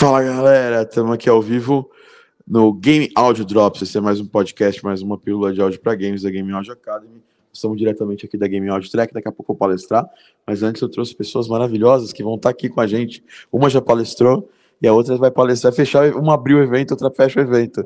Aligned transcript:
Fala 0.00 0.22
galera, 0.22 0.80
estamos 0.80 1.12
aqui 1.12 1.28
ao 1.28 1.42
vivo 1.42 1.90
no 2.48 2.72
Game 2.72 3.10
Audio 3.14 3.44
Drops. 3.44 3.82
Esse 3.82 3.98
é 3.98 4.00
mais 4.00 4.18
um 4.18 4.24
podcast, 4.24 4.82
mais 4.82 5.02
uma 5.02 5.18
pílula 5.18 5.52
de 5.52 5.60
áudio 5.60 5.78
para 5.78 5.94
games 5.94 6.22
da 6.22 6.30
Game 6.30 6.50
Audio 6.50 6.72
Academy. 6.72 7.22
Estamos 7.52 7.76
diretamente 7.76 8.24
aqui 8.24 8.38
da 8.38 8.48
Game 8.48 8.66
Audio 8.70 8.90
Track, 8.90 9.12
daqui 9.12 9.28
a 9.28 9.30
pouco 9.30 9.52
eu 9.52 9.54
vou 9.54 9.58
palestrar, 9.58 10.08
mas 10.46 10.62
antes 10.62 10.80
eu 10.80 10.88
trouxe 10.88 11.14
pessoas 11.14 11.48
maravilhosas 11.48 12.14
que 12.14 12.22
vão 12.22 12.36
estar 12.36 12.48
aqui 12.48 12.70
com 12.70 12.80
a 12.80 12.86
gente. 12.86 13.22
Uma 13.52 13.68
já 13.68 13.82
palestrou 13.82 14.48
e 14.80 14.88
a 14.88 14.92
outra 14.94 15.18
vai 15.18 15.30
palestrar, 15.30 15.70
fechar, 15.70 16.16
uma 16.16 16.32
abriu 16.32 16.56
o 16.56 16.62
evento, 16.62 16.92
outra 16.92 17.10
fecha 17.10 17.38
o 17.38 17.42
evento. 17.42 17.84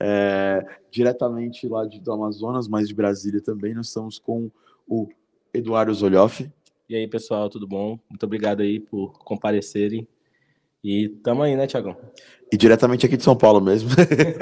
É, 0.00 0.64
diretamente 0.90 1.68
lá 1.68 1.84
de, 1.84 2.00
do 2.00 2.10
Amazonas, 2.10 2.68
mas 2.68 2.88
de 2.88 2.94
Brasília 2.94 3.42
também, 3.42 3.74
nós 3.74 3.88
estamos 3.88 4.18
com 4.18 4.50
o 4.88 5.08
Eduardo 5.52 5.92
Zolhoff. 5.92 6.50
E 6.88 6.96
aí, 6.96 7.06
pessoal, 7.06 7.50
tudo 7.50 7.66
bom? 7.68 7.98
Muito 8.08 8.24
obrigado 8.24 8.62
aí 8.62 8.80
por 8.80 9.12
comparecerem. 9.18 10.08
E 10.82 11.08
tamo 11.22 11.42
aí, 11.42 11.56
né, 11.56 11.66
Tiagão? 11.66 11.96
E 12.52 12.56
diretamente 12.56 13.06
aqui 13.06 13.16
de 13.16 13.22
São 13.22 13.36
Paulo 13.36 13.60
mesmo. 13.60 13.90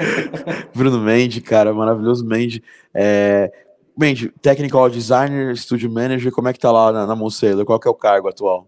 Bruno 0.73 0.99
Mendes, 0.99 1.43
cara, 1.43 1.73
maravilhoso 1.73 2.25
Mendes. 2.25 2.61
É... 2.93 3.51
Mendes, 3.97 4.31
Technical 4.41 4.89
Designer, 4.89 5.55
Studio 5.57 5.91
Manager, 5.91 6.31
como 6.31 6.47
é 6.47 6.53
que 6.53 6.59
tá 6.59 6.71
lá 6.71 6.91
na, 6.91 7.05
na 7.05 7.15
Moncedo? 7.15 7.65
Qual 7.65 7.79
que 7.79 7.87
é 7.87 7.91
o 7.91 7.95
cargo 7.95 8.29
atual? 8.29 8.67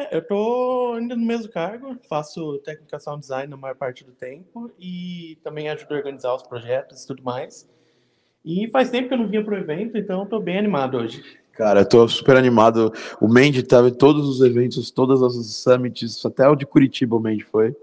É, 0.00 0.16
eu 0.16 0.26
tô 0.26 0.94
ainda 0.96 1.14
no 1.14 1.26
mesmo 1.26 1.52
cargo, 1.52 1.94
faço 2.08 2.58
Technical 2.64 2.98
Sound 2.98 3.20
Design 3.20 3.48
na 3.48 3.56
maior 3.58 3.74
parte 3.74 4.02
do 4.02 4.12
tempo 4.12 4.70
e 4.78 5.38
também 5.44 5.68
ajudo 5.68 5.92
a 5.92 5.98
organizar 5.98 6.34
os 6.34 6.42
projetos 6.42 7.04
e 7.04 7.06
tudo 7.06 7.22
mais. 7.22 7.68
E 8.42 8.66
faz 8.68 8.88
tempo 8.88 9.08
que 9.08 9.14
eu 9.14 9.18
não 9.18 9.28
vinha 9.28 9.44
pro 9.44 9.58
evento, 9.58 9.98
então 9.98 10.24
tô 10.24 10.40
bem 10.40 10.58
animado 10.58 10.96
hoje. 10.96 11.22
Cara, 11.60 11.80
eu 11.82 11.84
tô 11.84 12.08
super 12.08 12.38
animado. 12.38 12.90
O 13.20 13.28
Mendy 13.28 13.62
tava 13.62 13.88
em 13.88 13.92
todos 13.92 14.26
os 14.26 14.40
eventos, 14.40 14.90
todas 14.90 15.22
as 15.22 15.34
summits, 15.56 16.24
até 16.24 16.48
o 16.48 16.56
de 16.56 16.64
Curitiba 16.64 17.16
o 17.16 17.20
Mendy 17.20 17.44
foi. 17.44 17.76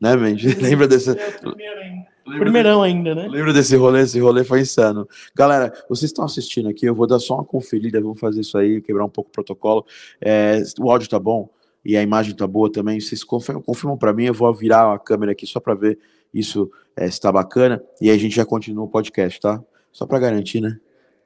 Né, 0.00 0.16
Mendy? 0.16 0.48
Lembra 0.60 0.88
desse. 0.88 1.10
É 1.10 1.30
primeiro 1.30 1.80
ainda. 1.80 2.06
Primeirão 2.24 2.82
ainda, 2.82 3.14
né? 3.14 3.28
Lembra 3.28 3.52
desse 3.52 3.76
rolê? 3.76 4.00
Esse 4.00 4.18
rolê 4.18 4.42
foi 4.42 4.62
insano. 4.62 5.08
Galera, 5.32 5.72
vocês 5.88 6.10
estão 6.10 6.24
assistindo 6.24 6.68
aqui, 6.68 6.86
eu 6.86 6.94
vou 6.94 7.06
dar 7.06 7.20
só 7.20 7.34
uma 7.34 7.44
conferida, 7.44 8.00
vamos 8.00 8.18
fazer 8.18 8.40
isso 8.40 8.58
aí, 8.58 8.80
quebrar 8.80 9.04
um 9.04 9.08
pouco 9.08 9.30
o 9.30 9.32
protocolo. 9.32 9.86
É, 10.20 10.60
o 10.80 10.90
áudio 10.90 11.08
tá 11.08 11.20
bom 11.20 11.48
e 11.84 11.96
a 11.96 12.02
imagem 12.02 12.34
tá 12.34 12.48
boa 12.48 12.68
também. 12.72 12.98
Vocês 12.98 13.22
confirmam, 13.22 13.62
confirmam 13.62 13.96
para 13.96 14.12
mim, 14.12 14.24
eu 14.24 14.34
vou 14.34 14.52
virar 14.52 14.92
a 14.92 14.98
câmera 14.98 15.30
aqui 15.30 15.46
só 15.46 15.60
para 15.60 15.74
ver 15.74 16.00
isso 16.34 16.68
é, 16.96 17.08
se 17.08 17.20
tá 17.20 17.30
bacana. 17.30 17.80
E 18.00 18.10
aí 18.10 18.16
a 18.16 18.18
gente 18.18 18.34
já 18.34 18.44
continua 18.44 18.86
o 18.86 18.88
podcast, 18.88 19.40
tá? 19.40 19.62
Só 19.92 20.04
para 20.04 20.18
garantir, 20.18 20.60
né? 20.60 20.80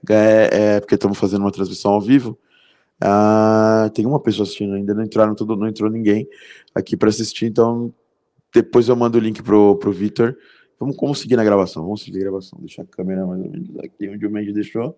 É, 0.08 0.48
é 0.76 0.80
porque 0.80 0.94
estamos 0.94 1.18
fazendo 1.18 1.42
uma 1.42 1.52
transmissão 1.52 1.92
ao 1.92 2.00
vivo. 2.00 2.38
Ah, 3.00 3.90
tem 3.94 4.06
uma 4.06 4.20
pessoa 4.20 4.44
assistindo 4.44 4.74
ainda, 4.74 4.92
não 4.92 5.04
entraram 5.04 5.34
tudo, 5.34 5.56
não 5.56 5.68
entrou 5.68 5.90
ninguém 5.90 6.28
aqui 6.74 6.96
para 6.96 7.08
assistir, 7.08 7.46
então 7.46 7.94
depois 8.52 8.88
eu 8.88 8.96
mando 8.96 9.18
o 9.18 9.20
link 9.20 9.42
pro, 9.42 9.76
pro 9.76 9.92
Vitor. 9.92 10.36
Vamos 10.80 10.96
conseguir 10.96 11.36
na 11.36 11.44
gravação, 11.44 11.82
vamos 11.82 12.02
seguir 12.02 12.18
a 12.18 12.22
gravação. 12.22 12.58
Deixa 12.60 12.82
a 12.82 12.84
câmera 12.84 13.26
mais 13.26 13.40
ou 13.40 13.50
menos 13.50 13.78
aqui 13.78 14.08
onde 14.08 14.26
o 14.26 14.30
Mendes 14.30 14.54
deixou. 14.54 14.96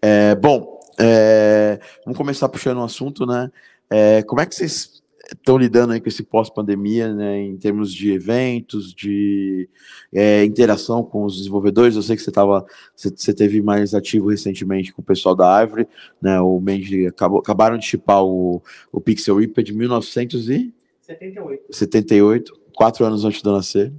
É, 0.00 0.34
bom, 0.34 0.80
é, 0.98 1.80
vamos 2.04 2.16
começar 2.16 2.48
puxando 2.48 2.78
um 2.78 2.84
assunto, 2.84 3.26
né? 3.26 3.50
É, 3.88 4.22
como 4.22 4.40
é 4.40 4.46
que 4.46 4.54
vocês 4.54 4.99
estão 5.32 5.56
lidando 5.56 5.92
aí 5.92 6.00
com 6.00 6.08
esse 6.08 6.22
pós-pandemia, 6.22 7.12
né, 7.14 7.40
em 7.40 7.56
termos 7.56 7.92
de 7.92 8.12
eventos, 8.12 8.92
de 8.92 9.68
é, 10.12 10.44
interação 10.44 11.02
com 11.02 11.24
os 11.24 11.36
desenvolvedores. 11.36 11.96
Eu 11.96 12.02
sei 12.02 12.16
que 12.16 12.22
você 12.22 12.30
tava, 12.32 12.64
você, 12.94 13.32
teve 13.32 13.62
mais 13.62 13.94
ativo 13.94 14.28
recentemente 14.28 14.92
com 14.92 15.02
o 15.02 15.04
pessoal 15.04 15.34
da 15.34 15.62
Ivory, 15.62 15.86
né? 16.20 16.40
O 16.40 16.60
Mendy 16.60 17.06
acabou, 17.06 17.38
acabaram 17.38 17.78
de 17.78 17.86
chipar 17.86 18.24
o, 18.24 18.62
o 18.92 19.00
Pixel 19.00 19.36
Reaper 19.36 19.64
de 19.64 19.72
1978, 19.74 21.64
78, 21.70 22.60
quatro 22.74 23.04
anos 23.04 23.24
antes 23.24 23.42
de 23.42 23.48
eu 23.48 23.52
nascer. 23.52 23.92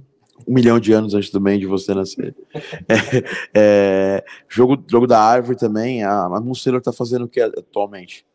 Um 0.46 0.54
milhão 0.54 0.80
de 0.80 0.92
anos 0.92 1.14
antes 1.14 1.30
também 1.30 1.58
de 1.58 1.66
você 1.66 1.94
nascer. 1.94 2.34
é, 2.88 3.24
é, 3.54 4.24
jogo, 4.48 4.82
jogo 4.88 5.06
da 5.06 5.20
Árvore 5.20 5.56
também. 5.56 6.02
A, 6.02 6.26
a 6.26 6.42
está 6.76 6.92
fazendo 6.92 7.26
o 7.26 7.28
que 7.28 7.40
atualmente? 7.40 8.26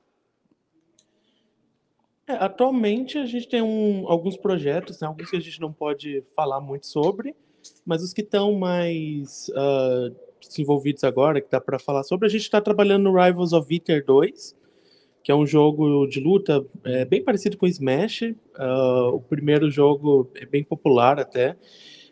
É, 2.27 2.33
atualmente 2.33 3.17
a 3.17 3.25
gente 3.25 3.47
tem 3.47 3.61
um, 3.61 4.05
alguns 4.07 4.35
projetos, 4.35 4.99
né, 4.99 5.07
alguns 5.07 5.29
que 5.29 5.37
a 5.37 5.39
gente 5.39 5.61
não 5.61 5.71
pode 5.71 6.23
falar 6.35 6.59
muito 6.59 6.85
sobre, 6.85 7.33
mas 7.85 8.03
os 8.03 8.13
que 8.13 8.21
estão 8.21 8.53
mais 8.53 9.49
uh, 9.49 10.13
desenvolvidos 10.41 11.05
agora, 11.05 11.39
que 11.39 11.49
dá 11.49 11.61
para 11.61 11.79
falar 11.79 12.03
sobre, 12.03 12.27
a 12.27 12.29
gente 12.29 12.41
está 12.41 12.59
trabalhando 12.59 13.03
no 13.03 13.17
Rivals 13.17 13.53
of 13.53 13.67
Viter 13.67 14.03
2, 14.05 14.55
que 15.23 15.31
é 15.31 15.35
um 15.35 15.45
jogo 15.45 16.05
de 16.07 16.19
luta 16.19 16.65
é, 16.85 17.05
bem 17.05 17.21
parecido 17.23 17.57
com 17.57 17.67
Smash. 17.67 18.21
Uh, 18.21 19.09
o 19.13 19.19
primeiro 19.19 19.69
jogo 19.69 20.29
é 20.35 20.45
bem 20.45 20.63
popular 20.63 21.19
até. 21.19 21.57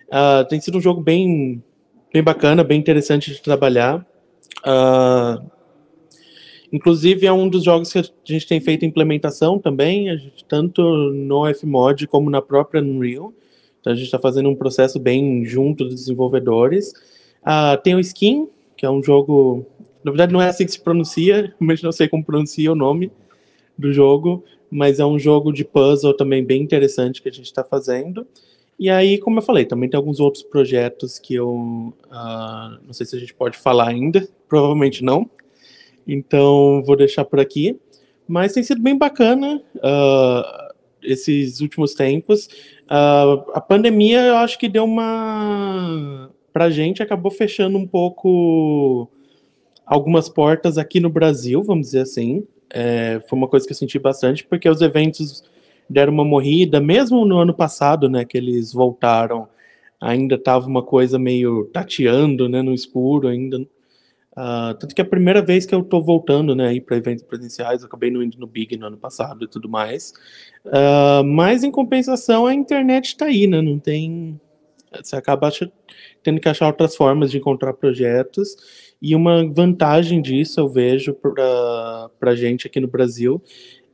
Uh, 0.07 0.45
tem 0.49 0.59
sido 0.59 0.77
um 0.77 0.81
jogo 0.81 0.99
bem, 0.99 1.63
bem 2.11 2.21
bacana, 2.21 2.61
bem 2.61 2.77
interessante 2.77 3.31
de 3.31 3.41
trabalhar. 3.41 4.05
Uh, 4.65 5.49
Inclusive, 6.71 7.25
é 7.25 7.31
um 7.31 7.47
dos 7.47 7.63
jogos 7.63 7.91
que 7.91 7.99
a 7.99 8.03
gente 8.23 8.47
tem 8.47 8.59
feito 8.59 8.85
implementação 8.85 9.59
também, 9.59 10.17
gente, 10.17 10.45
tanto 10.45 10.81
no 10.81 11.45
Fmod 11.53 12.07
como 12.07 12.29
na 12.29 12.41
própria 12.41 12.81
Unreal. 12.81 13.33
Então, 13.79 13.93
a 13.93 13.95
gente 13.95 14.05
está 14.05 14.19
fazendo 14.19 14.49
um 14.49 14.55
processo 14.55 14.99
bem 14.99 15.45
junto 15.45 15.85
dos 15.85 15.95
desenvolvedores. 15.95 16.91
Uh, 17.43 17.79
tem 17.83 17.95
o 17.95 17.99
Skin, 17.99 18.47
que 18.75 18.85
é 18.85 18.89
um 18.89 19.03
jogo. 19.03 19.65
Na 20.03 20.11
verdade, 20.11 20.33
não 20.33 20.41
é 20.41 20.47
assim 20.47 20.65
que 20.65 20.71
se 20.71 20.81
pronuncia, 20.81 21.53
mas 21.59 21.81
não 21.81 21.91
sei 21.91 22.07
como 22.07 22.23
pronuncia 22.23 22.71
o 22.71 22.75
nome 22.75 23.11
do 23.77 23.93
jogo, 23.93 24.43
mas 24.71 24.99
é 24.99 25.05
um 25.05 25.19
jogo 25.19 25.51
de 25.51 25.63
puzzle 25.63 26.15
também 26.15 26.43
bem 26.43 26.61
interessante 26.61 27.21
que 27.21 27.29
a 27.29 27.31
gente 27.31 27.45
está 27.45 27.63
fazendo. 27.63 28.25
E 28.77 28.89
aí, 28.89 29.17
como 29.17 29.39
eu 29.39 29.43
falei, 29.43 29.65
também 29.65 29.89
tem 29.89 29.97
alguns 29.97 30.19
outros 30.19 30.43
projetos 30.43 31.17
que 31.17 31.35
eu 31.35 31.49
uh, 31.49 32.77
não 32.85 32.91
sei 32.91 33.05
se 33.05 33.15
a 33.15 33.19
gente 33.19 33.33
pode 33.33 33.57
falar 33.57 33.87
ainda, 33.87 34.27
provavelmente 34.49 35.03
não, 35.03 35.29
então, 36.07 36.83
vou 36.85 36.95
deixar 36.95 37.25
por 37.25 37.39
aqui. 37.39 37.79
Mas 38.27 38.53
tem 38.53 38.63
sido 38.63 38.81
bem 38.81 38.97
bacana 38.97 39.61
uh, 39.75 40.73
esses 41.01 41.61
últimos 41.61 41.93
tempos. 41.93 42.47
Uh, 42.85 43.51
a 43.53 43.61
pandemia, 43.61 44.21
eu 44.21 44.37
acho 44.37 44.57
que 44.57 44.67
deu 44.67 44.83
uma. 44.83 46.31
Pra 46.51 46.69
gente, 46.69 47.03
acabou 47.03 47.31
fechando 47.31 47.77
um 47.77 47.85
pouco 47.85 49.09
algumas 49.85 50.29
portas 50.29 50.77
aqui 50.77 50.99
no 50.99 51.09
Brasil, 51.09 51.61
vamos 51.61 51.87
dizer 51.87 52.01
assim. 52.01 52.47
É, 52.73 53.21
foi 53.27 53.37
uma 53.37 53.47
coisa 53.47 53.65
que 53.65 53.73
eu 53.73 53.77
senti 53.77 53.99
bastante, 53.99 54.45
porque 54.45 54.67
os 54.67 54.81
eventos 54.81 55.43
deram 55.89 56.13
uma 56.13 56.25
morrida, 56.25 56.79
mesmo 56.79 57.25
no 57.25 57.37
ano 57.37 57.53
passado, 57.53 58.09
né, 58.09 58.25
que 58.25 58.37
eles 58.37 58.73
voltaram, 58.73 59.47
ainda 60.01 60.35
estava 60.35 60.65
uma 60.67 60.81
coisa 60.81 61.19
meio 61.19 61.65
tateando, 61.65 62.49
né, 62.49 62.61
no 62.61 62.73
escuro, 62.73 63.27
ainda 63.27 63.65
Uh, 64.35 64.73
tanto 64.77 64.93
que 64.93 64.99
é 64.99 65.03
a 65.03 65.07
primeira 65.07 65.41
vez 65.41 65.65
que 65.65 65.73
eu 65.73 65.79
estou 65.79 66.03
voltando 66.03 66.53
né, 66.53 66.77
para 66.81 66.97
eventos 66.97 67.23
presenciais, 67.23 67.81
eu 67.81 67.87
acabei 67.87 68.11
não 68.11 68.21
indo 68.21 68.37
no 68.37 68.45
Big 68.45 68.75
no 68.75 68.87
ano 68.87 68.97
passado 68.97 69.45
e 69.45 69.47
tudo 69.47 69.69
mais. 69.69 70.13
Uh, 70.65 71.23
mas 71.23 71.63
em 71.63 71.71
compensação, 71.71 72.45
a 72.45 72.53
internet 72.53 73.07
está 73.07 73.25
aí, 73.25 73.47
né? 73.47 73.61
Não 73.61 73.79
tem. 73.79 74.39
Você 75.01 75.15
acaba 75.15 75.49
tendo 76.21 76.39
que 76.39 76.49
achar 76.49 76.67
outras 76.67 76.95
formas 76.95 77.31
de 77.31 77.37
encontrar 77.37 77.73
projetos. 77.73 78.55
E 79.01 79.15
uma 79.15 79.47
vantagem 79.51 80.21
disso, 80.21 80.59
eu 80.59 80.67
vejo 80.67 81.13
para 81.13 82.31
a 82.31 82.35
gente 82.35 82.67
aqui 82.67 82.79
no 82.79 82.87
Brasil, 82.87 83.41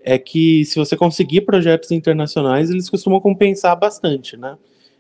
é 0.04 0.18
que 0.18 0.64
se 0.66 0.78
você 0.78 0.96
conseguir 0.96 1.42
projetos 1.42 1.92
internacionais, 1.92 2.70
eles 2.70 2.90
costumam 2.90 3.20
compensar 3.20 3.78
bastante, 3.78 4.38
né? 4.38 4.58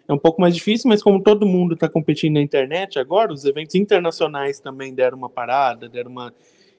É 0.07 0.13
um 0.13 0.17
pouco 0.17 0.41
mais 0.41 0.55
difícil, 0.55 0.89
mas 0.89 1.01
como 1.01 1.21
todo 1.21 1.45
mundo 1.45 1.73
está 1.73 1.87
competindo 1.87 2.33
na 2.33 2.41
internet 2.41 2.99
agora, 2.99 3.31
os 3.31 3.45
eventos 3.45 3.75
internacionais 3.75 4.59
também 4.59 4.93
deram 4.93 5.17
uma 5.17 5.29
parada, 5.29 5.87
deram 5.87 6.11
uma 6.11 6.33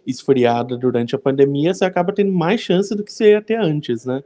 esfriada 0.07 0.77
durante 0.77 1.15
a 1.15 1.19
pandemia, 1.19 1.73
você 1.73 1.85
acaba 1.85 2.13
tendo 2.13 2.33
mais 2.33 2.61
chance 2.61 2.95
do 2.95 3.05
que 3.05 3.13
você 3.13 3.31
ia 3.31 3.43
ter 3.43 3.59
antes, 3.59 4.05
né? 4.05 4.23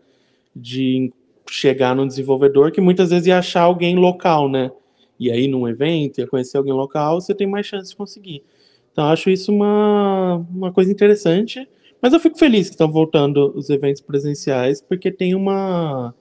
De 0.55 1.13
chegar 1.49 1.95
num 1.95 2.07
desenvolvedor 2.07 2.73
que 2.73 2.81
muitas 2.81 3.11
vezes 3.11 3.27
ia 3.27 3.39
achar 3.39 3.63
alguém 3.63 3.97
local, 3.97 4.49
né? 4.49 4.71
E 5.19 5.31
aí 5.31 5.47
num 5.49 5.69
evento, 5.69 6.19
ia 6.19 6.27
conhecer 6.27 6.57
alguém 6.57 6.73
local, 6.73 7.21
você 7.21 7.35
tem 7.35 7.47
mais 7.47 7.67
chance 7.67 7.91
de 7.91 7.97
conseguir. 7.97 8.43
Então 8.93 9.07
acho 9.07 9.29
isso 9.31 9.53
uma, 9.53 10.37
uma 10.51 10.73
coisa 10.73 10.91
interessante, 10.91 11.69
mas 12.01 12.13
eu 12.13 12.21
fico 12.21 12.39
feliz 12.39 12.69
que 12.69 12.75
estão 12.75 12.91
voltando 12.91 13.53
os 13.55 13.69
eventos 13.69 14.01
presenciais, 14.01 14.81
porque 14.81 15.11
tem 15.11 15.35
uma 15.35 16.15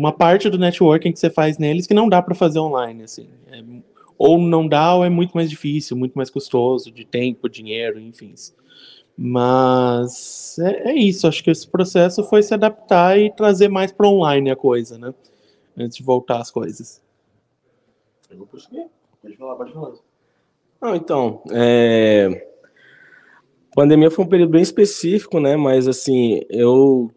uma 0.00 0.12
parte 0.12 0.48
do 0.48 0.56
networking 0.56 1.12
que 1.12 1.18
você 1.18 1.28
faz 1.28 1.58
neles 1.58 1.86
que 1.86 1.92
não 1.92 2.08
dá 2.08 2.22
para 2.22 2.34
fazer 2.34 2.58
online, 2.58 3.02
assim. 3.02 3.28
É, 3.48 3.62
ou 4.16 4.38
não 4.38 4.66
dá, 4.66 4.94
ou 4.94 5.04
é 5.04 5.10
muito 5.10 5.32
mais 5.32 5.50
difícil, 5.50 5.94
muito 5.94 6.14
mais 6.14 6.30
custoso, 6.30 6.90
de 6.90 7.04
tempo, 7.04 7.50
dinheiro, 7.50 8.00
enfim. 8.00 8.34
Mas 9.14 10.58
é, 10.58 10.90
é 10.90 10.94
isso, 10.94 11.28
acho 11.28 11.44
que 11.44 11.50
esse 11.50 11.68
processo 11.68 12.24
foi 12.24 12.42
se 12.42 12.54
adaptar 12.54 13.18
e 13.18 13.30
trazer 13.30 13.68
mais 13.68 13.92
para 13.92 14.08
online 14.08 14.50
a 14.50 14.56
coisa, 14.56 14.96
né? 14.96 15.12
Antes 15.76 15.98
de 15.98 16.02
voltar 16.02 16.38
as 16.40 16.50
coisas. 16.50 17.02
Eu 18.30 18.38
vou 18.38 18.46
prosseguir. 18.46 18.86
Pode 19.20 19.36
falar, 19.36 19.56
pode 19.56 19.72
falar. 19.72 19.92
Não, 20.80 20.96
então, 20.96 21.42
é... 21.50 22.48
pandemia 23.74 24.10
foi 24.10 24.24
um 24.24 24.28
período 24.28 24.52
bem 24.52 24.62
específico, 24.62 25.38
né? 25.38 25.56
Mas 25.56 25.86
assim, 25.86 26.40
eu 26.48 27.10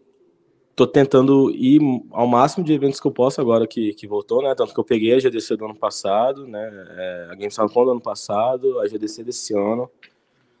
tô 0.74 0.86
tentando 0.86 1.50
ir 1.50 1.80
ao 2.10 2.26
máximo 2.26 2.64
de 2.64 2.72
eventos 2.72 3.00
que 3.00 3.06
eu 3.06 3.12
posso 3.12 3.40
agora 3.40 3.66
que, 3.66 3.94
que 3.94 4.06
voltou, 4.06 4.42
né? 4.42 4.54
Tanto 4.54 4.74
que 4.74 4.80
eu 4.80 4.84
peguei 4.84 5.14
a 5.14 5.18
GDC 5.20 5.56
do 5.56 5.66
ano 5.66 5.74
passado, 5.74 6.46
né? 6.46 6.70
É, 6.96 7.28
a 7.30 7.34
Gamescom 7.34 7.84
do 7.84 7.90
ano 7.90 8.00
passado, 8.00 8.80
a 8.80 8.86
GDC 8.86 9.22
desse 9.22 9.54
ano, 9.54 9.88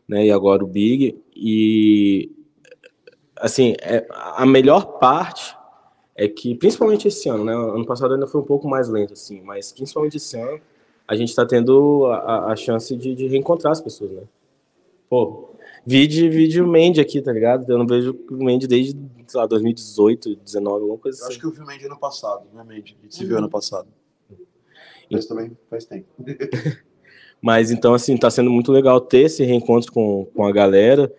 né? 0.08 0.26
E 0.26 0.30
agora 0.30 0.62
o 0.62 0.66
Big. 0.66 1.20
E 1.34 2.30
assim, 3.36 3.74
é, 3.80 4.06
a 4.10 4.46
melhor 4.46 4.98
parte 4.98 5.56
é 6.16 6.28
que, 6.28 6.54
principalmente 6.54 7.08
esse 7.08 7.28
ano, 7.28 7.44
né? 7.44 7.52
Ano 7.52 7.84
passado 7.84 8.14
ainda 8.14 8.26
foi 8.26 8.40
um 8.40 8.44
pouco 8.44 8.68
mais 8.68 8.88
lento, 8.88 9.14
assim, 9.14 9.40
mas 9.42 9.72
principalmente 9.72 10.16
esse 10.16 10.38
ano, 10.40 10.60
a 11.08 11.16
gente 11.16 11.30
está 11.30 11.44
tendo 11.44 12.06
a, 12.06 12.52
a 12.52 12.56
chance 12.56 12.96
de, 12.96 13.14
de, 13.14 13.26
reencontrar 13.26 13.72
as 13.72 13.80
pessoas, 13.80 14.12
né? 14.12 14.22
Pô, 15.08 15.50
vídeo, 15.86 16.30
vídeo 16.30 16.66
Mandy 16.66 17.00
aqui, 17.00 17.20
tá 17.20 17.32
ligado? 17.32 17.70
Eu 17.70 17.78
não 17.78 17.86
vejo 17.86 18.18
o 18.30 18.42
Mandy 18.42 18.66
desde, 18.66 18.96
sei 19.26 19.40
lá, 19.40 19.46
2018, 19.46 20.24
2019, 20.24 20.82
alguma 20.82 20.98
coisa 20.98 21.18
eu 21.18 21.22
assim. 21.22 21.32
acho 21.32 21.40
que 21.40 21.46
eu 21.46 21.50
vi 21.50 21.60
o 21.60 21.66
Mandy 21.66 21.86
ano 21.86 21.98
passado, 21.98 22.46
né, 22.52 22.62
Mandy? 22.62 22.96
A 22.98 23.02
gente 23.02 23.14
se 23.14 23.24
viu 23.24 23.38
ano 23.38 23.50
passado. 23.50 23.88
Mas 25.10 25.26
também 25.26 25.56
faz 25.68 25.84
tempo. 25.84 26.06
Mas 27.40 27.70
então, 27.70 27.92
assim, 27.92 28.16
tá 28.16 28.30
sendo 28.30 28.50
muito 28.50 28.72
legal 28.72 29.00
ter 29.00 29.26
esse 29.26 29.44
reencontro 29.44 29.92
com, 29.92 30.24
com 30.34 30.46
a 30.46 30.52
galera. 30.52 31.12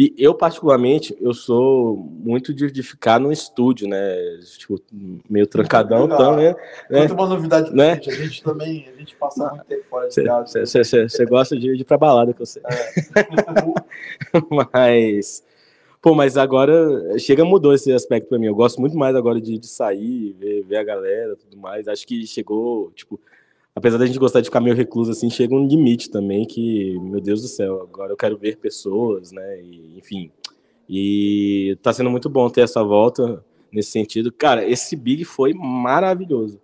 E 0.00 0.14
eu, 0.16 0.32
particularmente, 0.32 1.14
eu 1.20 1.34
sou 1.34 1.94
muito 1.94 2.54
de, 2.54 2.70
de 2.70 2.82
ficar 2.82 3.20
no 3.20 3.30
estúdio, 3.30 3.86
né? 3.86 4.16
Tipo, 4.56 4.80
meio 5.28 5.46
trancadão 5.46 6.08
também. 6.08 6.56
Né? 6.88 7.02
Conta 7.02 7.12
uma 7.12 7.26
novidade 7.26 7.70
né? 7.74 7.96
Gente, 7.96 8.08
a 8.08 8.14
gente 8.14 8.42
também, 8.42 8.88
a 8.88 8.98
gente 8.98 9.14
passa 9.16 9.50
muito 9.50 9.66
tempo 9.66 9.84
fora 9.84 10.08
de 10.08 10.24
casa. 10.24 10.64
Você 10.64 11.26
gosta 11.26 11.54
de, 11.54 11.76
de 11.76 11.82
ir 11.82 11.84
pra 11.84 11.98
balada, 11.98 12.32
que 12.32 12.40
eu 12.40 12.46
sei. 12.46 12.62
É. 12.64 13.26
mas... 14.72 15.44
Pô, 16.00 16.14
mas 16.14 16.38
agora 16.38 17.18
chega 17.18 17.44
mudou 17.44 17.74
esse 17.74 17.92
aspecto 17.92 18.26
para 18.26 18.38
mim. 18.38 18.46
Eu 18.46 18.54
gosto 18.54 18.80
muito 18.80 18.96
mais 18.96 19.14
agora 19.14 19.38
de, 19.38 19.58
de 19.58 19.66
sair, 19.66 20.34
ver, 20.40 20.62
ver 20.62 20.76
a 20.76 20.82
galera, 20.82 21.36
tudo 21.36 21.58
mais. 21.58 21.86
Acho 21.86 22.06
que 22.06 22.26
chegou, 22.26 22.90
tipo, 22.92 23.20
apesar 23.74 23.98
da 23.98 24.06
gente 24.06 24.18
gostar 24.18 24.40
de 24.40 24.46
ficar 24.46 24.60
meio 24.60 24.76
recluso 24.76 25.10
assim, 25.10 25.30
chega 25.30 25.54
um 25.54 25.66
limite 25.66 26.10
também 26.10 26.44
que, 26.44 26.98
meu 27.00 27.20
Deus 27.20 27.42
do 27.42 27.48
céu, 27.48 27.82
agora 27.82 28.12
eu 28.12 28.16
quero 28.16 28.36
ver 28.36 28.56
pessoas, 28.56 29.32
né? 29.32 29.62
E, 29.62 29.98
enfim. 29.98 30.30
E 30.88 31.78
tá 31.82 31.92
sendo 31.92 32.10
muito 32.10 32.28
bom 32.28 32.48
ter 32.50 32.62
essa 32.62 32.82
volta 32.82 33.44
nesse 33.72 33.90
sentido. 33.90 34.32
Cara, 34.32 34.68
esse 34.68 34.96
Big 34.96 35.24
foi 35.24 35.54
maravilhoso. 35.54 36.60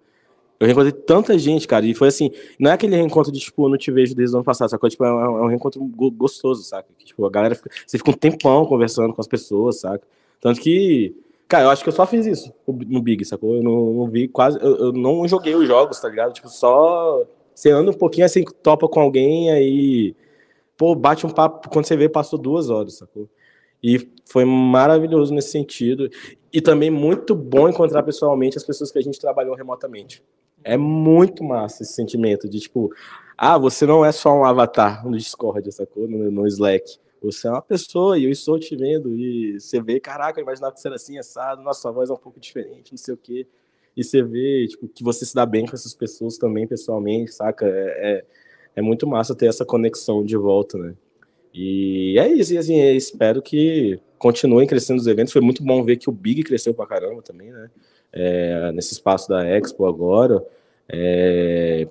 Eu 0.58 0.67
reencontrei 0.67 0.93
tanta 0.93 1.38
gente, 1.38 1.69
cara, 1.69 1.85
e 1.85 1.94
foi 1.94 2.08
assim, 2.08 2.31
não 2.58 2.70
é 2.70 2.75
aquele 2.75 2.97
reencontro 2.97 3.31
de, 3.31 3.38
tipo, 3.38 3.67
eu 3.67 3.69
não 3.69 3.76
te 3.76 3.91
vejo 3.91 4.14
desde 4.14 4.35
o 4.35 4.38
ano 4.38 4.44
passado, 4.44 4.70
sacou? 4.70 4.88
Tipo, 4.88 5.05
é 5.05 5.12
um, 5.12 5.20
é 5.20 5.43
um 5.43 5.49
reencontro 5.49 5.81
gostoso, 5.85 6.62
saca? 6.62 6.88
Tipo, 7.05 7.26
a 7.26 7.31
galera, 7.31 7.55
fica, 7.55 7.70
você 7.87 7.99
fica 7.99 8.11
um 8.11 8.14
tempão 8.14 8.64
conversando 8.64 9.12
com 9.12 9.20
as 9.20 9.29
pessoas, 9.29 9.81
saca? 9.81 10.02
Tanto 10.41 10.61
que 10.61 11.14
Cara, 11.48 11.64
eu 11.64 11.70
acho 11.70 11.82
que 11.82 11.88
eu 11.88 11.93
só 11.93 12.06
fiz 12.06 12.26
isso 12.26 12.52
no 12.66 13.00
Big, 13.00 13.25
sacou? 13.25 13.56
Eu 13.56 13.62
não, 13.62 13.93
não 13.93 14.08
vi 14.08 14.26
quase. 14.26 14.58
Eu, 14.60 14.76
eu, 14.76 14.93
não 14.93 15.26
joguei 15.28 15.54
os 15.54 15.66
jogos, 15.66 16.00
tá 16.00 16.08
ligado? 16.08 16.32
Tipo, 16.32 16.48
só. 16.48 17.25
Você 17.54 17.70
anda 17.70 17.90
um 17.90 17.94
pouquinho 17.94 18.26
assim, 18.26 18.44
topa 18.62 18.88
com 18.88 19.00
alguém, 19.00 19.50
aí. 19.50 20.16
Pô, 20.76 20.94
bate 20.94 21.25
um 21.25 21.31
papo. 21.31 21.70
Quando 21.70 21.87
você 21.87 21.96
vê, 21.96 22.08
passou 22.08 22.38
duas 22.38 22.69
horas, 22.69 22.94
sacou? 22.98 23.28
E 23.82 24.10
foi 24.28 24.44
maravilhoso 24.44 25.32
nesse 25.32 25.50
sentido. 25.50 26.10
E 26.52 26.60
também 26.60 26.90
muito 26.90 27.34
bom 27.34 27.69
encontrar 27.69 28.02
pessoalmente 28.02 28.56
as 28.56 28.64
pessoas 28.64 28.90
que 28.90 28.99
a 28.99 29.02
gente 29.02 29.20
trabalhou 29.20 29.54
remotamente. 29.54 30.22
É 30.64 30.76
muito 30.76 31.44
massa 31.44 31.84
esse 31.84 31.92
sentimento 31.92 32.49
de 32.49 32.58
tipo, 32.58 32.90
ah, 33.38 33.56
você 33.56 33.87
não 33.87 34.04
é 34.04 34.10
só 34.10 34.34
um 34.34 34.44
avatar 34.44 35.06
no 35.06 35.16
Discord, 35.16 35.70
sacou? 35.70 36.08
No, 36.08 36.31
no 36.31 36.46
Slack. 36.46 36.99
Você 37.22 37.48
é 37.48 37.50
uma 37.50 37.62
pessoa 37.62 38.18
e 38.18 38.24
eu 38.24 38.30
estou 38.30 38.58
te 38.58 38.76
vendo 38.76 39.16
e 39.16 39.58
você 39.58 39.80
vê, 39.80 39.98
caraca, 39.98 40.38
eu 40.38 40.44
imaginava 40.44 40.74
que 40.74 40.80
você 40.80 40.88
era 40.88 40.96
assim, 40.96 41.18
assado, 41.18 41.62
nossa, 41.62 41.90
voz 41.90 42.10
é 42.10 42.12
um 42.12 42.16
pouco 42.16 42.38
diferente, 42.38 42.92
não 42.92 42.98
sei 42.98 43.14
o 43.14 43.16
quê. 43.16 43.46
E 43.96 44.04
você 44.04 44.22
vê, 44.22 44.66
tipo, 44.68 44.86
que 44.88 45.02
você 45.02 45.24
se 45.24 45.34
dá 45.34 45.46
bem 45.46 45.64
com 45.64 45.74
essas 45.74 45.94
pessoas 45.94 46.36
também, 46.36 46.66
pessoalmente, 46.66 47.32
saca? 47.32 47.66
É, 47.66 47.70
é, 47.70 48.24
é 48.76 48.82
muito 48.82 49.06
massa 49.06 49.34
ter 49.34 49.46
essa 49.46 49.64
conexão 49.64 50.22
de 50.24 50.36
volta, 50.36 50.76
né? 50.76 50.94
E 51.54 52.18
é 52.18 52.28
isso, 52.28 52.52
e 52.52 52.58
assim, 52.58 52.78
espero 52.90 53.40
que 53.40 53.98
continuem 54.18 54.66
crescendo 54.66 55.00
os 55.00 55.06
eventos. 55.06 55.32
Foi 55.32 55.40
muito 55.40 55.64
bom 55.64 55.82
ver 55.82 55.96
que 55.96 56.10
o 56.10 56.12
Big 56.12 56.42
cresceu 56.42 56.74
pra 56.74 56.86
caramba 56.86 57.22
também, 57.22 57.50
né? 57.50 57.70
É, 58.12 58.72
nesse 58.72 58.92
espaço 58.92 59.28
da 59.28 59.46
Expo 59.46 59.86
agora. 59.86 60.44
É, 60.86 61.88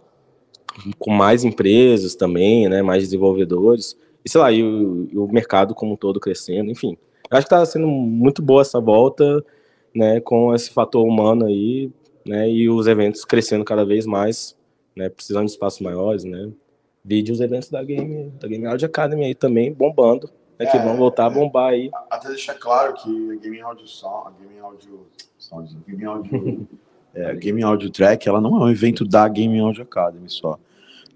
com 0.99 1.11
mais 1.11 1.43
empresas 1.43 2.13
também, 2.13 2.69
né? 2.69 2.83
Mais 2.83 3.01
desenvolvedores 3.03 3.97
e 4.25 4.29
sei 4.29 4.41
lá, 4.41 4.51
e 4.51 4.63
o, 4.63 5.07
e 5.11 5.17
o 5.17 5.27
mercado 5.27 5.75
como 5.75 5.93
um 5.93 5.95
todo 5.95 6.19
crescendo, 6.19 6.71
enfim. 6.71 6.97
Acho 7.29 7.47
que 7.47 7.53
está 7.53 7.63
sendo 7.65 7.87
muito 7.87 8.41
boa 8.41 8.61
essa 8.61 8.79
volta, 8.79 9.45
né, 9.93 10.19
com 10.19 10.53
esse 10.53 10.71
fator 10.71 11.05
humano 11.05 11.45
aí, 11.45 11.91
né, 12.25 12.49
e 12.49 12.67
os 12.67 12.87
eventos 12.87 13.23
crescendo 13.23 13.63
cada 13.63 13.85
vez 13.85 14.05
mais, 14.05 14.57
né, 14.95 15.09
precisando 15.09 15.45
de 15.45 15.51
espaços 15.51 15.79
maiores, 15.79 16.23
né. 16.23 16.49
Vídeo 17.03 17.33
os 17.33 17.39
eventos 17.39 17.69
da 17.69 17.83
Game, 17.83 18.31
da 18.39 18.47
Game 18.47 18.65
Audio 18.65 18.87
Academy 18.87 19.25
aí 19.25 19.35
também 19.35 19.71
bombando, 19.71 20.27
né, 20.57 20.65
é, 20.65 20.71
que 20.71 20.77
vão 20.79 20.97
voltar 20.97 21.27
a 21.27 21.29
bombar 21.29 21.73
aí. 21.73 21.91
Até 22.09 22.29
deixar 22.29 22.55
claro 22.55 22.95
que 22.95 23.31
a 23.31 23.35
Game 23.35 23.61
Audio 23.61 23.87
Sound, 23.87 24.27
a 24.27 24.43
Game 24.43 24.59
Audio 24.59 25.05
Sound, 25.37 25.77
Game 25.87 26.03
Audio, 26.03 26.67
é, 27.13 27.29
a 27.29 27.33
Game 27.33 27.61
Audio 27.61 27.91
Track, 27.91 28.27
ela 28.27 28.41
não 28.41 28.55
é 28.55 28.65
um 28.65 28.69
evento 28.69 29.05
da 29.05 29.27
Game 29.27 29.59
Audio 29.59 29.83
Academy 29.83 30.29
só. 30.29 30.57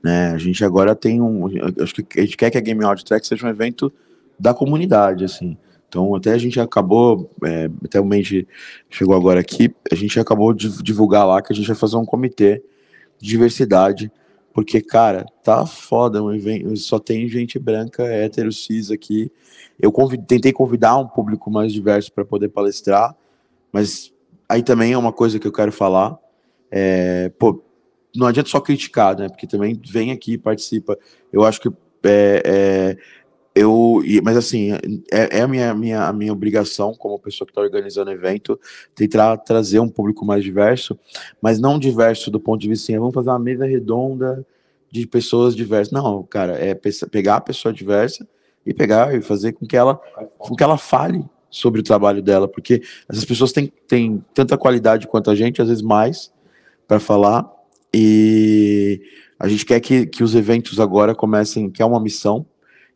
Né? 0.03 0.31
A 0.31 0.37
gente 0.37 0.63
agora 0.63 0.95
tem 0.95 1.21
um. 1.21 1.45
Acho 1.81 1.95
que 1.95 2.19
a 2.19 2.23
gente 2.23 2.37
quer 2.37 2.49
que 2.49 2.57
a 2.57 2.61
Game 2.61 2.83
Audio 2.83 3.05
Track 3.05 3.27
seja 3.27 3.45
um 3.45 3.49
evento 3.49 3.91
da 4.39 4.53
comunidade, 4.53 5.25
assim. 5.25 5.57
Então, 5.89 6.13
até 6.13 6.33
a 6.33 6.37
gente 6.37 6.59
acabou, 6.59 7.31
é, 7.43 7.69
até 7.83 7.99
o 7.99 8.05
Mendy 8.05 8.47
chegou 8.89 9.15
agora 9.15 9.39
aqui, 9.39 9.73
a 9.91 9.95
gente 9.95 10.19
acabou 10.19 10.53
de 10.53 10.83
divulgar 10.83 11.27
lá 11.27 11.41
que 11.41 11.51
a 11.51 11.55
gente 11.55 11.67
vai 11.67 11.75
fazer 11.75 11.97
um 11.97 12.05
comitê 12.05 12.63
de 13.17 13.27
diversidade, 13.27 14.11
porque, 14.53 14.81
cara, 14.81 15.25
tá 15.43 15.65
foda 15.65 16.23
um 16.23 16.31
evento, 16.31 16.75
só 16.77 16.99
tem 16.99 17.27
gente 17.27 17.57
branca, 17.57 18.03
hétero, 18.03 18.51
cis 18.51 18.91
aqui. 18.91 19.31
Eu 19.79 19.91
convid, 19.91 20.23
tentei 20.27 20.53
convidar 20.53 20.95
um 20.97 21.07
público 21.07 21.49
mais 21.49 21.73
diverso 21.73 22.13
para 22.13 22.23
poder 22.23 22.49
palestrar, 22.49 23.15
mas 23.71 24.13
aí 24.47 24.61
também 24.61 24.93
é 24.93 24.97
uma 24.97 25.11
coisa 25.11 25.39
que 25.39 25.47
eu 25.47 25.51
quero 25.51 25.71
falar. 25.71 26.19
É, 26.71 27.29
pô, 27.39 27.63
não 28.15 28.27
adianta 28.27 28.49
só 28.49 28.59
criticar, 28.59 29.17
né? 29.17 29.29
Porque 29.29 29.47
também 29.47 29.79
vem 29.89 30.11
aqui, 30.11 30.37
participa. 30.37 30.97
Eu 31.31 31.43
acho 31.43 31.61
que 31.61 31.69
é, 32.03 32.41
é, 32.45 32.97
eu, 33.53 34.01
mas 34.23 34.37
assim, 34.37 34.71
é, 35.11 35.39
é, 35.39 35.41
a, 35.41 35.47
minha, 35.47 35.73
minha, 35.73 36.07
a 36.07 36.13
minha 36.13 36.31
obrigação 36.31 36.93
como 36.93 37.19
pessoa 37.19 37.45
que 37.45 37.51
está 37.51 37.61
organizando 37.61 38.09
o 38.09 38.13
evento 38.13 38.59
tentar 38.95 39.37
trazer 39.37 39.79
um 39.79 39.89
público 39.89 40.25
mais 40.25 40.43
diverso, 40.43 40.97
mas 41.41 41.59
não 41.59 41.77
diverso 41.77 42.31
do 42.31 42.39
ponto 42.39 42.61
de 42.61 42.69
vista 42.69 42.85
assim, 42.85 42.99
vamos 42.99 43.13
fazer 43.13 43.29
uma 43.29 43.39
mesa 43.39 43.65
redonda 43.65 44.45
de 44.91 45.05
pessoas 45.05 45.55
diversas. 45.55 45.91
Não, 45.91 46.23
cara, 46.23 46.53
é 46.53 46.73
pegar 47.11 47.35
a 47.37 47.41
pessoa 47.41 47.73
diversa 47.73 48.27
e 48.65 48.73
pegar 48.73 49.13
e 49.13 49.21
fazer 49.21 49.53
com 49.53 49.65
que 49.65 49.75
ela, 49.75 49.95
com 50.37 50.55
que 50.55 50.63
ela 50.63 50.77
fale 50.77 51.25
sobre 51.49 51.81
o 51.81 51.83
trabalho 51.83 52.21
dela, 52.21 52.47
porque 52.47 52.81
essas 53.09 53.25
pessoas 53.25 53.51
têm, 53.51 53.73
têm 53.87 54.23
tanta 54.33 54.57
qualidade 54.57 55.07
quanto 55.07 55.31
a 55.31 55.35
gente, 55.35 55.61
às 55.61 55.67
vezes 55.67 55.83
mais, 55.83 56.31
para 56.87 56.99
falar, 56.99 57.49
e 57.93 59.01
a 59.39 59.47
gente 59.47 59.65
quer 59.65 59.79
que, 59.79 60.05
que 60.05 60.23
os 60.23 60.35
eventos 60.35 60.79
agora 60.79 61.15
comecem, 61.15 61.69
que 61.69 61.81
é 61.81 61.85
uma 61.85 61.99
missão, 61.99 62.45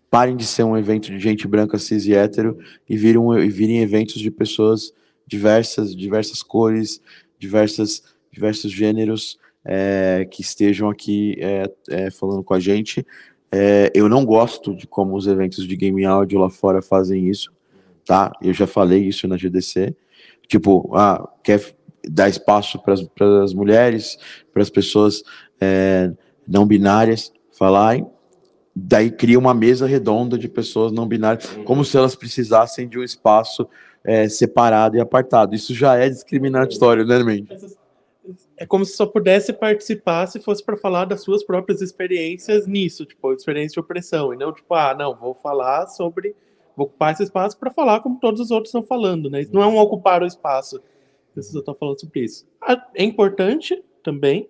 parem 0.10 0.36
de 0.36 0.46
ser 0.46 0.64
um 0.64 0.78
evento 0.78 1.10
de 1.10 1.20
gente 1.20 1.48
branca, 1.48 1.80
cis 1.80 2.06
e 2.06 2.14
hétero 2.14 2.58
e 2.88 2.96
virem, 2.96 3.22
e 3.40 3.50
virem 3.50 3.80
eventos 3.80 4.22
de 4.22 4.30
pessoas 4.30 4.94
diversas, 5.26 5.96
diversas 5.96 6.44
cores, 6.44 7.02
diversas, 7.40 8.04
diversos 8.32 8.72
gêneros 8.72 9.40
é, 9.66 10.28
que 10.30 10.42
estejam 10.42 10.90
aqui 10.90 11.36
é, 11.40 11.72
é, 11.90 12.12
falando 12.12 12.44
com 12.44 12.54
a 12.54 12.60
gente. 12.60 13.06
É, 13.52 13.92
eu 13.96 14.10
não 14.10 14.26
gosto 14.26 14.76
de 14.76 14.86
como 14.86 15.16
os 15.16 15.28
eventos 15.28 15.68
de 15.68 15.76
game 15.76 16.06
áudio 16.06 16.40
lá 16.40 16.50
fora 16.50 16.82
fazem 16.82 17.30
isso, 17.30 17.52
tá? 18.06 18.32
Eu 18.42 18.54
já 18.54 18.68
falei 18.68 19.08
isso 19.08 19.28
na 19.28 19.38
GDC. 19.38 19.96
Tipo, 20.48 20.92
ah, 20.96 21.28
quer 21.44 21.74
dar 22.10 22.30
espaço 22.30 22.82
para 22.82 23.44
as 23.44 23.54
mulheres, 23.54 24.18
para 24.52 24.62
as 24.62 24.70
pessoas 24.70 25.24
é, 25.60 26.12
não 26.48 26.66
binárias 26.66 27.32
falarem. 27.58 28.06
Daí 28.76 29.12
cria 29.12 29.38
uma 29.38 29.54
mesa 29.54 29.86
redonda 29.86 30.38
de 30.38 30.50
pessoas 30.50 30.92
não 30.92 31.08
binárias, 31.08 31.56
uhum. 31.56 31.64
como 31.64 31.86
se 31.86 31.96
elas 31.96 32.16
precisassem 32.16 32.88
de 32.88 32.98
um 32.98 33.04
espaço 33.04 33.68
é, 34.04 34.28
separado 34.28 34.98
e 34.98 35.00
apartado. 35.00 35.56
Isso 35.56 35.74
já 35.74 35.96
é 35.96 36.10
discriminatório, 36.10 37.06
né, 37.06 37.24
Mendes? 37.24 37.78
É 38.58 38.66
como 38.66 38.86
se 38.86 38.96
só 38.96 39.06
pudesse 39.06 39.52
participar 39.52 40.28
se 40.28 40.40
fosse 40.40 40.64
para 40.64 40.78
falar 40.78 41.06
das 41.06 41.22
suas 41.22 41.44
próprias 41.44 41.82
experiências 41.82 42.66
nisso, 42.66 43.06
tipo, 43.06 43.34
experiência 43.34 43.74
de 43.74 43.80
opressão, 43.80 44.34
e 44.34 44.38
não 44.38 44.54
tipo, 44.54 44.74
ah, 44.74 44.96
não, 44.98 45.16
vou 45.16 45.34
falar 45.34 45.88
sobre, 45.88 46.36
vou 46.76 46.86
ocupar 46.86 47.14
esse 47.14 47.24
espaço 47.24 47.58
para 47.58 47.70
falar 47.70 48.00
como 48.00 48.20
todos 48.20 48.40
os 48.40 48.52
outros 48.52 48.70
estão 48.70 48.82
falando, 48.82 49.30
né? 49.30 49.42
Isso 49.42 49.54
não 49.54 49.62
é 49.62 49.68
um 49.68 49.78
ocupar 49.78 50.24
o 50.24 50.26
espaço, 50.26 50.82
Preciso 51.34 51.60
estar 51.60 51.74
falando 51.74 52.00
sobre 52.00 52.22
isso. 52.22 52.46
Ah, 52.62 52.90
é 52.96 53.04
importante 53.04 53.84
também, 54.04 54.48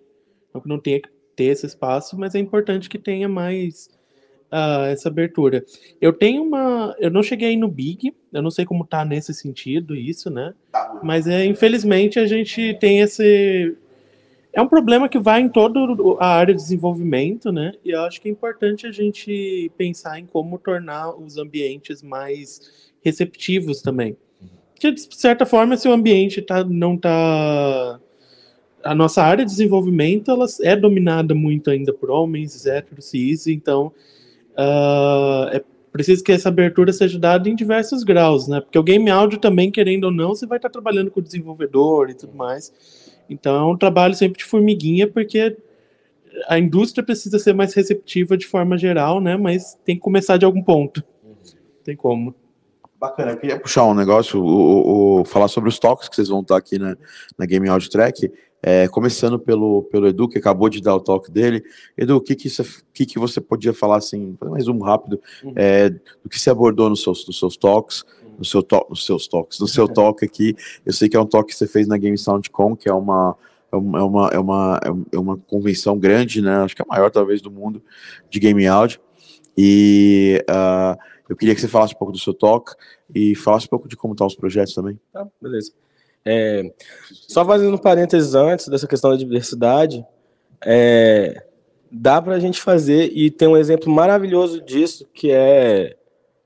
não 0.52 0.60
que 0.60 0.68
não 0.68 0.78
tenha 0.78 1.00
que 1.00 1.08
ter 1.34 1.44
esse 1.44 1.66
espaço, 1.66 2.18
mas 2.18 2.34
é 2.34 2.38
importante 2.38 2.88
que 2.88 2.98
tenha 2.98 3.28
mais 3.28 3.88
uh, 4.52 4.86
essa 4.86 5.08
abertura. 5.08 5.64
Eu 6.00 6.12
tenho 6.12 6.42
uma. 6.42 6.94
Eu 6.98 7.10
não 7.10 7.22
cheguei 7.22 7.56
no 7.56 7.68
Big, 7.68 8.14
eu 8.32 8.42
não 8.42 8.50
sei 8.50 8.64
como 8.64 8.86
tá 8.86 9.04
nesse 9.04 9.34
sentido 9.34 9.96
isso, 9.96 10.30
né? 10.30 10.54
Mas 11.02 11.26
é, 11.26 11.44
infelizmente 11.44 12.18
a 12.18 12.26
gente 12.26 12.74
tem 12.74 13.00
esse. 13.00 13.76
É 14.52 14.62
um 14.62 14.68
problema 14.68 15.08
que 15.08 15.18
vai 15.18 15.40
em 15.40 15.48
toda 15.48 15.80
a 16.20 16.28
área 16.28 16.54
de 16.54 16.60
desenvolvimento, 16.60 17.50
né? 17.50 17.72
E 17.84 17.90
eu 17.90 18.02
acho 18.02 18.20
que 18.20 18.28
é 18.28 18.30
importante 18.30 18.86
a 18.86 18.92
gente 18.92 19.70
pensar 19.76 20.20
em 20.20 20.26
como 20.26 20.58
tornar 20.58 21.10
os 21.10 21.36
ambientes 21.36 22.02
mais 22.02 22.92
receptivos 23.02 23.82
também. 23.82 24.16
De 24.92 25.16
certa 25.16 25.46
forma, 25.46 25.76
se 25.76 25.88
o 25.88 25.92
ambiente 25.92 26.42
tá, 26.42 26.64
não 26.64 26.94
está 26.94 28.00
a 28.84 28.94
nossa 28.94 29.22
área 29.22 29.44
de 29.44 29.50
desenvolvimento 29.50 30.30
ela 30.30 30.46
é 30.62 30.76
dominada 30.76 31.34
muito 31.34 31.70
ainda 31.70 31.92
por 31.92 32.10
homens, 32.10 32.66
héteros, 32.66 33.06
cis, 33.06 33.46
então 33.46 33.90
uh, 34.52 35.48
é 35.52 35.64
preciso 35.90 36.22
que 36.22 36.32
essa 36.32 36.50
abertura 36.50 36.92
seja 36.92 37.18
dada 37.18 37.48
em 37.48 37.54
diversos 37.54 38.02
graus, 38.02 38.46
né? 38.46 38.60
Porque 38.60 38.78
o 38.78 38.82
game 38.82 39.08
áudio 39.10 39.38
também, 39.38 39.70
querendo 39.70 40.04
ou 40.04 40.10
não, 40.10 40.34
você 40.34 40.46
vai 40.46 40.58
estar 40.58 40.68
trabalhando 40.68 41.10
com 41.10 41.20
o 41.20 41.22
desenvolvedor 41.22 42.10
e 42.10 42.14
tudo 42.14 42.34
mais. 42.34 42.72
Então 43.30 43.56
é 43.56 43.72
um 43.72 43.76
trabalho 43.76 44.14
sempre 44.14 44.38
de 44.38 44.44
formiguinha, 44.44 45.08
porque 45.08 45.56
a 46.48 46.58
indústria 46.58 47.04
precisa 47.04 47.38
ser 47.38 47.54
mais 47.54 47.72
receptiva 47.74 48.36
de 48.36 48.46
forma 48.46 48.76
geral, 48.76 49.20
né? 49.20 49.36
Mas 49.36 49.78
tem 49.84 49.94
que 49.94 50.02
começar 50.02 50.36
de 50.36 50.44
algum 50.44 50.62
ponto. 50.62 51.02
Tem 51.84 51.96
como. 51.96 52.34
Bacana, 53.04 53.32
eu 53.32 53.36
queria 53.36 53.60
puxar 53.60 53.84
um 53.84 53.92
negócio, 53.92 54.42
o, 54.42 54.46
o, 54.46 55.20
o, 55.20 55.24
falar 55.26 55.48
sobre 55.48 55.68
os 55.68 55.78
toques 55.78 56.08
que 56.08 56.16
vocês 56.16 56.28
vão 56.28 56.40
estar 56.40 56.56
aqui 56.56 56.78
na, 56.78 56.96
na 57.36 57.44
Game 57.44 57.68
Audio 57.68 57.90
Track. 57.90 58.32
É, 58.62 58.88
começando 58.88 59.38
pelo, 59.38 59.82
pelo 59.82 60.06
Edu, 60.06 60.26
que 60.26 60.38
acabou 60.38 60.70
de 60.70 60.80
dar 60.80 60.94
o 60.94 61.00
toque 61.00 61.30
dele. 61.30 61.62
Edu, 61.98 62.16
o 62.16 62.20
que, 62.22 62.34
que, 62.34 62.46
isso, 62.46 62.64
que, 62.94 63.04
que 63.04 63.18
você 63.18 63.42
podia 63.42 63.74
falar 63.74 63.98
assim, 63.98 64.38
mais 64.42 64.68
um 64.68 64.78
rápido, 64.78 65.20
uhum. 65.42 65.52
é, 65.54 65.90
do 65.90 66.30
que 66.30 66.40
você 66.40 66.48
abordou 66.48 66.88
nos 66.88 67.02
seus, 67.02 67.26
nos 67.26 67.38
seus 67.38 67.58
toques, 67.58 68.06
no 68.38 68.44
seu 68.44 68.62
to, 68.62 68.86
nos 68.88 69.04
seus 69.04 69.28
toques, 69.28 69.60
no 69.60 69.68
seu 69.68 69.86
toque 69.92 70.24
aqui. 70.24 70.56
Eu 70.86 70.94
sei 70.94 71.06
que 71.06 71.14
é 71.14 71.20
um 71.20 71.26
toque 71.26 71.52
que 71.52 71.58
você 71.58 71.66
fez 71.66 71.86
na 71.86 71.98
Game 71.98 72.16
Soundcom, 72.16 72.74
que 72.74 72.88
é 72.88 72.94
uma, 72.94 73.36
é 73.70 73.76
uma, 73.76 74.28
é 74.28 74.38
uma, 74.38 74.80
é 75.12 75.18
uma 75.18 75.36
convenção 75.36 75.98
grande, 75.98 76.40
né? 76.40 76.56
Acho 76.62 76.74
que 76.74 76.80
é 76.80 76.86
a 76.88 76.90
maior, 76.90 77.10
talvez, 77.10 77.42
do 77.42 77.50
mundo 77.50 77.82
de 78.30 78.40
game 78.40 78.66
audio. 78.66 78.98
E 79.56 80.42
uh, 80.50 80.98
eu 81.28 81.36
queria 81.36 81.54
que 81.54 81.60
você 81.60 81.68
falasse 81.68 81.94
um 81.94 81.98
pouco 81.98 82.12
do 82.12 82.18
seu 82.18 82.34
toque 82.34 82.72
e 83.14 83.34
falasse 83.34 83.66
um 83.66 83.70
pouco 83.70 83.88
de 83.88 83.96
como 83.96 84.14
estão 84.14 84.26
os 84.26 84.34
projetos 84.34 84.74
também. 84.74 84.98
Tá, 85.12 85.26
beleza. 85.40 85.72
É, 86.24 86.72
só 87.10 87.44
fazendo 87.44 87.74
um 87.74 87.78
parênteses 87.78 88.34
antes 88.34 88.68
dessa 88.68 88.86
questão 88.86 89.10
da 89.10 89.16
diversidade, 89.16 90.04
é, 90.64 91.44
dá 91.90 92.20
para 92.20 92.34
a 92.34 92.40
gente 92.40 92.60
fazer, 92.60 93.10
e 93.14 93.30
tem 93.30 93.46
um 93.46 93.56
exemplo 93.56 93.92
maravilhoso 93.92 94.60
disso, 94.60 95.06
que 95.12 95.30
é 95.30 95.96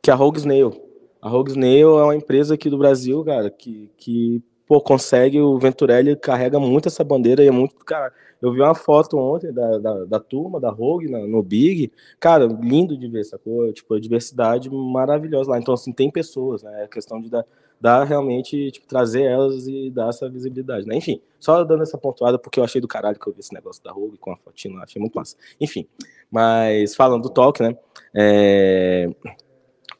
que 0.03 0.11
é 0.11 0.13
a 0.13 0.17
Rogue 0.17 0.39
Snail. 0.39 0.73
A 1.21 1.29
Rogue 1.29 1.51
Snail 1.51 1.99
é 1.99 2.05
uma 2.05 2.17
empresa 2.17 2.55
aqui 2.55 2.71
do 2.71 2.79
Brasil, 2.79 3.25
cara, 3.25 3.51
que, 3.51 3.91
que 3.97 4.43
pô, 4.69 4.81
consegue, 4.81 5.41
o 5.41 5.59
Venturelli 5.59 6.15
carrega 6.15 6.61
muito 6.61 6.89
essa 6.89 7.03
bandeira 7.03 7.43
e 7.43 7.49
é 7.49 7.51
muito, 7.51 7.75
cara, 7.85 8.13
eu 8.41 8.53
vi 8.53 8.61
uma 8.61 8.75
foto 8.75 9.17
ontem 9.17 9.51
da, 9.51 9.79
da, 9.79 10.05
da 10.05 10.21
turma, 10.21 10.61
da 10.61 10.71
Rogue, 10.71 11.11
na, 11.11 11.21
no 11.21 11.43
Big, 11.43 11.91
cara, 12.21 12.47
lindo 12.47 12.97
de 12.97 13.09
ver, 13.09 13.25
sacou? 13.25 13.73
Tipo, 13.73 13.95
a 13.95 14.01
diversidade 14.01 14.71
maravilhosa 14.71 15.51
lá, 15.51 15.59
então, 15.59 15.73
assim, 15.73 15.91
tem 15.91 16.11
pessoas, 16.11 16.63
né, 16.63 16.85
é 16.85 16.87
questão 16.87 17.21
de 17.21 17.31
dar 17.31 17.45
dar 17.81 18.05
realmente, 18.05 18.73
tipo, 18.73 18.89
trazer 18.89 19.23
elas 19.23 19.67
e 19.69 19.89
dar 19.91 20.09
essa 20.09 20.29
visibilidade, 20.29 20.85
né? 20.85 20.97
Enfim, 20.97 21.21
só 21.39 21.63
dando 21.63 21.83
essa 21.85 21.97
pontuada, 21.97 22.37
porque 22.37 22.59
eu 22.59 22.65
achei 22.65 22.81
do 22.81 22.89
caralho 22.89 23.19
que 23.19 23.27
eu 23.29 23.33
vi 23.33 23.41
esse 23.41 23.55
negócio 23.55 23.83
da 23.85 23.93
Rogue 23.93 24.19
com 24.19 24.33
a 24.33 24.37
fotinha, 24.37 24.77
achei 24.81 25.01
muito 25.01 25.15
massa. 25.15 25.37
Enfim, 25.61 25.87
mas 26.29 26.97
falando 26.97 27.23
do 27.23 27.31
talk, 27.31 27.63
né? 27.63 27.77
É, 28.13 29.09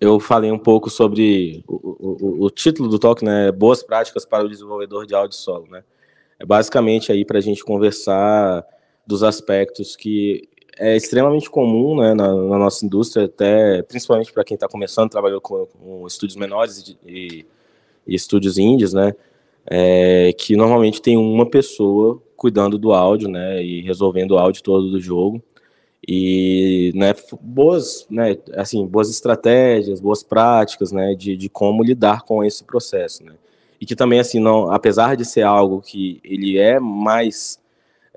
eu 0.01 0.21
falei 0.21 0.51
um 0.53 0.59
pouco 0.59 0.89
sobre 0.89 1.65
o, 1.67 1.75
o, 1.75 2.45
o, 2.45 2.51
título 2.51 2.89
do 2.89 2.99
talk, 2.99 3.25
né? 3.25 3.51
Boas 3.51 3.83
práticas 3.83 4.25
para 4.25 4.45
o 4.45 4.49
desenvolvedor 4.49 5.07
de 5.07 5.15
áudio 5.15 5.37
solo, 5.37 5.67
né? 5.69 5.83
É 6.39 6.47
basicamente 6.47 7.11
aí 7.11 7.25
para 7.25 7.39
a 7.39 7.41
gente 7.41 7.65
conversar 7.65 8.65
dos 9.05 9.23
aspectos 9.23 9.97
que 9.97 10.49
é 10.79 10.97
extremamente 10.97 11.51
comum 11.51 11.97
né, 11.97 12.15
na, 12.15 12.33
na 12.33 12.59
nossa 12.59 12.87
indústria, 12.87 13.27
até 13.27 13.83
principalmente 13.83 14.33
para 14.33 14.45
quem 14.45 14.55
está 14.55 14.69
começando, 14.69 15.11
trabalhou 15.11 15.41
com, 15.41 15.67
com 15.67 16.07
estúdios 16.07 16.37
menores 16.37 16.97
e, 17.05 17.45
e 18.07 18.15
estúdios 18.15 18.57
indies, 18.57 18.93
né? 18.93 19.13
É, 19.71 20.33
que 20.39 20.57
normalmente 20.57 21.03
tem 21.03 21.17
uma 21.17 21.45
pessoa 21.45 22.23
cuidando 22.37 22.79
do 22.79 22.93
áudio, 22.93 23.29
né? 23.29 23.63
E 23.63 23.83
resolvendo 23.83 24.33
o 24.33 24.39
áudio 24.39 24.63
todo 24.63 24.91
do 24.91 25.01
jogo. 25.01 25.43
E, 26.07 26.93
né, 26.95 27.15
boas, 27.41 28.07
né, 28.09 28.37
assim, 28.55 28.87
boas 28.87 29.11
estratégias, 29.11 30.01
boas 30.01 30.23
práticas, 30.23 30.93
né, 30.93 31.15
de, 31.15 31.37
de 31.37 31.49
como 31.49 31.83
lidar 31.83 32.23
com 32.23 32.45
esse 32.45 32.65
processo, 32.65 33.25
né. 33.25 33.35
E 33.81 33.87
que 33.87 33.95
também, 33.95 34.19
assim, 34.19 34.41
não, 34.41 34.73
apesar 34.73 35.17
de 35.17 35.25
ser 35.25 35.43
algo 35.43 35.81
que 35.81 36.21
ele 36.25 36.59
é 36.59 36.81
mais 36.81 37.61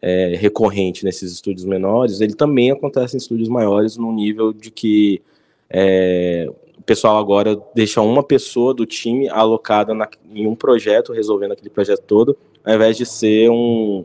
é, 0.02 0.36
recorrente 0.36 1.06
nesses 1.06 1.32
estúdios 1.32 1.66
menores, 1.66 2.20
ele 2.20 2.34
também 2.34 2.72
acontece 2.72 3.16
em 3.16 3.20
estúdios 3.20 3.48
maiores 3.48 3.96
no 3.96 4.12
nível 4.12 4.52
de 4.52 4.72
que 4.72 5.22
é, 5.70 6.50
o 6.78 6.82
pessoal 6.82 7.18
agora 7.18 7.62
deixa 7.76 8.02
uma 8.02 8.24
pessoa 8.24 8.74
do 8.74 8.86
time 8.88 9.30
alocada 9.30 9.94
na, 9.94 10.10
em 10.34 10.48
um 10.48 10.56
projeto, 10.56 11.14
resolvendo 11.14 11.52
aquele 11.52 11.70
projeto 11.70 12.02
todo, 12.02 12.36
ao 12.66 12.74
invés 12.74 12.98
de 12.98 13.06
ser 13.06 13.50
um 13.52 14.04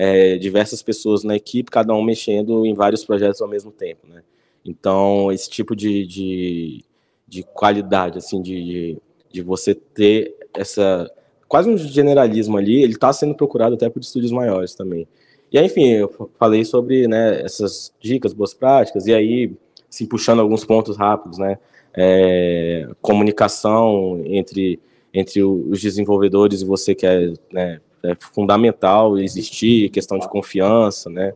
é, 0.00 0.38
diversas 0.38 0.82
pessoas 0.82 1.24
na 1.24 1.36
equipe, 1.36 1.70
cada 1.70 1.92
um 1.92 2.02
mexendo 2.02 2.64
em 2.64 2.72
vários 2.74 3.04
projetos 3.04 3.42
ao 3.42 3.48
mesmo 3.48 3.70
tempo, 3.70 4.06
né? 4.06 4.22
Então, 4.64 5.32
esse 5.32 5.48
tipo 5.48 5.74
de, 5.74 6.06
de, 6.06 6.84
de 7.26 7.42
qualidade, 7.42 8.18
assim, 8.18 8.40
de, 8.40 8.98
de 9.30 9.42
você 9.42 9.74
ter 9.74 10.34
essa 10.54 11.10
quase 11.48 11.68
um 11.68 11.76
generalismo 11.76 12.56
ali, 12.56 12.82
ele 12.82 12.92
está 12.92 13.12
sendo 13.12 13.34
procurado 13.34 13.74
até 13.74 13.90
por 13.90 14.00
estúdios 14.00 14.30
maiores 14.30 14.74
também. 14.74 15.08
E 15.52 15.58
aí, 15.58 15.66
enfim, 15.66 15.88
eu 15.88 16.30
falei 16.38 16.64
sobre 16.64 17.08
né, 17.08 17.42
essas 17.42 17.92
dicas, 18.00 18.32
boas 18.32 18.54
práticas, 18.54 19.06
e 19.06 19.12
aí, 19.12 19.52
assim, 19.90 20.06
puxando 20.06 20.40
alguns 20.40 20.64
pontos 20.64 20.96
rápidos, 20.96 21.38
né? 21.38 21.58
é, 21.94 22.88
comunicação 23.00 24.22
entre, 24.26 24.80
entre 25.12 25.42
os 25.42 25.80
desenvolvedores 25.80 26.62
e 26.62 26.64
você 26.64 26.94
que 26.94 27.06
é, 27.06 27.32
né, 27.52 27.80
é 28.02 28.14
fundamental 28.14 29.18
existir, 29.18 29.90
questão 29.90 30.18
de 30.18 30.28
confiança, 30.28 31.10
né? 31.10 31.34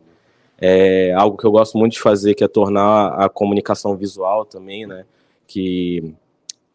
É 0.58 1.12
algo 1.14 1.36
que 1.36 1.44
eu 1.44 1.50
gosto 1.50 1.76
muito 1.76 1.92
de 1.92 2.00
fazer, 2.00 2.34
que 2.34 2.44
é 2.44 2.48
tornar 2.48 3.08
a 3.14 3.28
comunicação 3.28 3.96
visual 3.96 4.44
também, 4.44 4.86
né? 4.86 5.04
Que 5.46 6.14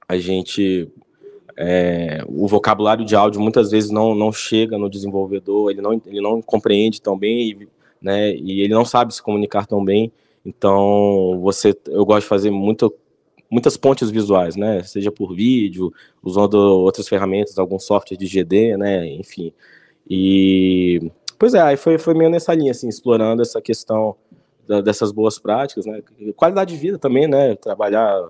a 0.08 0.18
gente 0.18 0.92
é, 1.58 2.24
o 2.28 2.48
vocabulário 2.48 3.04
de 3.04 3.16
áudio 3.16 3.42
muitas 3.42 3.72
vezes 3.72 3.90
não, 3.90 4.16
não 4.16 4.32
chega 4.32 4.78
no 4.78 4.90
desenvolvedor, 4.90 5.72
ele 5.72 5.82
não, 5.82 5.94
ele 6.06 6.22
não 6.22 6.42
compreende 6.42 7.02
tão 7.02 7.18
bem, 7.18 7.68
né, 8.02 8.34
e 8.34 8.62
ele 8.62 8.74
não 8.74 8.86
sabe 8.86 9.14
se 9.14 9.22
comunicar 9.22 9.68
tão 9.68 9.84
bem. 9.84 10.12
Então, 10.46 11.38
você, 11.42 11.76
eu 11.88 12.06
gosto 12.06 12.22
de 12.22 12.30
fazer 12.30 12.50
muito 12.50 12.94
muitas 13.50 13.76
pontes 13.76 14.12
visuais, 14.12 14.56
né? 14.56 14.84
Seja 14.84 15.12
por 15.12 15.34
vídeo, 15.34 15.92
usando 16.22 16.54
outras 16.54 17.08
ferramentas, 17.08 17.58
alguns 17.58 17.84
softwares 17.84 18.18
de 18.18 18.28
GD, 18.28 18.78
né? 18.78 19.08
Enfim. 19.08 19.52
E 20.10 21.12
pois 21.38 21.54
é, 21.54 21.62
aí 21.62 21.78
foi, 21.78 21.98
foi 21.98 22.14
meio 22.14 22.30
nessa 22.30 22.54
linha, 22.54 22.72
assim, 22.72 22.90
explorando 22.90 23.42
essa 23.42 23.62
questão 23.62 24.16
da, 24.68 24.82
dessas 24.82 25.12
boas 25.12 25.38
práticas, 25.38 25.86
né? 25.86 26.02
Qualidade 26.36 26.74
de 26.74 26.80
vida 26.80 26.98
também, 26.98 27.28
né? 27.28 27.56
Trabalhar, 27.56 28.28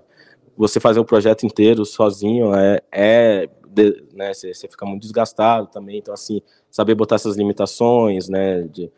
você 0.56 0.78
fazer 0.78 1.00
o 1.00 1.04
projeto 1.04 1.46
inteiro 1.46 1.84
sozinho 1.84 2.54
é, 2.54 2.80
é 2.92 3.48
de, 3.68 4.04
né? 4.12 4.34
Você, 4.34 4.52
você 4.52 4.68
fica 4.68 4.84
muito 4.84 5.02
desgastado 5.02 5.68
também, 5.68 5.98
então 5.98 6.12
assim, 6.12 6.42
saber 6.70 6.94
botar 6.94 7.16
essas 7.16 7.36
limitações, 7.36 8.28
né? 8.28 8.62
De, 8.62 8.90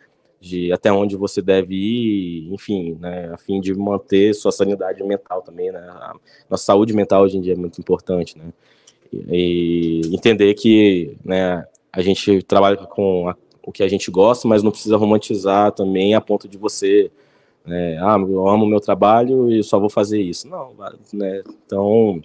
de 0.42 0.72
até 0.72 0.92
onde 0.92 1.14
você 1.14 1.40
deve 1.40 1.72
ir, 1.72 2.52
enfim, 2.52 2.98
né, 3.00 3.30
a 3.32 3.38
fim 3.38 3.60
de 3.60 3.72
manter 3.74 4.34
sua 4.34 4.50
sanidade 4.50 5.00
mental 5.04 5.40
também, 5.40 5.70
né, 5.70 5.78
a 5.78 6.16
nossa 6.50 6.64
saúde 6.64 6.92
mental 6.92 7.22
hoje 7.22 7.38
em 7.38 7.40
dia 7.40 7.52
é 7.52 7.56
muito 7.56 7.80
importante, 7.80 8.36
né, 8.36 8.52
e 9.12 10.00
entender 10.12 10.52
que, 10.54 11.16
né, 11.24 11.64
a 11.92 12.00
gente 12.00 12.42
trabalha 12.42 12.76
com 12.76 13.28
a, 13.28 13.36
o 13.64 13.72
que 13.72 13.82
a 13.82 13.88
gente 13.88 14.10
gosta, 14.10 14.48
mas 14.48 14.62
não 14.62 14.70
precisa 14.70 14.96
romantizar 14.96 15.72
também 15.72 16.14
a 16.14 16.20
ponto 16.20 16.48
de 16.48 16.56
você, 16.58 17.10
né, 17.64 17.98
ah, 18.00 18.16
eu 18.18 18.48
amo 18.48 18.66
meu 18.66 18.80
trabalho 18.80 19.50
e 19.50 19.62
só 19.62 19.78
vou 19.78 19.90
fazer 19.90 20.20
isso, 20.20 20.48
não, 20.48 20.74
né, 21.12 21.42
então, 21.66 22.20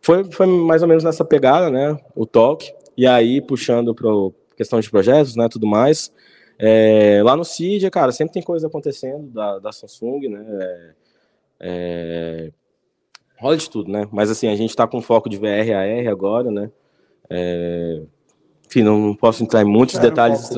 foi, 0.00 0.24
foi 0.32 0.46
mais 0.46 0.82
ou 0.82 0.88
menos 0.88 1.04
nessa 1.04 1.24
pegada, 1.24 1.70
né, 1.70 1.98
o 2.14 2.26
toque, 2.26 2.72
e 2.96 3.06
aí 3.06 3.40
puxando 3.40 3.94
para 3.94 4.08
questão 4.56 4.80
de 4.80 4.90
projetos, 4.90 5.36
né, 5.36 5.48
tudo 5.48 5.66
mais, 5.66 6.12
é, 6.58 7.22
lá 7.22 7.36
no 7.36 7.44
CID, 7.44 7.88
cara, 7.88 8.10
sempre 8.10 8.34
tem 8.34 8.42
coisa 8.42 8.66
acontecendo 8.66 9.28
da, 9.28 9.60
da 9.60 9.70
Samsung, 9.70 10.28
né? 10.28 10.44
É, 10.60 10.94
é, 11.60 12.52
rola 13.38 13.56
de 13.56 13.70
tudo, 13.70 13.90
né? 13.90 14.08
Mas 14.10 14.28
assim, 14.28 14.48
a 14.48 14.56
gente 14.56 14.74
tá 14.74 14.86
com 14.86 15.00
foco 15.00 15.28
de 15.28 15.36
VR 15.36 15.72
AR 15.76 16.08
agora, 16.08 16.50
né? 16.50 16.70
É, 17.30 18.02
enfim, 18.68 18.82
não, 18.82 19.00
não, 19.00 19.14
posso 19.14 19.42
entrar 19.42 19.62
em 19.62 19.64
muitos 19.64 19.96
era 19.96 20.08
detalhes. 20.08 20.50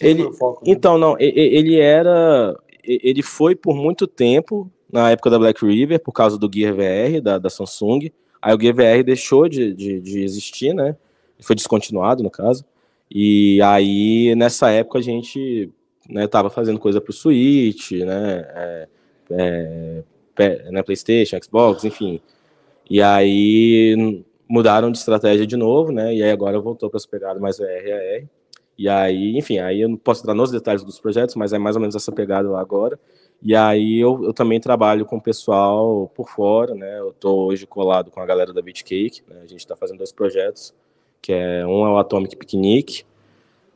Ele, 0.00 0.30
foco, 0.32 0.64
né? 0.64 0.72
Então, 0.72 0.98
não, 0.98 1.16
ele 1.18 1.80
era. 1.80 2.54
Ele 2.84 3.22
foi 3.22 3.54
por 3.56 3.74
muito 3.74 4.06
tempo 4.06 4.70
na 4.90 5.10
época 5.10 5.30
da 5.30 5.38
Black 5.38 5.64
River, 5.64 6.00
por 6.00 6.12
causa 6.12 6.38
do 6.38 6.50
Gear 6.52 6.74
VR 6.74 7.20
da, 7.22 7.38
da 7.38 7.50
Samsung. 7.50 8.10
Aí 8.40 8.54
o 8.54 8.60
Gear 8.60 8.74
VR 8.74 9.02
deixou 9.04 9.48
de, 9.48 9.74
de, 9.74 10.00
de 10.00 10.22
existir, 10.22 10.74
né? 10.74 10.96
Foi 11.40 11.56
descontinuado, 11.56 12.22
no 12.22 12.30
caso. 12.30 12.64
E 13.10 13.60
aí, 13.62 14.34
nessa 14.36 14.70
época, 14.70 14.98
a 14.98 15.02
gente 15.02 15.70
né, 16.08 16.26
tava 16.26 16.50
fazendo 16.50 16.78
coisa 16.78 17.00
pro 17.00 17.12
Switch, 17.12 17.92
né? 17.92 18.46
É, 18.54 18.88
é, 19.30 20.02
né, 20.70 20.82
PlayStation, 20.82 21.38
Xbox, 21.42 21.84
enfim. 21.84 22.20
E 22.88 23.02
aí 23.02 24.24
mudaram 24.48 24.90
de 24.90 24.98
estratégia 24.98 25.46
de 25.46 25.56
novo, 25.56 25.92
né? 25.92 26.14
E 26.14 26.22
aí 26.22 26.30
agora 26.30 26.58
voltou 26.60 26.88
para 26.88 26.98
essa 26.98 27.08
pegada 27.08 27.38
mais 27.38 27.58
VRAR. 27.58 28.28
E 28.76 28.88
aí, 28.88 29.36
enfim, 29.36 29.58
aí 29.58 29.80
eu 29.80 29.88
não 29.88 29.96
posso 29.96 30.22
entrar 30.22 30.34
nos 30.34 30.50
detalhes 30.50 30.84
dos 30.84 31.00
projetos, 31.00 31.34
mas 31.34 31.52
é 31.52 31.58
mais 31.58 31.74
ou 31.76 31.80
menos 31.80 31.96
essa 31.96 32.12
pegada 32.12 32.48
lá 32.48 32.60
agora. 32.60 32.98
E 33.42 33.54
aí 33.54 33.98
eu, 33.98 34.24
eu 34.24 34.32
também 34.32 34.60
trabalho 34.60 35.04
com 35.04 35.16
o 35.16 35.20
pessoal 35.20 36.10
por 36.14 36.28
fora, 36.28 36.74
né? 36.74 36.98
Eu 36.98 37.12
tô 37.12 37.46
hoje 37.46 37.66
colado 37.66 38.10
com 38.10 38.20
a 38.20 38.26
galera 38.26 38.52
da 38.52 38.62
Beat 38.62 38.82
Cake, 38.82 39.22
né? 39.28 39.40
A 39.42 39.46
gente 39.46 39.60
está 39.60 39.76
fazendo 39.76 39.98
dois 39.98 40.12
projetos, 40.12 40.74
que 41.20 41.32
é 41.32 41.66
um 41.66 41.86
é 41.86 41.90
o 41.90 41.98
Atomic 41.98 42.36
Picnic 42.36 43.04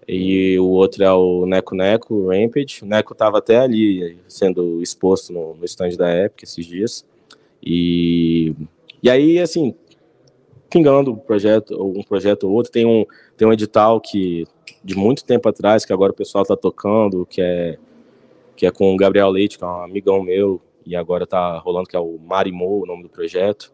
e 0.07 0.59
o 0.59 0.67
outro 0.67 1.05
é 1.05 1.13
o 1.13 1.47
Neco 1.47 1.75
Neco 1.75 2.29
Rampage. 2.29 2.83
O 2.83 2.87
Neco 2.87 3.13
estava 3.13 3.39
até 3.39 3.59
ali 3.59 4.19
sendo 4.29 4.83
exposto 4.83 5.33
no, 5.33 5.55
no 5.55 5.65
stand 5.65 5.97
da 5.97 6.25
Epic 6.25 6.43
esses 6.43 6.67
dias. 6.67 7.05
E, 7.63 8.55
e 9.03 9.09
aí, 9.09 9.39
assim, 9.39 9.75
pingando 10.73 11.13
um 11.13 11.17
projeto, 11.17 11.81
um 11.85 12.03
projeto 12.03 12.45
ou 12.45 12.53
outro, 12.53 12.73
tem 12.73 12.87
um, 12.87 13.05
tem 13.37 13.47
um 13.47 13.53
edital 13.53 14.01
que 14.01 14.47
de 14.83 14.97
muito 14.97 15.25
tempo 15.25 15.49
atrás, 15.49 15.85
que 15.85 15.93
agora 15.93 16.13
o 16.13 16.17
pessoal 16.17 16.43
está 16.43 16.57
tocando, 16.57 17.27
que 17.27 17.43
é 17.43 17.79
que 18.57 18.67
é 18.67 18.71
com 18.71 18.93
o 18.93 18.97
Gabriel 18.97 19.29
Leite, 19.31 19.59
que 19.59 19.65
é 19.65 19.67
um 19.67 19.83
amigão 19.83 20.23
meu, 20.23 20.61
e 20.85 20.95
agora 20.95 21.27
tá 21.27 21.59
rolando, 21.59 21.89
que 21.89 21.97
é 21.97 21.99
o 21.99 22.19
Marimou, 22.19 22.83
o 22.83 22.87
nome 22.87 23.03
do 23.03 23.09
projeto, 23.09 23.73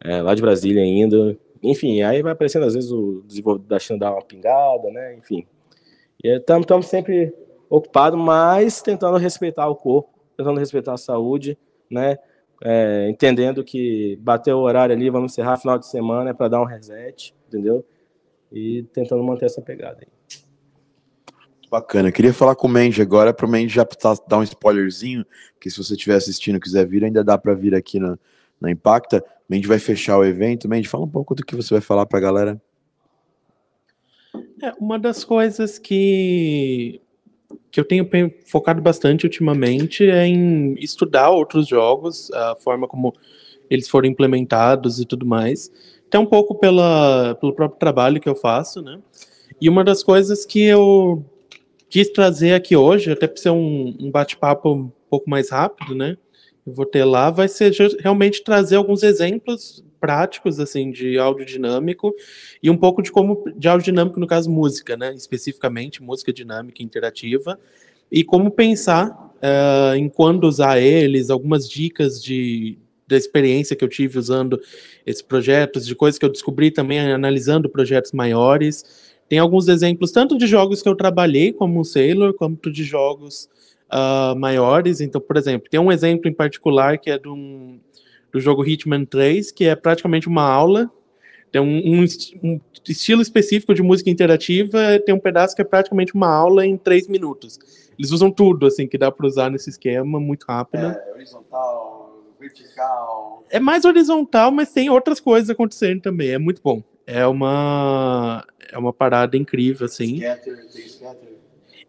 é, 0.00 0.20
lá 0.22 0.34
de 0.34 0.42
Brasília 0.42 0.82
ainda. 0.82 1.36
Enfim, 1.62 2.02
aí 2.02 2.22
vai 2.22 2.32
aparecendo, 2.32 2.64
às 2.64 2.74
vezes, 2.74 2.90
o 2.92 3.22
desenvolvedor 3.26 3.68
da 3.68 3.78
China 3.78 3.98
dá 3.98 4.12
uma 4.12 4.22
pingada, 4.22 4.90
né? 4.90 5.14
Enfim. 5.16 5.46
Estamos 6.22 6.86
sempre 6.86 7.34
ocupados, 7.68 8.20
mas 8.20 8.82
tentando 8.82 9.16
respeitar 9.16 9.68
o 9.68 9.74
corpo, 9.74 10.10
tentando 10.36 10.60
respeitar 10.60 10.92
a 10.92 10.98
saúde, 10.98 11.58
né? 11.90 12.18
É, 12.62 13.08
entendendo 13.08 13.64
que 13.64 14.16
bateu 14.20 14.58
o 14.58 14.62
horário 14.62 14.94
ali, 14.94 15.08
vamos 15.08 15.32
encerrar 15.32 15.56
final 15.56 15.78
de 15.78 15.86
semana, 15.86 16.30
é 16.30 16.34
para 16.34 16.48
dar 16.48 16.60
um 16.60 16.66
reset, 16.66 17.34
entendeu? 17.48 17.84
E 18.52 18.82
tentando 18.92 19.22
manter 19.22 19.46
essa 19.46 19.62
pegada 19.62 20.00
aí. 20.00 20.08
Bacana. 21.70 22.08
Eu 22.08 22.12
queria 22.12 22.34
falar 22.34 22.56
com 22.56 22.66
o 22.66 22.70
Mandy 22.70 23.00
agora, 23.00 23.32
para 23.32 23.46
o 23.46 23.48
Mandy 23.48 23.68
já 23.68 23.84
tá, 23.84 24.14
dar 24.26 24.38
um 24.38 24.42
spoilerzinho, 24.42 25.24
que 25.60 25.70
se 25.70 25.78
você 25.78 25.94
estiver 25.94 26.16
assistindo 26.16 26.56
e 26.56 26.60
quiser 26.60 26.84
vir, 26.84 27.04
ainda 27.04 27.22
dá 27.22 27.38
para 27.38 27.54
vir 27.54 27.74
aqui 27.74 28.00
na, 28.00 28.18
na 28.60 28.70
Impacta. 28.70 29.24
Mandy 29.48 29.68
vai 29.68 29.78
fechar 29.78 30.18
o 30.18 30.24
evento. 30.24 30.68
Mandy, 30.68 30.88
fala 30.88 31.04
um 31.04 31.10
pouco 31.10 31.34
do 31.34 31.44
que 31.44 31.54
você 31.54 31.72
vai 31.72 31.80
falar 31.80 32.06
para 32.06 32.18
a 32.18 32.22
galera. 32.22 32.62
É, 34.62 34.72
uma 34.80 34.98
das 34.98 35.24
coisas 35.24 35.78
que, 35.78 37.00
que 37.70 37.78
eu 37.78 37.84
tenho 37.84 38.08
focado 38.46 38.82
bastante 38.82 39.24
ultimamente 39.24 40.08
é 40.08 40.26
em 40.26 40.74
estudar 40.78 41.30
outros 41.30 41.68
jogos, 41.68 42.30
a 42.32 42.56
forma 42.56 42.88
como 42.88 43.14
eles 43.68 43.88
foram 43.88 44.08
implementados 44.08 44.98
e 44.98 45.04
tudo 45.04 45.24
mais. 45.24 45.70
Até 46.08 46.18
um 46.18 46.26
pouco 46.26 46.56
pela, 46.56 47.36
pelo 47.36 47.52
próprio 47.52 47.78
trabalho 47.78 48.20
que 48.20 48.28
eu 48.28 48.34
faço, 48.34 48.82
né? 48.82 48.98
E 49.60 49.68
uma 49.68 49.84
das 49.84 50.02
coisas 50.02 50.44
que 50.44 50.64
eu 50.64 51.24
quis 51.88 52.10
trazer 52.10 52.54
aqui 52.54 52.74
hoje, 52.74 53.12
até 53.12 53.28
para 53.28 53.40
ser 53.40 53.50
um, 53.50 53.96
um 54.00 54.10
bate-papo 54.10 54.72
um 54.72 54.92
pouco 55.08 55.30
mais 55.30 55.50
rápido, 55.50 55.94
né? 55.94 56.16
Eu 56.66 56.72
vou 56.72 56.86
ter 56.86 57.04
lá, 57.04 57.30
vai 57.30 57.46
ser 57.46 57.72
realmente 58.00 58.42
trazer 58.42 58.76
alguns 58.76 59.02
exemplos 59.02 59.84
práticos 60.00 60.58
assim 60.58 60.90
de 60.90 61.18
áudio 61.18 61.44
dinâmico 61.44 62.14
e 62.62 62.70
um 62.70 62.76
pouco 62.76 63.02
de 63.02 63.12
como 63.12 63.44
de 63.56 63.68
áudio 63.68 63.84
dinâmico 63.84 64.18
no 64.18 64.26
caso 64.26 64.50
música, 64.50 64.96
né? 64.96 65.12
Especificamente 65.14 66.02
música 66.02 66.32
dinâmica 66.32 66.82
interativa 66.82 67.58
e 68.10 68.24
como 68.24 68.50
pensar 68.50 69.10
uh, 69.10 69.94
em 69.94 70.08
quando 70.08 70.44
usar 70.44 70.80
eles, 70.80 71.30
algumas 71.30 71.68
dicas 71.68 72.22
de 72.22 72.78
da 73.06 73.16
experiência 73.16 73.74
que 73.74 73.84
eu 73.84 73.88
tive 73.88 74.20
usando 74.20 74.60
esses 75.04 75.20
projetos, 75.20 75.84
de 75.84 75.96
coisas 75.96 76.16
que 76.16 76.24
eu 76.24 76.30
descobri 76.30 76.70
também 76.70 77.00
analisando 77.00 77.68
projetos 77.68 78.12
maiores 78.12 79.10
tem 79.30 79.38
alguns 79.38 79.68
exemplos, 79.68 80.10
tanto 80.10 80.36
de 80.36 80.44
jogos 80.48 80.82
que 80.82 80.88
eu 80.88 80.96
trabalhei 80.96 81.52
como 81.52 81.84
Sailor, 81.84 82.34
quanto 82.34 82.68
de 82.68 82.82
jogos 82.82 83.48
uh, 83.88 84.36
maiores. 84.36 85.00
Então, 85.00 85.20
por 85.20 85.36
exemplo, 85.36 85.70
tem 85.70 85.78
um 85.78 85.92
exemplo 85.92 86.28
em 86.28 86.34
particular 86.34 86.98
que 86.98 87.12
é 87.12 87.16
do, 87.16 87.78
do 88.32 88.40
jogo 88.40 88.64
Hitman 88.64 89.04
3, 89.04 89.50
que 89.50 89.64
é 89.64 89.74
praticamente 89.74 90.28
uma 90.28 90.42
aula. 90.42 90.90
Tem 91.50 91.60
um, 91.60 92.00
um, 92.00 92.04
um, 92.44 92.60
estilo 92.88 93.20
específico 93.20 93.74
de 93.74 93.82
música 93.82 94.08
interativa, 94.08 95.00
tem 95.04 95.14
um 95.14 95.18
pedaço 95.18 95.54
que 95.56 95.62
é 95.62 95.64
praticamente 95.64 96.14
uma 96.14 96.28
aula 96.28 96.64
em 96.64 96.76
três 96.76 97.08
minutos. 97.08 97.58
Eles 97.98 98.12
usam 98.12 98.30
tudo, 98.30 98.66
assim, 98.66 98.86
que 98.86 98.96
dá 98.96 99.10
para 99.10 99.26
usar 99.26 99.50
nesse 99.50 99.68
esquema, 99.68 100.20
muito 100.20 100.44
rápido. 100.48 100.86
É, 100.86 101.12
horizontal, 101.12 102.24
vertical. 102.38 103.44
É 103.50 103.58
mais 103.58 103.84
horizontal, 103.84 104.52
mas 104.52 104.72
tem 104.72 104.88
outras 104.88 105.18
coisas 105.20 105.50
acontecendo 105.50 106.00
também. 106.00 106.30
É 106.30 106.38
muito 106.38 106.62
bom. 106.62 106.82
É 107.06 107.26
uma 107.26 108.46
é 108.70 108.78
uma 108.78 108.92
parada 108.92 109.36
incrível, 109.36 109.86
assim. 109.86 110.18
Scatter, 110.18 110.66
tem 110.72 110.88
scatter. 110.88 111.39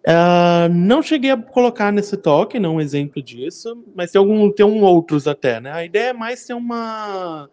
Uh, 0.01 0.67
não 0.73 1.03
cheguei 1.03 1.29
a 1.29 1.37
colocar 1.37 1.91
nesse 1.91 2.17
toque, 2.17 2.59
não 2.59 2.75
um 2.75 2.81
exemplo 2.81 3.21
disso, 3.21 3.83
mas 3.95 4.11
tem 4.11 4.17
algum 4.17 4.51
tem 4.51 4.65
um 4.65 4.81
outros 4.81 5.27
até, 5.27 5.59
né? 5.59 5.71
A 5.71 5.85
ideia 5.85 6.09
é 6.09 6.13
mais 6.13 6.43
ter 6.43 6.55
uma 6.55 7.49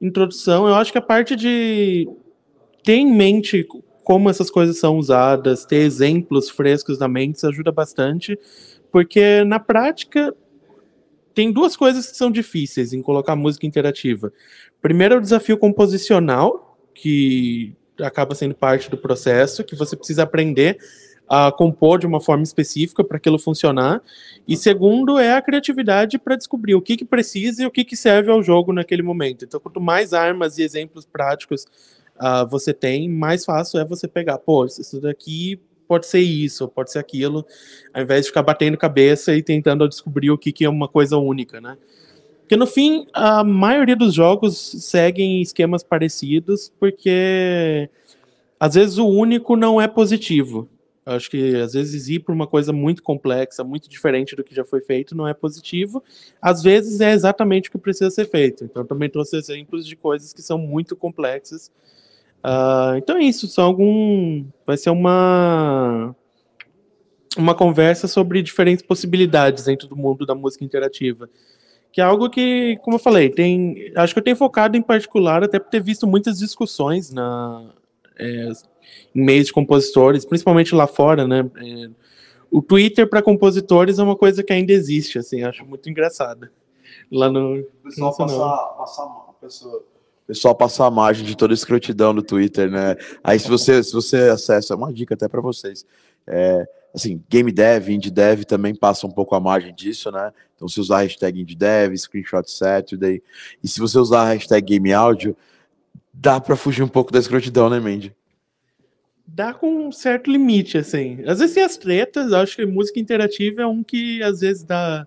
introdução. 0.00 0.68
Eu 0.68 0.74
acho 0.74 0.92
que 0.92 0.98
a 0.98 1.02
parte 1.02 1.34
de 1.34 2.06
ter 2.84 2.94
em 2.94 3.10
mente 3.10 3.66
como 4.04 4.30
essas 4.30 4.50
coisas 4.50 4.78
são 4.78 4.96
usadas, 4.96 5.66
ter 5.66 5.82
exemplos 5.82 6.48
frescos 6.48 6.98
na 6.98 7.08
mente, 7.08 7.44
ajuda 7.44 7.70
bastante, 7.70 8.38
porque 8.90 9.44
na 9.44 9.60
prática 9.60 10.34
tem 11.34 11.52
duas 11.52 11.76
coisas 11.76 12.10
que 12.10 12.16
são 12.16 12.30
difíceis 12.30 12.92
em 12.92 13.02
colocar 13.02 13.36
música 13.36 13.66
interativa. 13.66 14.32
Primeiro 14.80 15.14
é 15.14 15.18
o 15.18 15.20
desafio 15.20 15.58
composicional, 15.58 16.78
que 16.94 17.76
acaba 18.00 18.34
sendo 18.34 18.54
parte 18.54 18.90
do 18.90 18.96
processo, 18.96 19.62
que 19.62 19.76
você 19.76 19.96
precisa 19.96 20.22
aprender 20.22 20.78
a 21.28 21.52
compor 21.52 21.98
de 21.98 22.06
uma 22.06 22.20
forma 22.20 22.42
específica 22.42 23.04
para 23.04 23.18
aquilo 23.18 23.38
funcionar. 23.38 24.02
E 24.46 24.56
segundo 24.56 25.18
é 25.18 25.34
a 25.34 25.42
criatividade 25.42 26.18
para 26.18 26.36
descobrir 26.36 26.74
o 26.74 26.80
que, 26.80 26.96
que 26.96 27.04
precisa 27.04 27.62
e 27.62 27.66
o 27.66 27.70
que, 27.70 27.84
que 27.84 27.96
serve 27.96 28.30
ao 28.30 28.42
jogo 28.42 28.72
naquele 28.72 29.02
momento. 29.02 29.44
Então, 29.44 29.60
quanto 29.60 29.80
mais 29.80 30.14
armas 30.14 30.58
e 30.58 30.62
exemplos 30.62 31.04
práticos 31.04 31.66
uh, 32.16 32.46
você 32.48 32.72
tem, 32.72 33.08
mais 33.08 33.44
fácil 33.44 33.78
é 33.78 33.84
você 33.84 34.08
pegar, 34.08 34.38
pô, 34.38 34.64
isso 34.64 35.00
daqui 35.00 35.60
pode 35.86 36.06
ser 36.06 36.20
isso, 36.20 36.68
pode 36.68 36.92
ser 36.92 36.98
aquilo, 36.98 37.46
ao 37.94 38.02
invés 38.02 38.22
de 38.22 38.28
ficar 38.28 38.42
batendo 38.42 38.76
cabeça 38.76 39.34
e 39.34 39.42
tentando 39.42 39.88
descobrir 39.88 40.30
o 40.30 40.36
que, 40.38 40.52
que 40.52 40.64
é 40.64 40.68
uma 40.68 40.86
coisa 40.86 41.16
única, 41.16 41.60
né? 41.60 41.78
Porque 42.40 42.56
no 42.56 42.66
fim, 42.66 43.06
a 43.12 43.44
maioria 43.44 43.96
dos 43.96 44.14
jogos 44.14 44.56
seguem 44.56 45.42
esquemas 45.42 45.82
parecidos, 45.82 46.72
porque 46.80 47.90
às 48.58 48.74
vezes 48.74 48.96
o 48.98 49.06
único 49.06 49.54
não 49.54 49.80
é 49.80 49.86
positivo. 49.86 50.68
Acho 51.08 51.30
que 51.30 51.56
às 51.56 51.72
vezes 51.72 52.08
ir 52.08 52.20
para 52.20 52.34
uma 52.34 52.46
coisa 52.46 52.72
muito 52.72 53.02
complexa, 53.02 53.64
muito 53.64 53.88
diferente 53.88 54.36
do 54.36 54.44
que 54.44 54.54
já 54.54 54.64
foi 54.64 54.80
feito, 54.80 55.16
não 55.16 55.26
é 55.26 55.34
positivo. 55.34 56.02
Às 56.40 56.62
vezes 56.62 57.00
é 57.00 57.12
exatamente 57.12 57.68
o 57.68 57.72
que 57.72 57.78
precisa 57.78 58.10
ser 58.10 58.26
feito. 58.26 58.64
Então, 58.64 58.84
também 58.84 59.08
trouxe 59.08 59.36
exemplos 59.36 59.86
de 59.86 59.96
coisas 59.96 60.32
que 60.32 60.42
são 60.42 60.58
muito 60.58 60.94
complexas. 60.94 61.72
Uh, 62.44 62.96
então 62.96 63.16
é 63.16 63.24
isso. 63.24 63.48
São 63.48 63.64
algum. 63.64 64.44
Vai 64.66 64.76
ser 64.76 64.90
uma 64.90 66.14
uma 67.36 67.54
conversa 67.54 68.08
sobre 68.08 68.42
diferentes 68.42 68.84
possibilidades 68.84 69.64
dentro 69.64 69.86
do 69.86 69.94
mundo 69.94 70.26
da 70.26 70.34
música 70.34 70.64
interativa 70.64 71.28
que 71.92 72.00
é 72.00 72.04
algo 72.04 72.28
que, 72.28 72.78
como 72.82 72.96
eu 72.96 73.00
falei, 73.00 73.30
tem, 73.30 73.92
acho 73.96 74.12
que 74.12 74.18
eu 74.18 74.24
tenho 74.24 74.36
focado 74.36 74.76
em 74.76 74.82
particular, 74.82 75.42
até 75.42 75.58
por 75.58 75.70
ter 75.70 75.82
visto 75.82 76.06
muitas 76.06 76.38
discussões 76.38 77.10
na, 77.10 77.72
é, 78.18 78.50
em 79.14 79.24
meios 79.24 79.46
de 79.46 79.52
compositores, 79.52 80.24
principalmente 80.24 80.74
lá 80.74 80.86
fora, 80.86 81.26
né? 81.26 81.48
É, 81.56 81.90
o 82.50 82.62
Twitter 82.62 83.08
para 83.08 83.22
compositores 83.22 83.98
é 83.98 84.02
uma 84.02 84.16
coisa 84.16 84.42
que 84.42 84.52
ainda 84.52 84.72
existe, 84.72 85.18
assim, 85.18 85.42
acho 85.42 85.64
muito 85.64 85.88
engraçada. 85.88 86.50
Lá 87.10 87.30
no. 87.30 87.60
O 87.60 87.64
pessoal 87.84 88.16
passar, 88.16 88.56
passar, 88.78 89.02
a 89.04 89.32
pessoa, 89.40 89.84
pessoal 90.28 90.54
passar 90.54 90.86
a 90.86 90.90
margem 90.90 91.24
de 91.24 91.34
toda 91.34 91.52
a 91.52 91.56
escrotidão 91.56 92.12
no 92.12 92.22
Twitter, 92.22 92.70
né? 92.70 92.96
Aí 93.24 93.38
se 93.38 93.48
você, 93.48 93.82
se 93.82 93.92
você 93.92 94.28
acessa, 94.28 94.74
é 94.74 94.76
uma 94.76 94.92
dica 94.92 95.14
até 95.14 95.26
para 95.26 95.40
vocês. 95.40 95.86
É, 96.26 96.68
assim, 96.94 97.22
game 97.30 97.50
dev, 97.50 97.88
indie 97.88 98.10
dev 98.10 98.44
também 98.44 98.74
passa 98.74 99.06
um 99.06 99.10
pouco 99.10 99.34
a 99.34 99.40
margem 99.40 99.74
disso, 99.74 100.10
né? 100.10 100.30
Então, 100.54 100.68
se 100.68 100.78
usar 100.78 100.98
a 100.98 101.02
hashtag 101.02 101.40
indie 101.40 101.56
dev, 101.56 101.96
screenshot 101.96 102.50
Saturday, 102.50 103.22
e 103.64 103.68
se 103.68 103.80
você 103.80 103.98
usar 103.98 104.22
a 104.22 104.32
hashtag 104.34 104.66
game 104.66 104.92
áudio, 104.92 105.34
dá 106.12 106.38
para 106.38 106.56
fugir 106.56 106.82
um 106.82 106.88
pouco 106.88 107.10
da 107.10 107.18
escrotidão, 107.18 107.70
né, 107.70 107.80
Mandy? 107.80 108.14
Dá 109.30 109.52
com 109.52 109.88
um 109.88 109.92
certo 109.92 110.30
limite, 110.30 110.78
assim. 110.78 111.22
Às 111.26 111.38
vezes 111.38 111.54
tem 111.54 111.62
as 111.62 111.76
tretas, 111.76 112.32
acho 112.32 112.56
que 112.56 112.66
música 112.66 112.98
interativa 112.98 113.62
é 113.62 113.66
um 113.66 113.84
que 113.84 114.22
às 114.22 114.40
vezes 114.40 114.64
dá 114.64 115.06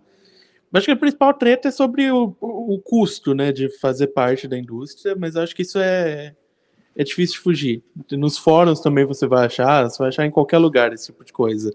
Acho 0.73 0.85
que 0.85 0.91
a 0.91 0.95
principal 0.95 1.33
treta 1.33 1.67
é 1.67 1.71
sobre 1.71 2.09
o, 2.11 2.33
o, 2.39 2.79
custo, 2.79 3.33
né, 3.33 3.51
de 3.51 3.67
fazer 3.79 4.07
parte 4.07 4.47
da 4.47 4.57
indústria, 4.57 5.15
mas 5.17 5.35
acho 5.35 5.53
que 5.53 5.63
isso 5.63 5.77
é, 5.77 6.33
é 6.95 7.03
difícil 7.03 7.35
de 7.35 7.41
fugir. 7.41 7.83
Nos 8.11 8.37
fóruns 8.37 8.79
também 8.79 9.03
você 9.03 9.27
vai 9.27 9.45
achar, 9.45 9.89
você 9.89 9.97
vai 9.97 10.07
achar 10.07 10.25
em 10.25 10.31
qualquer 10.31 10.59
lugar 10.59 10.93
esse 10.93 11.07
tipo 11.07 11.25
de 11.25 11.33
coisa. 11.33 11.73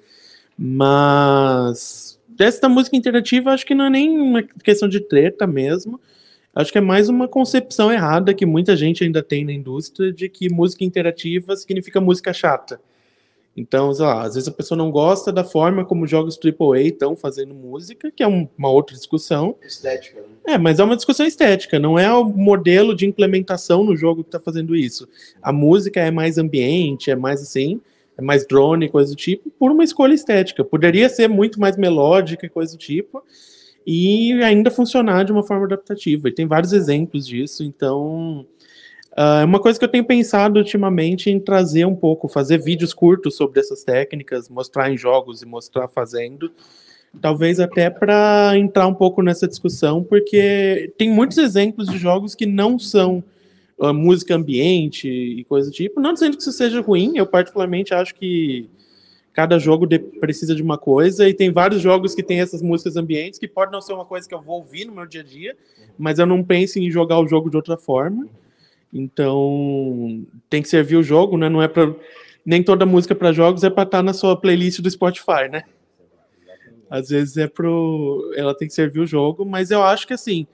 Mas 0.57 2.19
dessa 2.27 2.71
música 2.71 2.97
interativa, 2.97 3.51
acho 3.51 3.67
que 3.67 3.75
não 3.75 3.85
é 3.85 3.91
nem 3.91 4.19
uma 4.19 4.43
questão 4.43 4.89
de 4.89 5.01
treta 5.01 5.47
mesmo. 5.47 6.01
Acho 6.57 6.73
que 6.73 6.79
é 6.79 6.81
mais 6.81 7.11
uma 7.11 7.29
concepção 7.29 7.93
errada 7.93 8.33
que 8.33 8.47
muita 8.47 8.75
gente 8.75 9.05
ainda 9.05 9.23
tem 9.23 9.45
na 9.45 9.53
indústria 9.53 10.11
de 10.11 10.27
que 10.27 10.49
música 10.49 10.83
interativa 10.85 11.55
significa 11.55 12.01
música 12.01 12.33
chata. 12.33 12.81
Então, 13.55 13.93
sei 13.93 14.07
lá, 14.07 14.23
às 14.23 14.37
vezes 14.37 14.49
a 14.49 14.53
pessoa 14.53 14.79
não 14.79 14.91
gosta 14.91 15.31
da 15.31 15.45
forma 15.45 15.85
como 15.85 16.07
jogos 16.07 16.39
AAA 16.43 16.81
estão 16.85 17.15
fazendo 17.15 17.53
música, 17.55 18.11
que 18.11 18.23
é 18.23 18.27
um, 18.27 18.49
uma 18.57 18.71
outra 18.71 18.97
discussão. 18.97 19.55
Estética, 19.63 20.23
né? 20.23 20.55
É, 20.55 20.59
mas 20.59 20.79
é 20.79 20.85
uma 20.85 20.97
discussão 20.97 21.27
estética, 21.27 21.79
não 21.79 21.99
é 21.99 22.11
o 22.11 22.25
modelo 22.25 22.97
de 22.97 23.05
implementação 23.05 23.85
no 23.85 23.95
jogo 23.95 24.23
que 24.23 24.29
está 24.29 24.41
fazendo 24.41 24.75
isso. 24.75 25.07
A 25.43 25.53
música 25.53 26.01
é 26.01 26.11
mais 26.11 26.39
ambiente, 26.39 27.11
é 27.11 27.17
mais 27.17 27.43
assim, 27.43 27.83
é 28.17 28.23
mais 28.23 28.47
drone, 28.47 28.89
coisa 28.89 29.11
do 29.11 29.17
tipo, 29.17 29.51
por 29.59 29.71
uma 29.71 29.85
escolha 29.85 30.15
estética. 30.15 30.65
Poderia 30.65 31.11
ser 31.11 31.29
muito 31.29 31.61
mais 31.61 31.77
melódica, 31.77 32.49
coisa 32.49 32.73
do 32.73 32.79
tipo, 32.79 33.23
e 33.87 34.33
ainda 34.43 34.71
funcionar 34.71 35.25
de 35.25 35.33
uma 35.33 35.45
forma 35.45 35.65
adaptativa. 35.65 36.29
E 36.29 36.33
tem 36.33 36.47
vários 36.47 36.73
exemplos 36.73 37.27
disso, 37.27 37.63
então 37.63 38.45
ah, 39.17 39.41
é 39.41 39.45
uh, 39.45 39.47
uma 39.47 39.61
coisa 39.61 39.79
que 39.79 39.85
eu 39.85 39.89
tenho 39.89 40.05
pensado 40.05 40.59
ultimamente 40.59 41.31
em 41.31 41.39
trazer 41.39 41.87
um 41.87 41.95
pouco, 41.95 42.29
fazer 42.29 42.59
vídeos 42.59 42.93
curtos 42.93 43.37
sobre 43.37 43.61
essas 43.61 43.85
técnicas, 43.85 44.49
mostrar 44.49 44.91
em 44.91 44.97
jogos 44.99 45.41
e 45.41 45.47
mostrar 45.47 45.89
fazendo, 45.89 46.51
talvez 47.21 47.61
até 47.61 47.89
para 47.89 48.53
entrar 48.59 48.87
um 48.87 48.95
pouco 48.95 49.23
nessa 49.23 49.47
discussão, 49.47 50.03
porque 50.03 50.93
tem 50.99 51.09
muitos 51.09 51.39
exemplos 51.39 51.89
de 51.89 51.97
jogos 51.97 52.35
que 52.35 52.45
não 52.45 52.79
são 52.79 53.23
uh, 53.79 53.95
música 53.95 54.35
ambiente 54.35 55.09
e 55.09 55.45
coisa 55.45 55.71
do 55.71 55.75
tipo. 55.75 56.01
Não 56.01 56.13
dizendo 56.13 56.37
que 56.37 56.43
isso 56.43 56.53
seja 56.53 56.81
ruim, 56.81 57.17
eu 57.17 57.27
particularmente 57.27 57.95
acho 57.95 58.15
que 58.17 58.69
cada 59.37 59.59
jogo 59.59 59.87
de, 59.87 59.99
precisa 59.99 60.55
de 60.55 60.63
uma 60.63 60.79
coisa, 60.79 61.29
e 61.29 61.35
tem 61.35 61.53
vários 61.53 61.83
jogos 61.83 62.15
que 62.15 62.23
tem 62.23 62.41
essas 62.41 62.63
músicas 62.63 62.97
ambientes 62.97 63.39
que 63.39 63.47
pode 63.47 63.71
não 63.71 63.83
ser 63.83 63.93
uma 63.93 64.07
coisa 64.07 64.27
que 64.27 64.35
eu 64.35 64.41
vou 64.41 64.57
ouvir 64.57 64.87
no 64.87 64.95
meu 64.95 65.05
dia 65.05 65.21
a 65.21 65.25
dia, 65.25 65.55
mas 65.99 66.19
eu 66.19 66.25
não 66.25 66.43
penso 66.43 66.79
em 66.79 66.91
jogar 66.91 67.21
o 67.21 67.29
jogo 67.29 67.51
de 67.51 67.57
outra 67.59 67.77
forma. 67.77 68.27
Então, 68.91 70.25
tem 70.49 70.63
que 70.63 70.71
servir 70.71 70.97
o 70.97 71.03
jogo, 71.03 71.37
né? 71.37 71.51
Não 71.51 71.61
é 71.63 71.69
para 71.69 71.95
nem 72.47 72.63
toda 72.63 72.87
música 72.87 73.15
para 73.15 73.31
jogos 73.31 73.63
é 73.63 73.69
para 73.69 73.83
estar 73.83 73.99
tá 73.99 74.03
na 74.03 74.15
sua 74.15 74.41
playlist 74.41 74.81
do 74.81 74.91
Spotify, 74.91 75.51
né? 75.51 75.65
Às 76.89 77.11
vezes 77.11 77.37
é 77.37 77.47
pro 77.47 78.33
ela 78.35 78.57
tem 78.57 78.67
que 78.67 78.73
servir 78.73 79.01
o 79.01 79.07
jogo, 79.07 79.45
mas 79.45 79.71
eu 79.71 79.83
acho 79.83 80.07
que 80.07 80.15
assim, 80.15 80.47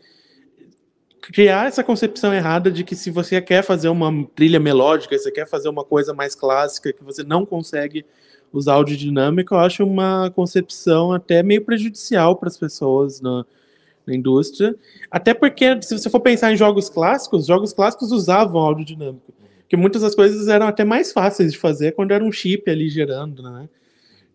criar 1.20 1.68
essa 1.68 1.84
concepção 1.84 2.34
errada 2.34 2.68
de 2.68 2.82
que 2.82 2.96
se 2.96 3.12
você 3.12 3.40
quer 3.40 3.62
fazer 3.62 3.90
uma 3.90 4.26
trilha 4.34 4.58
melódica, 4.58 5.16
você 5.16 5.30
quer 5.30 5.46
fazer 5.46 5.68
uma 5.68 5.84
coisa 5.84 6.12
mais 6.12 6.34
clássica 6.34 6.92
que 6.92 7.04
você 7.04 7.22
não 7.22 7.46
consegue 7.46 8.04
usar 8.52 8.74
áudio 8.74 8.96
dinâmico, 8.96 9.54
eu 9.54 9.58
acho 9.58 9.84
uma 9.84 10.30
concepção 10.34 11.12
até 11.12 11.42
meio 11.42 11.64
prejudicial 11.64 12.36
para 12.36 12.48
as 12.48 12.56
pessoas 12.56 13.20
na, 13.20 13.44
na 14.06 14.14
indústria. 14.14 14.74
Até 15.10 15.32
porque, 15.34 15.80
se 15.82 15.98
você 15.98 16.10
for 16.10 16.20
pensar 16.20 16.52
em 16.52 16.56
jogos 16.56 16.88
clássicos, 16.88 17.46
jogos 17.46 17.72
clássicos 17.72 18.12
usavam 18.12 18.60
áudio 18.60 18.84
dinâmico. 18.84 19.32
Porque 19.60 19.76
muitas 19.76 20.02
das 20.02 20.14
coisas 20.14 20.48
eram 20.48 20.66
até 20.66 20.84
mais 20.84 21.12
fáceis 21.12 21.52
de 21.52 21.58
fazer 21.58 21.92
quando 21.92 22.12
era 22.12 22.22
um 22.22 22.30
chip 22.30 22.70
ali 22.70 22.88
gerando, 22.88 23.42
né? 23.42 23.68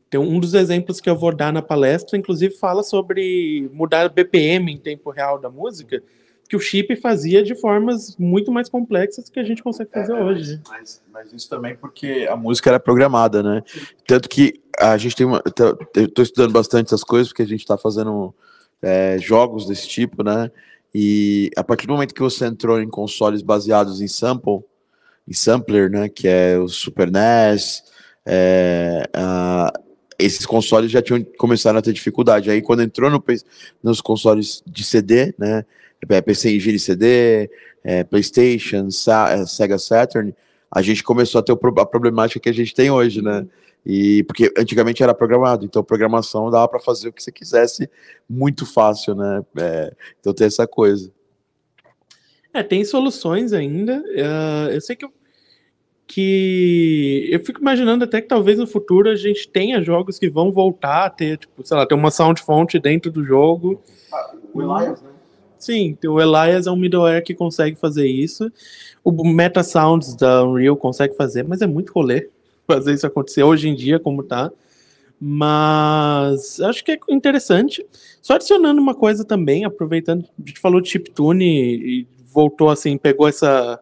Tem 0.09 0.19
um 0.19 0.39
dos 0.39 0.53
exemplos 0.53 1.01
que 1.01 1.09
eu 1.09 1.15
vou 1.15 1.35
dar 1.35 1.51
na 1.51 1.61
palestra, 1.61 2.17
inclusive, 2.17 2.55
fala 2.55 2.81
sobre 2.81 3.69
mudar 3.73 4.07
BPM 4.09 4.71
em 4.71 4.77
tempo 4.77 5.11
real 5.11 5.37
da 5.37 5.49
música, 5.49 6.01
que 6.47 6.55
o 6.55 6.59
chip 6.59 6.95
fazia 6.95 7.43
de 7.43 7.53
formas 7.55 8.15
muito 8.17 8.51
mais 8.51 8.69
complexas 8.69 9.29
que 9.29 9.39
a 9.39 9.43
gente 9.43 9.61
consegue 9.61 9.91
fazer 9.91 10.13
é, 10.13 10.23
hoje. 10.23 10.61
Mas, 10.69 11.01
mas, 11.11 11.33
isso 11.33 11.49
também 11.49 11.75
porque 11.75 12.27
a 12.29 12.35
música 12.35 12.69
era 12.69 12.79
programada, 12.79 13.43
né? 13.43 13.61
Tanto 14.07 14.29
que 14.29 14.61
a 14.79 14.97
gente 14.97 15.15
tem 15.15 15.25
uma. 15.25 15.41
Eu 15.95 16.05
estou 16.05 16.23
estudando 16.23 16.51
bastante 16.51 16.87
essas 16.87 17.03
coisas, 17.03 17.27
porque 17.27 17.41
a 17.43 17.47
gente 17.47 17.61
está 17.61 17.77
fazendo 17.77 18.33
é, 18.81 19.17
jogos 19.19 19.67
desse 19.67 19.87
tipo, 19.87 20.23
né? 20.23 20.51
E 20.93 21.51
a 21.57 21.63
partir 21.63 21.87
do 21.87 21.93
momento 21.93 22.13
que 22.13 22.21
você 22.21 22.45
entrou 22.45 22.81
em 22.81 22.89
consoles 22.89 23.41
baseados 23.41 24.01
em 24.01 24.07
sample, 24.07 24.63
em 25.27 25.33
sampler, 25.33 25.89
né? 25.89 26.07
Que 26.07 26.27
é 26.27 26.57
o 26.57 26.67
Super 26.67 27.11
NES, 27.11 27.83
é, 28.25 29.07
a, 29.13 29.71
esses 30.19 30.45
consoles 30.45 30.91
já 30.91 31.01
tinham 31.01 31.23
começaram 31.37 31.79
a 31.79 31.81
ter 31.81 31.93
dificuldade. 31.93 32.49
Aí 32.49 32.61
quando 32.61 32.81
entrou 32.81 33.09
no, 33.09 33.23
nos 33.83 34.01
consoles 34.01 34.63
de 34.65 34.83
CD, 34.83 35.33
né? 35.37 35.65
É, 36.09 36.21
PC 36.21 36.55
em 36.55 36.59
giro 36.59 36.77
CD, 36.77 37.49
é, 37.83 38.03
PlayStation, 38.03 38.91
Sa 38.91 39.31
é, 39.31 39.45
Sega 39.45 39.79
Saturn, 39.79 40.33
a 40.71 40.81
gente 40.81 41.03
começou 41.03 41.39
a 41.39 41.43
ter 41.43 41.53
a 41.53 41.85
problemática 41.85 42.39
que 42.39 42.49
a 42.49 42.53
gente 42.53 42.73
tem 42.73 42.91
hoje, 42.91 43.21
né? 43.21 43.47
E 43.85 44.23
porque 44.23 44.51
antigamente 44.57 45.01
era 45.01 45.13
programado, 45.13 45.65
então 45.65 45.83
programação 45.83 46.51
dava 46.51 46.67
para 46.67 46.79
fazer 46.79 47.07
o 47.07 47.13
que 47.13 47.23
você 47.23 47.31
quisesse 47.31 47.89
muito 48.29 48.65
fácil, 48.65 49.15
né? 49.15 49.41
É, 49.57 49.93
então 50.19 50.33
tem 50.33 50.45
essa 50.45 50.67
coisa. 50.67 51.11
É, 52.53 52.63
tem 52.63 52.83
soluções 52.83 53.53
ainda. 53.53 53.99
Uh, 53.99 54.71
eu 54.71 54.81
sei 54.81 54.95
que 54.95 55.07
que 56.07 57.27
eu 57.29 57.39
fico 57.41 57.59
imaginando 57.59 58.05
até 58.05 58.21
que 58.21 58.27
talvez 58.29 58.57
no 58.57 58.65
futuro 58.65 59.09
a 59.09 59.15
gente 59.15 59.49
tenha 59.49 59.83
jogos 59.83 60.17
que 60.17 60.29
vão 60.29 60.51
voltar 60.51 61.05
a 61.05 61.09
ter, 61.09 61.37
tipo, 61.37 61.65
sei 61.67 61.75
lá, 61.75 61.85
ter 61.85 61.95
uma 61.95 62.09
sound 62.09 62.41
font 62.41 62.79
dentro 62.79 63.11
do 63.11 63.23
jogo. 63.25 63.81
Ah, 64.11 64.31
o 64.53 64.61
Elias, 64.61 65.01
né? 65.01 65.09
Sim, 65.59 65.97
o 66.05 66.21
Elias 66.21 66.65
é 66.65 66.71
um 66.71 66.77
middleware 66.77 67.23
que 67.23 67.33
consegue 67.33 67.75
fazer 67.75 68.07
isso. 68.07 68.49
O 69.03 69.11
Meta 69.27 69.63
Sounds 69.63 70.15
da 70.15 70.45
Unreal 70.45 70.77
consegue 70.77 71.15
fazer, 71.15 71.43
mas 71.43 71.61
é 71.61 71.67
muito 71.67 71.91
rolê 71.91 72.29
fazer 72.65 72.93
isso 72.93 73.05
acontecer 73.05 73.43
hoje 73.43 73.67
em 73.67 73.75
dia, 73.75 73.99
como 73.99 74.23
tá. 74.23 74.49
Mas 75.19 76.61
acho 76.61 76.85
que 76.85 76.91
é 76.91 76.99
interessante. 77.09 77.85
Só 78.21 78.35
adicionando 78.35 78.79
uma 78.79 78.95
coisa 78.95 79.25
também, 79.25 79.65
aproveitando, 79.65 80.23
a 80.23 80.47
gente 80.47 80.59
falou 80.59 80.79
de 80.79 80.89
chiptune 80.89 81.45
e, 81.45 82.01
e 82.01 82.07
voltou 82.31 82.69
assim, 82.69 82.97
pegou 82.97 83.27
essa 83.27 83.79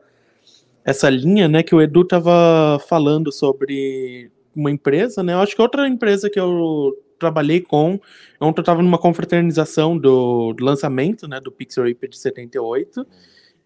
essa 0.85 1.09
linha, 1.09 1.47
né, 1.47 1.63
que 1.63 1.73
o 1.73 1.81
Edu 1.81 2.05
tava 2.05 2.79
falando 2.87 3.31
sobre 3.31 4.31
uma 4.55 4.69
empresa, 4.69 5.23
né? 5.23 5.33
Eu 5.33 5.39
acho 5.39 5.55
que 5.55 5.61
outra 5.61 5.87
empresa 5.87 6.29
que 6.29 6.39
eu 6.39 6.95
trabalhei 7.17 7.59
com. 7.59 7.99
Ontem 8.39 8.59
eu 8.59 8.61
estava 8.61 8.83
numa 8.83 8.99
confraternização 8.99 9.97
do, 9.97 10.53
do, 10.53 10.63
lançamento 10.63 11.27
né, 11.27 11.41
do 11.41 11.51
Pixel 11.51 11.85
Ripper 11.85 12.09
de 12.09 12.17
78. 12.17 13.05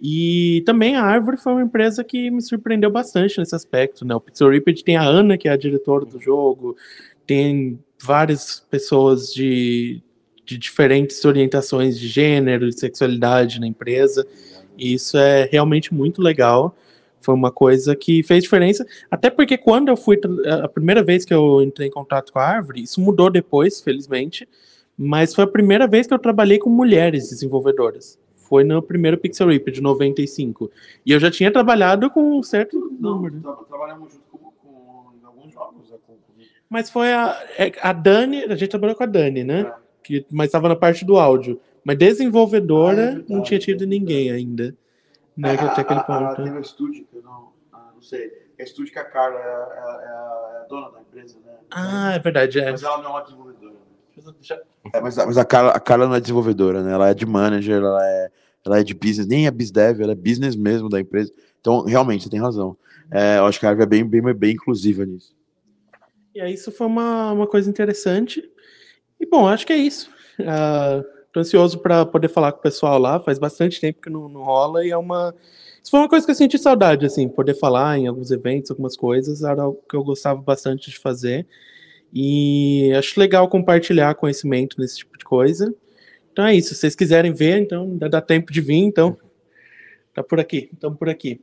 E 0.01 0.63
também 0.65 0.95
a 0.95 1.03
Árvore 1.03 1.36
foi 1.36 1.51
uma 1.51 1.62
empresa 1.62 2.05
que 2.05 2.32
me 2.32 2.41
surpreendeu 2.41 2.89
bastante 2.89 3.38
nesse 3.38 3.53
aspecto. 3.53 4.05
Né? 4.05 4.15
O 4.15 4.21
Pixel 4.21 4.49
Ripper 4.49 4.82
tem 4.82 4.95
a 4.95 5.03
Ana, 5.03 5.38
que 5.38 5.47
é 5.47 5.51
a 5.51 5.58
diretora 5.58 6.05
do 6.05 6.21
jogo, 6.21 6.77
tem 7.27 7.77
várias 8.01 8.62
pessoas 8.71 9.34
de, 9.34 10.01
de 10.45 10.58
diferentes 10.58 11.23
orientações 11.25 11.99
de 11.99 12.08
gênero, 12.08 12.69
de 12.69 12.79
sexualidade 12.79 13.60
na 13.60 13.67
empresa. 13.67 14.25
E 14.77 14.93
isso 14.93 15.17
é 15.17 15.49
realmente 15.51 15.93
muito 15.93 16.21
legal. 16.21 16.75
Foi 17.21 17.36
uma 17.36 17.51
coisa 17.51 17.95
que 17.95 18.23
fez 18.23 18.43
diferença, 18.43 18.86
até 19.12 19.29
porque 19.29 19.58
quando 19.58 19.89
eu 19.89 19.97
fui, 19.97 20.19
a 20.63 20.67
primeira 20.67 21.03
vez 21.03 21.25
que 21.25 21.34
eu 21.34 21.62
entrei 21.62 21.88
em 21.88 21.91
contato 21.91 22.32
com 22.32 22.39
a 22.39 22.45
árvore, 22.45 22.84
isso 22.84 23.01
mudou 23.01 23.29
depois, 23.29 23.82
felizmente, 23.82 24.47
mas 24.97 25.34
foi 25.34 25.43
a 25.43 25.47
primeira 25.47 25.88
vez 25.88 26.08
que 26.08 26.13
eu 26.13 26.19
trabalhei 26.19 26.60
com 26.60 26.69
mulheres 26.69 27.29
desenvolvedoras. 27.29 28.19
Foi 28.36 28.63
no 28.63 28.82
primeiro 28.82 29.17
Pixel 29.17 29.49
Rip 29.49 29.71
de 29.71 29.79
95. 29.79 30.71
E 31.05 31.12
eu 31.12 31.19
já 31.19 31.29
tinha 31.29 31.51
trabalhado 31.51 32.10
com 32.10 32.39
um 32.39 32.43
certo 32.43 32.77
número. 32.99 33.39
Não, 33.43 33.63
trabalhamos 33.63 34.12
junto 34.12 34.25
com, 34.32 34.39
com 34.39 35.27
alguns 35.27 35.53
jogos. 35.53 35.89
Né, 35.89 35.97
com, 36.08 36.15
mas 36.67 36.89
foi 36.89 37.13
a, 37.13 37.39
é, 37.58 37.71
a 37.82 37.93
Dani, 37.93 38.43
a 38.45 38.55
gente 38.55 38.69
trabalhou 38.69 38.95
com 38.95 39.03
a 39.03 39.05
Dani, 39.05 39.43
né? 39.43 39.62
É. 39.62 39.73
Que, 40.03 40.25
mas 40.32 40.47
estava 40.47 40.67
na 40.67 40.75
parte 40.75 41.05
do 41.05 41.17
áudio. 41.17 41.60
Mas 41.84 41.97
desenvolvedora 41.97 43.15
ah, 43.17 43.19
é 43.19 43.34
não 43.34 43.43
tinha 43.43 43.60
tido 43.60 43.86
ninguém 43.86 44.32
ainda. 44.32 44.75
Né, 45.39 45.56
que 45.56 45.63
até 45.63 45.82
aquele 45.82 46.04
ponto. 46.04 46.43
Tem 46.43 46.52
um 46.52 46.60
estúdio, 46.60 47.06
que 47.06 47.15
eu 47.15 47.21
não, 47.21 47.54
ah, 47.71 47.91
não 47.95 48.02
sei. 48.02 48.30
É 48.58 48.63
estúdio 48.63 48.91
que 48.91 48.99
a 48.99 49.06
Carla 49.06 49.39
é, 49.39 49.41
é, 49.41 50.06
é, 50.06 50.10
a 50.10 50.65
dona 50.67 50.91
da 50.91 50.99
empresa, 50.99 51.39
né? 51.45 51.54
Ah, 51.71 52.12
é 52.13 52.19
verdade, 52.19 52.60
é. 52.60 52.69
Mas 52.69 52.84
ela 52.84 52.97
não 52.97 53.06
é 53.06 53.10
uma 53.10 53.21
desenvolvedora. 53.21 53.75
É, 54.93 54.99
mas, 54.99 55.15
mas 55.15 55.38
a, 55.38 55.45
Carla, 55.45 55.71
a 55.71 55.80
Carla 55.80 56.08
não 56.08 56.15
é 56.15 56.19
desenvolvedora, 56.19 56.84
né? 56.84 56.91
Ela 56.91 57.10
é 57.10 57.13
de 57.13 57.25
manager, 57.25 57.78
ela 57.78 58.06
é, 58.06 58.32
ela 58.65 58.80
é 58.80 58.84
de 58.84 58.93
business, 58.93 59.25
nem 59.25 59.47
é 59.47 59.52
bizdev, 59.52 60.02
ela 60.02 60.12
é 60.12 60.15
business 60.15 60.58
mesmo 60.58 60.89
da 60.89 60.99
empresa. 60.99 61.32
Então, 61.62 61.86
realmente, 61.86 62.25
você 62.25 62.30
tem 62.30 62.41
razão. 62.41 62.78
É, 63.10 63.38
eu 63.38 63.45
acho 63.45 63.58
que 63.62 63.65
a 63.65 63.69
Arve 63.69 63.84
é 63.84 63.86
bem, 63.86 64.06
bem, 64.06 64.21
bem 64.34 64.52
inclusiva 64.52 65.06
nisso. 65.06 65.34
E 66.36 66.41
aí, 66.41 66.54
isso 66.54 66.69
foi 66.69 66.86
uma, 66.86 67.32
uma 67.32 67.47
coisa 67.47 67.69
interessante. 67.69 68.43
E, 69.17 69.25
bom, 69.25 69.47
acho 69.47 69.65
que 69.65 69.71
é 69.71 69.78
isso. 69.78 70.12
Uh, 70.38 71.18
Tô 71.32 71.42
ansioso 71.42 71.78
para 71.80 72.06
poder 72.06 72.28
falar 72.28 72.52
com 72.52 72.60
o 72.60 72.62
pessoal 72.62 72.98
lá. 72.98 73.20
Faz 73.20 73.38
bastante 73.38 73.80
tempo 73.80 74.02
que 74.02 74.10
não, 74.10 74.28
não, 74.28 74.44
rola 74.44 74.86
e 74.86 74.89
é 74.89 74.98
uma. 74.98 75.34
Isso 75.82 75.92
foi 75.92 76.00
uma 76.00 76.10
coisa 76.10 76.26
que 76.26 76.32
eu 76.32 76.36
senti 76.36 76.58
saudade, 76.58 77.06
assim, 77.06 77.30
poder 77.30 77.54
falar 77.54 77.98
em 77.98 78.08
alguns 78.08 78.32
eventos, 78.32 78.72
algumas 78.72 78.98
coisas, 78.98 79.44
era 79.44 79.62
algo 79.62 79.80
que 79.88 79.96
eu 79.96 80.04
gostava 80.04 80.42
bastante 80.42 80.89
de 80.89 80.98
fazer. 80.98 81.48
E 82.13 82.92
acho 82.98 83.20
legal 83.20 83.48
compartilhar 83.48 84.15
conhecimento 84.15 84.80
nesse 84.80 84.98
tipo 84.98 85.18
de 85.18 85.24
coisa. 85.24 85.74
Então 86.32 86.46
é 86.46 86.56
isso. 86.56 86.70
Se 86.70 86.76
vocês 86.76 86.96
quiserem 86.96 87.32
ver, 87.32 87.60
então 87.60 87.84
ainda 87.84 88.10
dá 88.10 88.22
tempo 88.22 88.52
de 88.52 88.62
vir, 88.62 88.84
então 88.84 89.18
tá 90.13 90.24
por 90.24 90.39
aqui. 90.39 90.70
Estamos 90.74 90.98
por 90.98 91.10
aqui. 91.10 91.39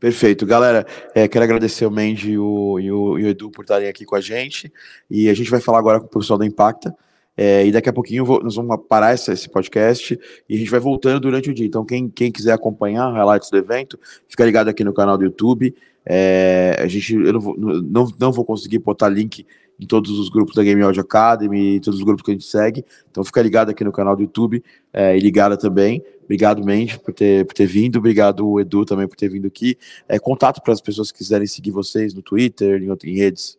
Perfeito. 0.00 0.44
Galera, 0.44 0.86
é, 1.14 1.28
quero 1.28 1.44
agradecer 1.44 1.86
o 1.86 1.90
Mendy 1.90 2.32
e 2.32 2.38
o, 2.38 2.78
e, 2.78 2.90
o, 2.90 3.18
e 3.18 3.24
o, 3.24 3.28
Edu 3.28 3.50
por 3.50 3.62
estarem 3.62 3.88
aqui 3.88 4.04
com 4.04 4.16
a 4.16 4.20
gente. 4.20 4.72
E 5.10 5.28
a 5.28 5.34
gente 5.34 5.50
vai 5.50 5.60
falar 5.60 5.78
agora 5.78 6.00
com 6.00 6.06
o 6.06 6.08
pessoal 6.08 6.38
da 6.38 6.46
Impacta. 6.46 6.94
É, 7.36 7.66
e 7.66 7.72
daqui 7.72 7.88
a 7.88 7.92
pouquinho 7.92 8.24
vou, 8.24 8.42
nós 8.42 8.54
vamos 8.54 8.76
parar 8.88 9.12
esse, 9.12 9.48
podcast 9.48 10.18
e 10.48 10.54
a 10.54 10.58
gente 10.58 10.70
vai 10.70 10.80
voltando 10.80 11.20
durante 11.20 11.50
o 11.50 11.54
dia. 11.54 11.66
Então, 11.66 11.84
quem, 11.84 12.08
quem 12.08 12.30
quiser 12.30 12.52
acompanhar 12.52 13.10
highlights 13.12 13.50
do 13.50 13.58
evento, 13.58 13.98
fica 14.28 14.44
ligado 14.44 14.68
aqui 14.68 14.84
no 14.84 14.92
canal 14.92 15.18
do 15.18 15.24
YouTube. 15.24 15.74
É, 16.06 16.76
a 16.78 16.86
gente, 16.86 17.14
eu 17.14 17.32
não 17.32 17.40
vou, 17.40 17.56
não, 17.58 18.08
não 18.18 18.32
vou 18.32 18.44
conseguir 18.44 18.78
botar 18.78 19.08
link 19.08 19.44
em 19.80 19.86
todos 19.86 20.16
os 20.18 20.28
grupos 20.28 20.54
da 20.54 20.62
Game 20.62 20.80
Audio 20.82 21.02
Academy, 21.02 21.80
todos 21.80 21.98
os 21.98 22.04
grupos 22.04 22.22
que 22.22 22.30
a 22.30 22.34
gente 22.34 22.46
segue. 22.46 22.84
Então 23.10 23.24
fica 23.24 23.42
ligado 23.42 23.70
aqui 23.70 23.82
no 23.82 23.90
canal 23.90 24.14
do 24.14 24.22
YouTube 24.22 24.62
é, 24.92 25.16
e 25.16 25.20
ligada 25.20 25.56
também. 25.56 26.02
Obrigado, 26.22 26.64
Mendes, 26.64 26.96
por 26.96 27.12
ter, 27.12 27.44
por 27.44 27.54
ter 27.54 27.66
vindo. 27.66 27.98
Obrigado, 27.98 28.60
Edu, 28.60 28.84
também 28.84 29.08
por 29.08 29.16
ter 29.16 29.28
vindo 29.28 29.46
aqui. 29.46 29.76
É, 30.08 30.18
contato 30.18 30.62
para 30.62 30.72
as 30.72 30.80
pessoas 30.80 31.10
que 31.10 31.18
quiserem 31.18 31.46
seguir 31.46 31.70
vocês 31.70 32.14
no 32.14 32.22
Twitter, 32.22 32.82
em, 32.82 33.10
em 33.10 33.16
redes. 33.16 33.58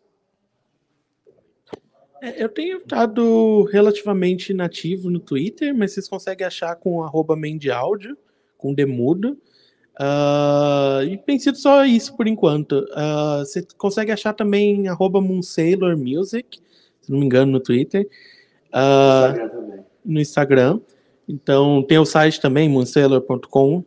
É, 2.22 2.42
eu 2.42 2.48
tenho 2.48 2.78
estado 2.78 3.64
relativamente 3.64 4.52
inativo 4.52 5.10
no 5.10 5.20
Twitter, 5.20 5.74
mas 5.74 5.92
vocês 5.92 6.08
conseguem 6.08 6.46
achar 6.46 6.74
com 6.76 7.02
arroba 7.02 7.36
Mendiaudio, 7.36 8.16
com 8.56 8.72
demudo. 8.72 9.38
Uh, 9.98 11.02
e 11.08 11.16
tem 11.16 11.38
sido 11.38 11.56
só 11.56 11.84
isso 11.84 12.16
por 12.16 12.26
enquanto. 12.26 12.86
Uh, 12.90 13.38
você 13.38 13.66
consegue 13.76 14.12
achar 14.12 14.32
também 14.32 14.88
arroba 14.88 15.20
Music, 15.20 16.58
se 17.00 17.10
não 17.10 17.18
me 17.18 17.26
engano, 17.26 17.52
no 17.52 17.60
Twitter. 17.60 18.08
Uh, 18.74 19.30
Instagram 19.30 19.76
no 20.06 20.20
Instagram. 20.20 20.80
Então 21.28 21.82
tem 21.82 21.98
o 21.98 22.04
site 22.04 22.40
também, 22.40 22.68
moonsailor.com, 22.68 23.84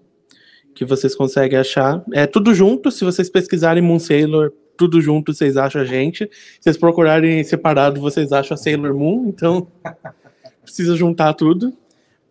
que 0.75 0.83
vocês 0.83 1.15
conseguem 1.15 1.57
achar. 1.57 2.03
É 2.13 2.27
tudo 2.27 2.53
junto, 2.53 2.91
se 2.91 3.05
vocês 3.05 3.29
pesquisarem 3.29 3.81
Moonsailor, 3.81 4.51
tudo 4.79 5.01
junto, 5.01 5.33
vocês 5.33 5.57
acham 5.57 5.81
a 5.81 5.85
gente. 5.85 6.29
Se 6.31 6.61
vocês 6.61 6.77
procurarem 6.77 7.43
separado, 7.43 7.99
vocês 7.99 8.31
acham 8.31 8.55
a 8.55 8.57
Sailor 8.57 8.95
Moon, 8.95 9.27
então 9.27 9.67
precisa 10.63 10.95
juntar 10.95 11.33
tudo. 11.33 11.73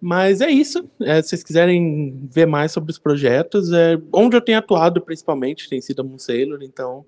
Mas 0.00 0.40
é 0.40 0.50
isso. 0.50 0.88
É, 1.02 1.20
se 1.20 1.28
vocês 1.28 1.42
quiserem 1.42 2.18
ver 2.24 2.46
mais 2.46 2.72
sobre 2.72 2.90
os 2.90 2.98
projetos, 2.98 3.70
é, 3.70 4.00
onde 4.10 4.34
eu 4.34 4.40
tenho 4.40 4.56
atuado 4.56 5.02
principalmente 5.02 5.68
tem 5.68 5.80
sido 5.82 6.00
a 6.00 6.04
Moon 6.04 6.18
Sailor, 6.18 6.60
então 6.62 7.04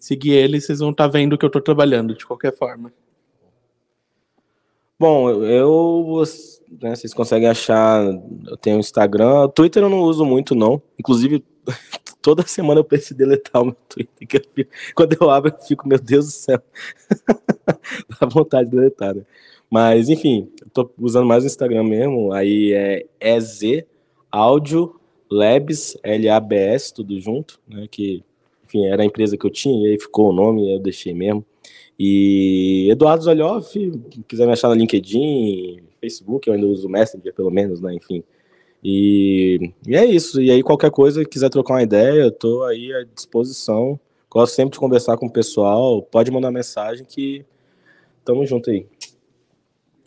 seguir 0.00 0.32
ele, 0.32 0.60
vocês 0.60 0.80
vão 0.80 0.90
estar 0.90 1.04
tá 1.04 1.10
vendo 1.10 1.38
que 1.38 1.44
eu 1.44 1.48
estou 1.48 1.62
trabalhando 1.62 2.16
de 2.16 2.26
qualquer 2.26 2.56
forma. 2.56 2.92
Bom, 4.98 5.30
eu 5.44 6.24
né, 6.80 6.96
vocês 6.96 7.14
conseguem 7.14 7.48
achar, 7.48 8.02
eu 8.46 8.56
tenho 8.56 8.80
Instagram, 8.80 9.48
Twitter 9.48 9.82
eu 9.82 9.88
não 9.88 10.00
uso 10.00 10.24
muito 10.24 10.54
não, 10.54 10.82
inclusive 10.98 11.44
toda 12.22 12.46
semana 12.46 12.80
eu 12.80 12.86
em 12.92 13.14
deletar 13.14 13.60
o 13.60 13.66
meu 13.66 13.76
Twitter, 13.88 14.28
eu 14.32 14.50
fico, 14.54 14.70
quando 14.94 15.16
eu 15.20 15.28
abro 15.28 15.52
eu 15.52 15.66
fico, 15.66 15.88
meu 15.88 15.98
Deus 15.98 16.26
do 16.26 16.30
céu, 16.30 16.62
dá 18.20 18.26
vontade 18.26 18.70
de 18.70 18.76
deletar, 18.76 19.14
né? 19.14 19.22
Mas, 19.68 20.08
enfim, 20.10 20.50
eu 20.60 20.68
tô 20.70 20.90
usando 20.98 21.26
mais 21.26 21.44
o 21.44 21.46
Instagram 21.46 21.84
mesmo. 21.84 22.30
Aí 22.30 22.74
é 22.74 23.06
EZ 23.18 23.84
Audio 24.30 25.00
Labs, 25.30 25.96
L-A-B-S, 26.02 26.92
tudo 26.92 27.18
junto, 27.18 27.58
né? 27.66 27.86
Que, 27.90 28.22
enfim, 28.64 28.86
era 28.86 29.02
a 29.02 29.06
empresa 29.06 29.36
que 29.36 29.46
eu 29.46 29.50
tinha, 29.50 29.88
e 29.88 29.92
aí 29.92 29.98
ficou 29.98 30.28
o 30.28 30.32
nome, 30.32 30.74
eu 30.74 30.78
deixei 30.78 31.14
mesmo. 31.14 31.42
E 31.98 32.88
Eduardo 32.90 33.24
Zolhoff, 33.24 33.92
quiser 34.28 34.46
me 34.46 34.52
achar 34.52 34.68
no 34.68 34.74
LinkedIn, 34.74 35.82
Facebook, 36.00 36.46
eu 36.46 36.54
ainda 36.54 36.66
uso 36.66 36.86
o 36.86 36.90
Messenger, 36.90 37.32
pelo 37.32 37.50
menos, 37.50 37.80
né? 37.80 37.94
Enfim. 37.94 38.22
E, 38.82 39.72
e 39.86 39.94
é 39.94 40.04
isso. 40.04 40.40
E 40.40 40.50
aí, 40.50 40.62
qualquer 40.62 40.90
coisa, 40.90 41.24
quiser 41.24 41.48
trocar 41.48 41.74
uma 41.74 41.82
ideia, 41.82 42.22
eu 42.22 42.32
tô 42.32 42.64
aí 42.64 42.92
à 42.92 43.04
disposição. 43.04 43.98
Gosto 44.30 44.54
sempre 44.54 44.72
de 44.72 44.78
conversar 44.78 45.16
com 45.16 45.26
o 45.26 45.32
pessoal. 45.32 46.02
Pode 46.02 46.30
mandar 46.30 46.50
mensagem 46.50 47.04
que 47.04 47.44
tamo 48.24 48.44
junto 48.46 48.70
aí. 48.70 48.86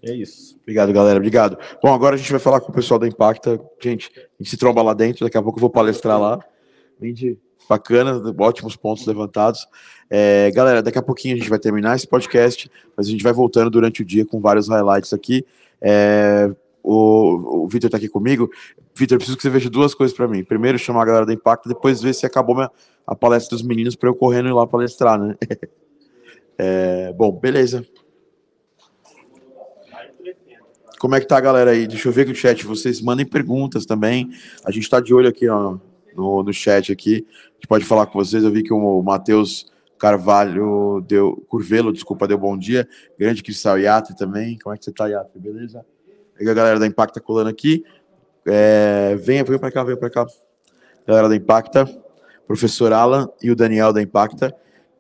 É 0.04 0.14
isso. 0.14 0.58
Obrigado, 0.62 0.92
galera. 0.92 1.18
Obrigado. 1.18 1.58
Bom, 1.82 1.94
agora 1.94 2.16
a 2.16 2.18
gente 2.18 2.32
vai 2.32 2.40
falar 2.40 2.60
com 2.60 2.72
o 2.72 2.76
pessoal 2.76 3.00
da 3.00 3.08
Impacta. 3.08 3.60
Gente, 3.82 4.12
a 4.16 4.44
gente 4.44 4.50
se 4.50 4.58
tromba 4.58 4.82
lá 4.82 4.94
dentro. 4.94 5.26
Daqui 5.26 5.38
a 5.38 5.42
pouco 5.42 5.58
eu 5.58 5.62
vou 5.62 5.70
palestrar 5.70 6.20
lá. 6.20 6.40
Bem 7.00 7.14
bacana, 7.68 8.22
ótimos 8.40 8.76
pontos 8.76 9.06
levantados. 9.06 9.68
É, 10.10 10.52
galera, 10.52 10.82
daqui 10.82 10.98
a 10.98 11.02
pouquinho 11.02 11.36
a 11.36 11.38
gente 11.38 11.50
vai 11.50 11.60
terminar 11.60 11.96
esse 11.96 12.08
podcast, 12.08 12.70
mas 12.96 13.08
a 13.08 13.10
gente 13.10 13.24
vai 13.24 13.34
voltando 13.34 13.70
durante 13.70 14.02
o 14.02 14.06
dia 14.06 14.26
com 14.26 14.40
vários 14.40 14.68
highlights 14.68 15.14
aqui. 15.14 15.46
É, 15.82 16.52
o, 16.86 17.64
o 17.64 17.68
Vitor 17.68 17.88
está 17.88 17.98
aqui 17.98 18.08
comigo. 18.08 18.50
Vitor, 18.96 19.18
preciso 19.18 19.36
que 19.36 19.42
você 19.42 19.50
veja 19.50 19.70
duas 19.70 19.96
coisas 19.96 20.16
para 20.16 20.28
mim. 20.28 20.44
Primeiro, 20.44 20.78
chamar 20.78 21.02
a 21.02 21.06
galera 21.06 21.26
da 21.26 21.34
Impacta, 21.34 21.68
depois 21.68 22.00
ver 22.00 22.14
se 22.14 22.26
acabou 22.26 22.56
minha, 22.56 22.70
a 23.08 23.16
palestra 23.16 23.58
dos 23.58 23.66
meninos 23.66 23.96
para 23.96 24.08
eu 24.08 24.16
correndo 24.16 24.50
ir 24.50 24.54
lá 24.54 24.68
palestrar, 24.68 25.20
né? 25.20 25.36
É, 26.58 27.12
bom, 27.12 27.34
beleza. 27.34 27.86
Como 30.98 31.16
é 31.16 31.20
que 31.20 31.28
tá 31.28 31.36
a 31.36 31.42
galera 31.42 31.72
aí? 31.72 31.86
Deixa 31.86 32.08
eu 32.08 32.14
ver 32.14 32.22
aqui 32.22 32.32
o 32.32 32.36
chat. 32.36 32.66
Vocês 32.66 33.02
mandem 33.02 33.26
perguntas 33.26 33.86
também. 33.86 34.30
A 34.64 34.72
gente 34.72 34.84
está 34.84 35.02
de 35.02 35.14
olho 35.14 35.28
aqui 35.28 35.50
ó, 35.50 35.78
no, 36.16 36.44
no 36.44 36.54
chat 36.54 36.94
aqui. 36.94 37.28
A 37.28 37.56
gente 37.56 37.68
pode 37.68 37.84
falar 37.84 38.06
com 38.06 38.18
vocês. 38.18 38.42
Eu 38.42 38.52
vi 38.52 38.64
que 38.64 38.72
o 38.72 39.04
Matheus 39.04 39.70
Carvalho 40.00 41.04
deu. 41.06 41.44
Curvelo, 41.50 41.92
desculpa, 41.92 42.26
deu 42.26 42.38
bom 42.38 42.58
dia. 42.58 42.88
Grande 43.20 43.44
Cristal 43.44 43.78
Iatre 43.78 44.16
também. 44.16 44.58
Como 44.58 44.74
é 44.74 44.78
que 44.78 44.86
você 44.86 44.94
tá, 44.94 45.08
Iatre? 45.08 45.38
Beleza? 45.38 45.86
A 46.40 46.54
galera 46.54 46.80
da 46.80 46.88
Impacta 46.88 47.20
colando 47.20 47.50
aqui. 47.50 47.84
É, 48.46 49.16
venha, 49.16 49.44
venha 49.44 49.60
para 49.60 49.72
cá, 49.72 49.84
venha 49.84 49.98
para 49.98 50.10
cá. 50.10 50.26
Galera 51.08 51.30
da 51.30 51.36
Impacta, 51.36 51.86
professor 52.48 52.92
Alan 52.94 53.30
e 53.42 53.52
o 53.52 53.56
Daniel 53.56 53.94
da 53.94 54.02
Impacta. 54.02 54.56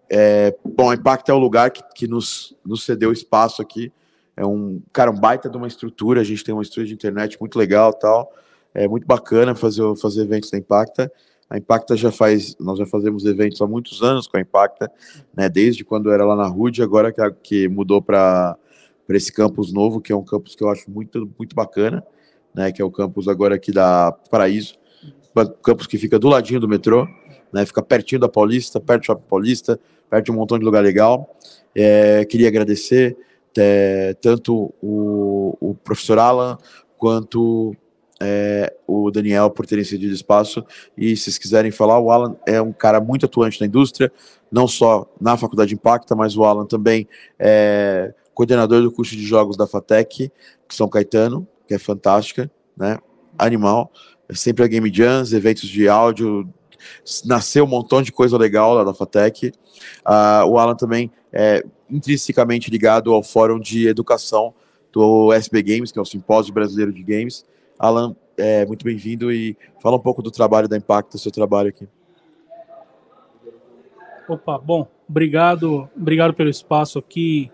É, 0.09 0.55
bom, 0.63 0.91
a 0.91 0.95
Impacta 0.95 1.31
é 1.31 1.35
o 1.35 1.39
lugar 1.39 1.71
que, 1.71 1.83
que 1.95 2.07
nos, 2.07 2.55
nos 2.65 2.83
cedeu 2.85 3.11
espaço 3.11 3.61
aqui 3.61 3.91
é 4.37 4.45
um, 4.45 4.81
cara, 4.91 5.09
um 5.09 5.19
baita 5.19 5.49
de 5.49 5.55
uma 5.55 5.67
estrutura. 5.67 6.21
A 6.21 6.23
gente 6.23 6.43
tem 6.43 6.53
uma 6.53 6.61
estrutura 6.61 6.87
de 6.87 6.93
internet 6.93 7.39
muito 7.39 7.57
legal 7.57 7.93
tal. 7.93 8.31
É 8.73 8.87
muito 8.87 9.07
bacana 9.07 9.55
fazer, 9.55 9.95
fazer 9.95 10.23
eventos 10.23 10.51
da 10.51 10.57
Impacta. 10.57 11.11
A 11.49 11.57
Impacta 11.57 11.95
já 11.95 12.11
faz, 12.11 12.55
nós 12.59 12.77
já 12.77 12.85
fazemos 12.85 13.23
eventos 13.25 13.61
há 13.61 13.67
muitos 13.67 14.01
anos 14.01 14.27
com 14.27 14.35
a 14.35 14.41
Impacta, 14.41 14.91
né? 15.35 15.47
Desde 15.47 15.85
quando 15.85 16.11
era 16.11 16.25
lá 16.25 16.35
na 16.35 16.47
Rude, 16.47 16.83
agora 16.83 17.13
que, 17.13 17.31
que 17.43 17.67
mudou 17.69 18.01
para 18.01 18.57
para 19.07 19.17
esse 19.17 19.31
campus 19.31 19.71
novo, 19.71 20.01
que 20.01 20.11
é 20.11 20.15
um 20.15 20.23
campus 20.23 20.55
que 20.55 20.63
eu 20.63 20.69
acho 20.69 20.89
muito, 20.89 21.29
muito 21.37 21.55
bacana, 21.55 22.03
né? 22.53 22.71
Que 22.71 22.81
é 22.81 22.85
o 22.85 22.91
campus 22.91 23.27
agora 23.27 23.55
aqui 23.55 23.71
da 23.71 24.11
Paraíso, 24.29 24.75
campus 25.61 25.87
que 25.87 25.97
fica 25.97 26.17
do 26.17 26.27
ladinho 26.27 26.59
do 26.59 26.67
metrô, 26.67 27.07
né? 27.51 27.65
Fica 27.65 27.81
pertinho 27.81 28.21
da 28.21 28.29
Paulista, 28.29 28.79
perto 28.79 29.01
do 29.01 29.05
Shopping 29.05 29.27
Paulista, 29.29 29.79
perto 30.09 30.25
de 30.25 30.31
um 30.31 30.35
montão 30.35 30.57
de 30.57 30.65
lugar 30.65 30.83
legal. 30.83 31.35
É, 31.75 32.25
queria 32.25 32.47
agradecer 32.47 33.17
é, 33.57 34.15
tanto 34.21 34.73
o, 34.81 35.57
o, 35.59 35.75
professor 35.75 36.19
Alan 36.19 36.57
quanto 36.97 37.75
é, 38.21 38.73
o 38.87 39.11
Daniel 39.11 39.49
por 39.49 39.65
terem 39.65 39.83
cedido 39.83 40.13
espaço. 40.13 40.65
E 40.97 41.15
se 41.15 41.23
vocês 41.23 41.37
quiserem 41.37 41.71
falar, 41.71 41.99
o 41.99 42.11
Alan 42.11 42.35
é 42.45 42.61
um 42.61 42.73
cara 42.73 42.99
muito 42.99 43.25
atuante 43.25 43.59
na 43.59 43.67
indústria, 43.67 44.11
não 44.51 44.67
só 44.67 45.09
na 45.19 45.37
Faculdade 45.37 45.73
Impacta, 45.73 46.15
mas 46.15 46.35
o 46.37 46.43
Alan 46.43 46.65
também 46.65 47.07
é 47.37 48.13
coordenador 48.35 48.83
do 48.83 48.91
curso 48.91 49.15
de 49.15 49.25
jogos 49.25 49.57
da 49.57 49.65
FATEC, 49.65 50.31
São 50.69 50.87
Caetano, 50.87 51.47
que 51.67 51.73
é 51.73 51.79
fantástica, 51.79 52.51
né? 52.77 52.99
Animal. 53.37 53.91
É 54.29 54.35
sempre 54.35 54.63
a 54.63 54.67
Game 54.67 54.93
Jams, 54.93 55.33
eventos 55.33 55.67
de 55.67 55.87
áudio, 55.87 56.47
nasceu 57.25 57.63
um 57.63 57.67
montão 57.67 58.01
de 58.01 58.11
coisa 58.11 58.37
legal 58.37 58.73
lá 58.73 58.83
da 58.83 58.93
FATEC. 58.93 59.51
Uh, 60.05 60.47
o 60.47 60.59
Alan 60.59 60.75
também 60.75 61.11
é 61.31 61.63
intrinsecamente 61.89 62.69
ligado 62.69 63.13
ao 63.13 63.23
Fórum 63.23 63.59
de 63.59 63.87
Educação 63.87 64.53
do 64.91 65.33
SB 65.33 65.63
Games, 65.63 65.91
que 65.91 65.99
é 65.99 66.01
o 66.01 66.05
Simpósio 66.05 66.53
Brasileiro 66.53 66.91
de 66.91 67.03
Games. 67.03 67.45
Alan, 67.77 68.15
é, 68.37 68.65
muito 68.65 68.83
bem-vindo 68.83 69.31
e 69.31 69.57
fala 69.81 69.97
um 69.97 69.99
pouco 69.99 70.21
do 70.21 70.31
trabalho 70.31 70.67
da 70.67 70.77
Impacto, 70.77 71.13
do 71.13 71.19
seu 71.19 71.31
trabalho 71.31 71.69
aqui. 71.69 71.87
Opa, 74.27 74.57
bom, 74.57 74.87
obrigado, 75.07 75.87
obrigado 75.95 76.33
pelo 76.33 76.49
espaço 76.49 76.97
aqui, 76.97 77.51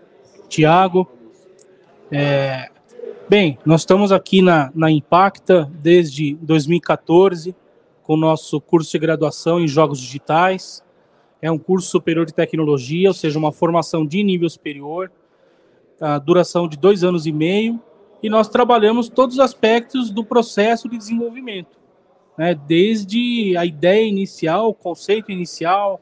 Tiago. 0.52 1.10
É, 2.10 2.70
bem, 3.28 3.58
nós 3.64 3.80
estamos 3.80 4.12
aqui 4.12 4.42
na, 4.42 4.70
na 4.74 4.90
Impacta 4.90 5.70
desde 5.74 6.34
2014, 6.34 7.54
com 8.02 8.14
o 8.14 8.16
nosso 8.18 8.60
curso 8.60 8.92
de 8.92 8.98
graduação 8.98 9.60
em 9.60 9.66
Jogos 9.66 9.98
Digitais 9.98 10.82
é 11.42 11.50
um 11.50 11.58
curso 11.58 11.90
superior 11.90 12.24
de 12.24 12.32
tecnologia, 12.32 13.08
ou 13.08 13.14
seja, 13.14 13.36
uma 13.36 13.50
formação 13.50 14.06
de 14.06 14.22
nível 14.22 14.48
superior, 14.48 15.10
a 16.00 16.16
duração 16.16 16.68
de 16.68 16.78
dois 16.78 17.02
anos 17.02 17.26
e 17.26 17.32
meio, 17.32 17.80
e 18.22 18.30
nós 18.30 18.48
trabalhamos 18.48 19.08
todos 19.08 19.34
os 19.34 19.40
aspectos 19.40 20.08
do 20.08 20.24
processo 20.24 20.88
de 20.88 20.96
desenvolvimento, 20.96 21.76
né? 22.38 22.54
desde 22.54 23.56
a 23.56 23.66
ideia 23.66 24.06
inicial, 24.06 24.68
o 24.68 24.74
conceito 24.74 25.32
inicial, 25.32 26.00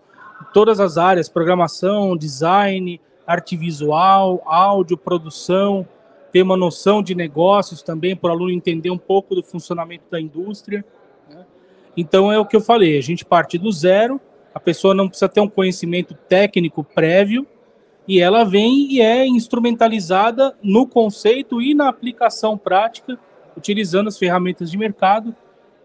todas 0.53 0.79
as 0.79 0.99
áreas, 0.99 1.31
programação, 1.31 2.15
design, 2.15 3.01
arte 3.31 3.57
visual, 3.57 4.43
áudio, 4.45 4.97
produção, 4.97 5.87
ter 6.33 6.43
uma 6.43 6.57
noção 6.57 7.03
de 7.03 7.15
negócios 7.15 7.81
também, 7.83 8.17
para 8.17 8.31
o 8.31 8.33
aluno 8.33 8.51
entender 8.51 8.91
um 8.91 8.99
pouco 8.99 9.35
do 9.35 9.43
funcionamento 9.43 10.05
da 10.11 10.21
indústria. 10.21 10.85
Né? 11.29 11.47
Então, 11.97 12.33
é 12.33 12.39
o 12.39 12.45
que 12.45 12.57
eu 12.57 12.61
falei, 12.61 12.99
a 12.99 13.01
gente 13.01 13.25
parte 13.25 13.57
do 13.57 13.71
zero, 13.71 14.21
a 14.53 14.59
pessoa 14.59 14.95
não 14.95 15.09
precisa 15.09 15.29
ter 15.29 15.41
um 15.41 15.49
conhecimento 15.49 16.15
técnico 16.29 16.83
prévio, 16.83 17.47
e 18.09 18.21
ela 18.21 18.43
vem 18.43 18.93
e 18.93 19.01
é 19.01 19.25
instrumentalizada 19.25 20.57
no 20.61 20.85
conceito 20.87 21.63
e 21.63 21.75
na 21.75 21.89
aplicação 21.89 22.59
prática, 22.59 23.17
utilizando 23.57 24.09
as 24.09 24.19
ferramentas 24.19 24.71
de 24.71 24.77
mercado 24.77 25.35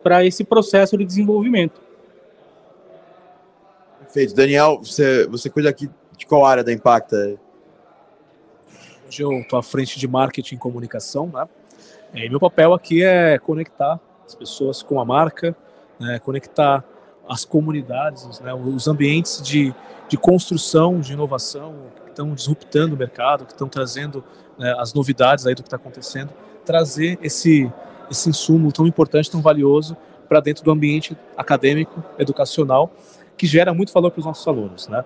para 0.01 0.25
esse 0.25 0.43
processo 0.43 0.97
de 0.97 1.05
desenvolvimento. 1.05 1.79
Perfeito. 3.99 4.33
Daniel, 4.33 4.79
você, 4.79 5.27
você 5.27 5.49
cuida 5.49 5.69
aqui 5.69 5.89
de 6.17 6.25
qual 6.25 6.45
área 6.45 6.63
da 6.63 6.71
Impacta? 6.71 7.37
Hoje 9.07 9.21
eu 9.21 9.31
estou 9.39 9.59
à 9.59 9.63
frente 9.63 9.99
de 9.99 10.07
marketing 10.07 10.55
e 10.55 10.57
comunicação, 10.57 11.27
né? 11.27 11.47
E 12.13 12.29
meu 12.29 12.39
papel 12.39 12.73
aqui 12.73 13.03
é 13.03 13.37
conectar 13.37 13.99
as 14.25 14.33
pessoas 14.33 14.81
com 14.81 14.99
a 14.99 15.05
marca, 15.05 15.55
né? 15.99 16.17
conectar 16.19 16.83
as 17.27 17.43
comunidades, 17.43 18.39
né? 18.39 18.53
os 18.53 18.87
ambientes 18.87 19.41
de, 19.41 19.73
de 20.07 20.17
construção, 20.17 20.99
de 20.99 21.13
inovação, 21.13 21.75
que 22.03 22.09
estão 22.09 22.33
disruptando 22.33 22.95
o 22.95 22.97
mercado, 22.97 23.45
que 23.45 23.51
estão 23.51 23.67
trazendo 23.67 24.23
né, 24.57 24.73
as 24.79 24.93
novidades 24.93 25.45
aí 25.45 25.53
do 25.53 25.61
que 25.61 25.67
está 25.67 25.75
acontecendo, 25.75 26.31
trazer 26.63 27.19
esse, 27.21 27.71
esse 28.09 28.29
insumo 28.29 28.71
tão 28.71 28.87
importante, 28.87 29.29
tão 29.29 29.41
valioso 29.41 29.97
para 30.29 30.39
dentro 30.39 30.63
do 30.63 30.71
ambiente 30.71 31.17
acadêmico, 31.35 32.03
educacional, 32.17 32.91
que 33.37 33.45
gera 33.45 33.73
muito 33.73 33.91
valor 33.91 34.11
para 34.11 34.19
os 34.19 34.25
nossos 34.25 34.47
alunos, 34.47 34.87
né? 34.87 35.03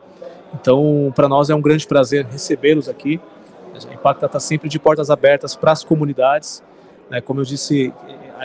Então, 0.53 1.11
para 1.15 1.27
nós 1.27 1.49
é 1.49 1.55
um 1.55 1.61
grande 1.61 1.85
prazer 1.85 2.25
recebê-los 2.25 2.89
aqui. 2.89 3.19
A 3.89 3.93
Impacta 3.93 4.25
está 4.25 4.39
sempre 4.39 4.67
de 4.67 4.79
portas 4.79 5.09
abertas 5.09 5.55
para 5.55 5.71
as 5.71 5.83
comunidades. 5.83 6.63
Né? 7.09 7.21
Como 7.21 7.39
eu 7.39 7.45
disse, 7.45 7.93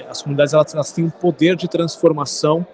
as 0.08 0.22
comunidades 0.22 0.54
elas, 0.54 0.74
elas, 0.74 0.92
têm 0.92 1.04
um 1.04 1.10
poder 1.10 1.56
de 1.56 1.68
transformação 1.68 2.66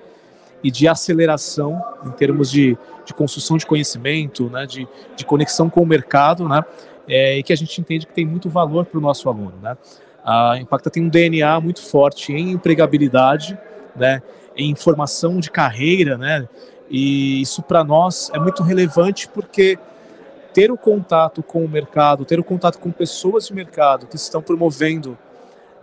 e 0.62 0.70
de 0.70 0.86
aceleração 0.86 1.82
em 2.04 2.10
termos 2.10 2.50
de, 2.50 2.76
de 3.04 3.14
construção 3.14 3.56
de 3.56 3.64
conhecimento, 3.64 4.50
né? 4.50 4.66
de, 4.66 4.86
de 5.16 5.24
conexão 5.24 5.70
com 5.70 5.80
o 5.82 5.86
mercado, 5.86 6.48
né? 6.48 6.62
É, 7.08 7.38
e 7.38 7.42
que 7.42 7.52
a 7.52 7.56
gente 7.56 7.80
entende 7.80 8.06
que 8.06 8.12
tem 8.12 8.24
muito 8.24 8.48
valor 8.48 8.84
para 8.84 8.98
o 8.98 9.00
nosso 9.00 9.28
aluno. 9.28 9.54
Né? 9.60 9.76
A 10.24 10.58
Impacta 10.58 10.90
tem 10.90 11.02
um 11.02 11.08
DNA 11.08 11.60
muito 11.60 11.82
forte 11.82 12.32
em 12.32 12.52
empregabilidade, 12.52 13.58
né? 13.96 14.22
em 14.56 14.74
formação 14.74 15.40
de 15.40 15.50
carreira, 15.50 16.18
né? 16.18 16.48
E 16.90 17.40
isso 17.40 17.62
para 17.62 17.84
nós 17.84 18.30
é 18.34 18.38
muito 18.38 18.62
relevante 18.62 19.28
porque 19.28 19.78
ter 20.52 20.72
o 20.72 20.76
contato 20.76 21.42
com 21.42 21.64
o 21.64 21.68
mercado, 21.68 22.24
ter 22.24 22.40
o 22.40 22.44
contato 22.44 22.78
com 22.78 22.90
pessoas 22.90 23.46
de 23.46 23.54
mercado 23.54 24.06
que 24.06 24.16
estão 24.16 24.42
promovendo 24.42 25.16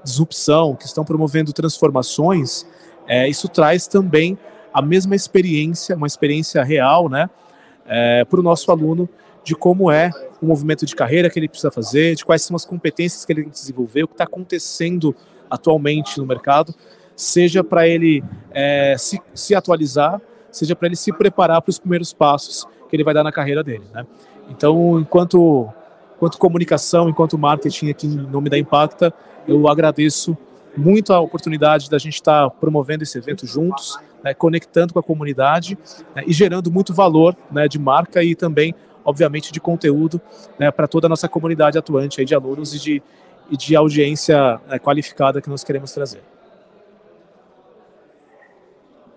disrupção, 0.03 0.75
que 0.75 0.85
estão 0.85 1.05
promovendo 1.05 1.53
transformações, 1.53 2.65
é, 3.07 3.27
isso 3.27 3.47
traz 3.47 3.87
também 3.87 4.37
a 4.73 4.81
mesma 4.81 5.15
experiência, 5.15 5.95
uma 5.95 6.07
experiência 6.07 6.61
real, 6.63 7.09
né, 7.09 7.29
é, 7.85 8.25
para 8.25 8.39
o 8.39 8.43
nosso 8.43 8.69
aluno 8.69 9.07
de 9.43 9.55
como 9.55 9.89
é 9.89 10.11
o 10.41 10.45
movimento 10.45 10.85
de 10.85 10.95
carreira 10.95 11.29
que 11.29 11.39
ele 11.39 11.47
precisa 11.47 11.71
fazer, 11.71 12.15
de 12.15 12.25
quais 12.25 12.41
são 12.41 12.55
as 12.55 12.65
competências 12.65 13.23
que 13.23 13.31
ele 13.31 13.43
tem 13.43 13.49
que 13.49 13.57
desenvolver, 13.57 14.03
o 14.03 14.07
que 14.07 14.13
está 14.13 14.25
acontecendo 14.25 15.15
atualmente 15.49 16.17
no 16.19 16.25
mercado, 16.25 16.75
seja 17.15 17.63
para 17.63 17.87
ele 17.87 18.23
é, 18.51 18.95
se, 18.97 19.19
se 19.33 19.55
atualizar, 19.55 20.21
seja 20.51 20.75
para 20.75 20.87
ele 20.87 20.95
se 20.95 21.11
preparar 21.11 21.61
para 21.61 21.69
os 21.69 21.79
primeiros 21.79 22.13
passos 22.13 22.65
que 22.89 22.95
ele 22.95 23.03
vai 23.03 23.13
dar 23.13 23.23
na 23.23 23.31
carreira 23.31 23.63
dele. 23.63 23.83
Né? 23.93 24.05
Então, 24.49 24.99
enquanto, 24.99 25.67
enquanto 26.15 26.37
comunicação, 26.37 27.09
enquanto 27.09 27.37
marketing 27.37 27.89
aqui 27.89 28.07
em 28.07 28.15
nome 28.15 28.49
da 28.49 28.57
Impacta, 28.57 29.13
eu 29.47 29.67
agradeço 29.67 30.37
muito 30.75 31.11
a 31.11 31.19
oportunidade 31.19 31.89
da 31.89 31.97
gente 31.97 32.15
estar 32.15 32.49
promovendo 32.51 33.03
esse 33.03 33.17
evento 33.17 33.45
juntos, 33.47 33.97
né, 34.23 34.33
conectando 34.33 34.93
com 34.93 34.99
a 34.99 35.03
comunidade 35.03 35.77
né, 36.15 36.23
e 36.25 36.33
gerando 36.33 36.71
muito 36.71 36.93
valor 36.93 37.35
né, 37.51 37.67
de 37.67 37.79
marca 37.79 38.23
e 38.23 38.35
também, 38.35 38.75
obviamente, 39.03 39.51
de 39.51 39.59
conteúdo 39.59 40.21
né, 40.59 40.69
para 40.69 40.87
toda 40.87 41.07
a 41.07 41.09
nossa 41.09 41.27
comunidade 41.27 41.77
atuante 41.77 42.23
de 42.23 42.35
alunos 42.35 42.73
e 42.73 42.79
de, 42.79 43.03
e 43.49 43.57
de 43.57 43.75
audiência 43.75 44.59
né, 44.67 44.77
qualificada 44.77 45.41
que 45.41 45.49
nós 45.49 45.63
queremos 45.63 45.91
trazer. 45.91 46.21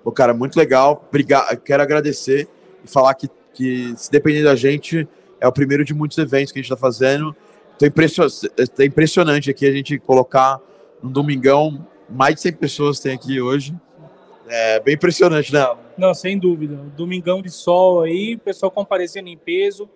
Pô, 0.03 0.11
cara, 0.11 0.33
muito 0.33 0.57
legal. 0.57 1.05
Obrigado. 1.09 1.57
Quero 1.59 1.83
agradecer 1.83 2.49
e 2.85 2.89
falar 2.89 3.15
que, 3.15 3.29
que, 3.53 3.95
se 3.97 4.11
depender 4.11 4.43
da 4.43 4.57
gente, 4.57 5.09
é 5.41 5.47
o 5.47 5.53
primeiro 5.53 5.85
de 5.85 5.95
muitos 5.95 6.17
eventos 6.19 6.53
que 6.53 6.59
a 6.59 6.63
gente 6.63 6.73
está 6.73 6.81
fazendo. 6.81 7.35
Impression... 7.83 8.27
É 8.79 8.85
impressionante 8.85 9.51
aqui 9.51 9.67
a 9.67 9.73
gente 9.73 9.99
colocar 9.99 10.61
no 11.03 11.11
domingão 11.11 11.87
mais 12.09 12.35
de 12.35 12.41
100 12.43 12.53
pessoas 12.55 13.01
tem 13.01 13.15
aqui 13.15 13.41
hoje. 13.41 13.75
É 14.49 14.81
bem 14.81 14.95
impressionante, 14.95 15.53
né? 15.53 15.65
Não, 15.97 16.13
sem 16.13 16.39
dúvida. 16.39 16.75
Domingão 16.97 17.41
de 17.41 17.51
sol 17.51 18.03
aí, 18.03 18.37
pessoal 18.37 18.71
comparecendo 18.71 19.29
em 19.29 19.37
peso, 19.37 19.89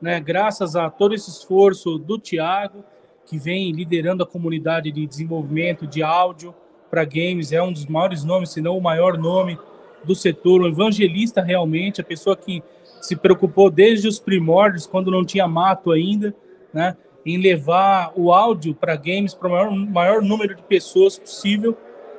né? 0.00 0.20
Graças 0.20 0.76
a 0.76 0.88
todo 0.88 1.14
esse 1.14 1.28
esforço 1.28 1.98
do 1.98 2.18
Tiago, 2.18 2.84
que 3.26 3.36
vem 3.36 3.72
liderando 3.72 4.22
a 4.22 4.26
comunidade 4.26 4.92
de 4.92 5.04
desenvolvimento 5.06 5.86
de 5.86 6.02
áudio, 6.02 6.54
para 6.90 7.04
games, 7.04 7.52
é 7.52 7.62
um 7.62 7.72
dos 7.72 7.86
maiores 7.86 8.24
nomes, 8.24 8.50
se 8.50 8.60
não 8.60 8.76
o 8.76 8.82
maior 8.82 9.18
nome 9.18 9.58
do 10.04 10.14
setor, 10.14 10.62
um 10.62 10.66
evangelista 10.66 11.42
realmente, 11.42 12.00
a 12.00 12.04
pessoa 12.04 12.36
que 12.36 12.62
se 13.00 13.16
preocupou 13.16 13.70
desde 13.70 14.08
os 14.08 14.18
primórdios, 14.18 14.86
quando 14.86 15.10
não 15.10 15.24
tinha 15.24 15.46
mato 15.46 15.90
ainda, 15.90 16.34
né, 16.72 16.96
em 17.24 17.38
levar 17.38 18.12
o 18.14 18.32
áudio 18.32 18.74
para 18.74 18.94
games 18.96 19.34
para 19.34 19.48
o 19.48 19.50
maior, 19.50 19.70
maior 19.70 20.22
número 20.22 20.54
de 20.54 20.62
pessoas 20.62 21.18
possível. 21.18 21.76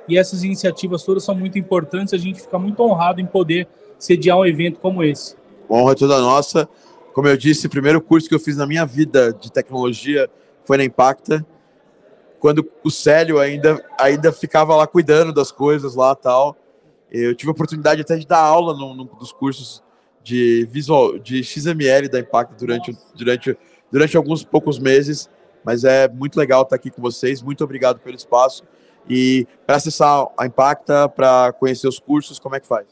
E 0.07 0.17
essas 0.17 0.43
iniciativas 0.43 1.03
todas 1.03 1.23
são 1.23 1.35
muito 1.35 1.57
importantes, 1.57 2.13
a 2.13 2.17
gente 2.17 2.41
fica 2.41 2.59
muito 2.59 2.81
honrado 2.81 3.21
em 3.21 3.25
poder 3.25 3.67
sediar 3.97 4.37
um 4.37 4.45
evento 4.45 4.79
como 4.79 5.03
esse. 5.03 5.35
Honra 5.69 5.95
toda 5.95 6.19
nossa. 6.19 6.67
Como 7.13 7.27
eu 7.27 7.35
disse, 7.35 7.67
o 7.67 7.69
primeiro 7.69 8.01
curso 8.01 8.29
que 8.29 8.35
eu 8.35 8.39
fiz 8.39 8.55
na 8.55 8.67
minha 8.67 8.85
vida 8.85 9.33
de 9.33 9.51
tecnologia 9.51 10.29
foi 10.63 10.77
na 10.77 10.83
Impacta 10.83 11.45
quando 12.39 12.67
o 12.83 12.91
Célio 12.91 13.39
ainda, 13.39 13.83
ainda 13.99 14.31
ficava 14.31 14.75
lá 14.75 14.85
cuidando 14.85 15.33
das 15.33 15.51
coisas 15.51 15.95
lá 15.95 16.15
tal. 16.15 16.55
Eu 17.11 17.33
tive 17.35 17.49
a 17.49 17.53
oportunidade 17.53 18.01
até 18.01 18.17
de 18.17 18.27
dar 18.27 18.39
aula 18.39 18.73
num, 18.73 18.93
num 18.93 19.05
dos 19.05 19.31
cursos 19.31 19.83
de 20.23 20.67
visual 20.69 21.17
de 21.17 21.43
XML 21.43 22.09
da 22.09 22.19
Impact 22.19 22.55
durante, 22.55 22.97
durante, 23.15 23.57
durante 23.91 24.17
alguns 24.17 24.43
poucos 24.43 24.77
meses, 24.77 25.29
mas 25.63 25.83
é 25.83 26.07
muito 26.07 26.37
legal 26.37 26.63
estar 26.63 26.75
aqui 26.75 26.91
com 26.91 27.01
vocês. 27.01 27.41
Muito 27.41 27.63
obrigado 27.63 27.99
pelo 27.99 28.15
espaço. 28.15 28.63
E 29.09 29.47
para 29.65 29.77
acessar 29.77 30.27
a 30.37 30.45
Impacta, 30.45 31.07
para 31.07 31.53
conhecer 31.53 31.87
os 31.87 31.97
cursos, 31.97 32.39
como 32.39 32.55
é 32.55 32.59
que 32.59 32.67
faz? 32.67 32.85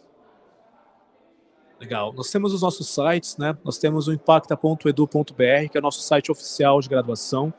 Legal. 1.78 2.14
Nós 2.14 2.32
temos 2.32 2.54
os 2.54 2.62
nossos 2.62 2.88
sites, 2.88 3.36
né? 3.38 3.58
Nós 3.66 3.78
temos 3.78 4.08
o 4.08 4.14
impacta.edu.br, 4.14 5.70
que 5.70 5.78
é 5.78 5.80
o 5.80 5.82
nosso 5.82 6.02
site 6.02 6.32
oficial 6.32 6.80
de 6.80 6.88
graduação 6.88 7.54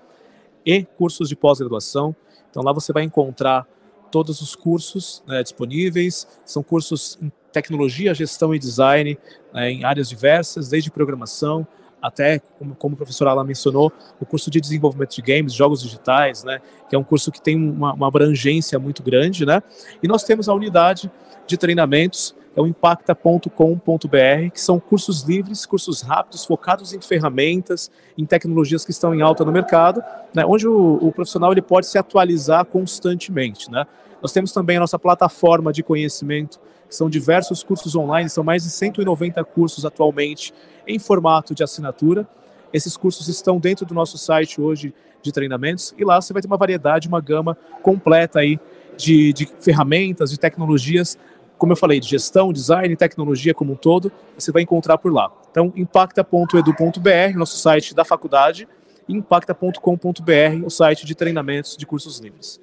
e 0.67 0.83
cursos 0.83 1.29
de 1.29 1.37
pós-graduação. 1.37 2.15
Então 2.51 2.63
lá 2.63 2.73
você 2.73 2.93
vai 2.93 3.05
encontrar 3.05 3.67
todos 4.11 4.41
os 4.43 4.57
cursos 4.57 5.23
né, 5.27 5.43
disponíveis. 5.43 6.27
São 6.45 6.63
cursos 6.63 7.19
em 7.23 7.31
tecnologia, 7.53 8.13
gestão 8.13 8.55
e 8.55 8.59
design 8.59 9.17
né, 9.55 9.71
em 9.71 9.85
áreas 9.85 10.09
diversas, 10.09 10.69
desde 10.69 10.91
programação 10.91 11.67
até, 12.07 12.39
como, 12.39 12.75
como 12.77 12.95
o 12.95 12.97
professor 12.97 13.27
Alan 13.27 13.43
mencionou, 13.43 13.93
o 14.21 14.27
curso 14.27 14.49
de 14.49 14.61
desenvolvimento 14.61 15.17
de 15.17 15.23
games, 15.23 15.53
jogos 15.53 15.83
digitais, 15.83 16.45
né, 16.45 16.61
que 16.89 16.95
é 16.95 16.99
um 16.99 17.03
curso 17.03 17.33
que 17.33 17.41
tem 17.41 17.57
uma, 17.57 17.95
uma 17.95 18.07
abrangência 18.07 18.79
muito 18.79 19.03
grande, 19.03 19.45
né, 19.45 19.61
e 20.01 20.07
nós 20.07 20.23
temos 20.23 20.49
a 20.49 20.55
unidade 20.55 21.11
de 21.49 21.57
treinamentos 21.57 22.35
é 22.57 22.61
o 22.61 22.67
impacta.com.br, 22.67 24.51
que 24.53 24.61
são 24.61 24.81
cursos 24.81 25.23
livres, 25.23 25.67
cursos 25.67 26.01
rápidos, 26.01 26.47
focados 26.47 26.95
em 26.95 27.01
ferramentas, 27.03 27.91
em 28.17 28.25
tecnologias 28.25 28.83
que 28.83 28.91
estão 28.91 29.15
em 29.15 29.21
alta 29.21 29.45
no 29.45 29.53
mercado, 29.53 30.03
né, 30.35 30.43
onde 30.47 30.67
o, 30.67 30.99
o, 31.03 31.13
profissional 31.13 31.53
ele 31.53 31.61
pode 31.61 31.87
se 31.87 31.99
atualizar 31.99 32.65
constantemente. 32.65 33.71
Né? 33.71 33.85
Nós 34.23 34.33
temos 34.33 34.53
também 34.53 34.79
a 34.79 34.81
nossa 34.81 34.99
plataforma 34.99 35.71
de 35.71 35.83
conhecimento, 35.83 36.59
que 36.89 36.97
são 36.97 37.11
diversos 37.11 37.63
cursos 37.63 37.95
online, 37.95 38.31
são 38.31 38.43
mais 38.43 38.63
de 38.63 38.71
190 38.71 39.45
cursos 39.45 39.85
atualmente 39.85 40.55
em 40.87 40.99
formato 40.99 41.55
de 41.55 41.63
assinatura. 41.63 42.27
Esses 42.73 42.97
cursos 42.97 43.29
estão 43.29 43.59
dentro 43.59 43.85
do 43.85 43.93
nosso 43.93 44.17
site 44.17 44.61
hoje 44.61 44.95
de 45.21 45.31
treinamentos 45.31 45.95
e 45.99 46.05
lá 46.05 46.21
você 46.21 46.33
vai 46.33 46.41
ter 46.41 46.49
uma 46.49 46.57
variedade, 46.57 47.09
uma 47.09 47.21
gama 47.21 47.57
completa 47.83 48.39
aí 48.39 48.59
de, 48.97 49.33
de 49.33 49.47
ferramentas, 49.61 50.31
de 50.31 50.39
tecnologias 50.39 51.19
como 51.59 51.73
eu 51.73 51.77
falei, 51.77 52.01
de 52.01 52.09
gestão, 52.09 52.53
design, 52.53 52.95
tecnologia 52.97 53.55
como 53.55 53.73
um 53.73 53.77
todo, 53.77 54.13
você 54.37 54.53
vai 54.53 54.63
encontrar 54.63 54.99
por 54.99 55.13
lá. 55.13 55.31
Então, 55.51 55.73
impacta.edu.br, 55.75 57.37
nosso 57.39 57.57
site 57.57 57.95
da 57.95 58.05
faculdade, 58.05 58.69
e 59.09 59.15
impacta.com.br, 59.15 60.65
o 60.65 60.71
site 60.71 61.07
de 61.07 61.15
treinamentos 61.15 61.77
de 61.77 61.87
cursos 61.87 62.19
livres. 62.19 62.61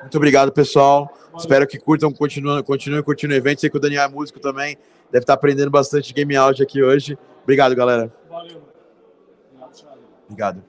Muito 0.00 0.16
obrigado, 0.16 0.52
pessoal. 0.52 1.06
Valeu. 1.06 1.36
Espero 1.38 1.66
que 1.66 1.78
curtam, 1.78 2.12
continuem, 2.12 2.62
continuem 2.62 3.02
curtindo 3.02 3.34
o 3.34 3.36
evento. 3.36 3.60
Sei 3.60 3.68
que 3.68 3.76
o 3.76 3.80
Daniel 3.80 4.04
é 4.04 4.08
músico 4.08 4.40
também, 4.40 4.76
deve 5.10 5.24
estar 5.24 5.34
aprendendo 5.34 5.70
bastante 5.70 6.12
game 6.12 6.34
áudio 6.36 6.64
aqui 6.64 6.82
hoje. 6.82 7.18
Obrigado, 7.42 7.74
galera. 7.74 8.12
Valeu. 8.28 8.62
Obrigado. 10.24 10.62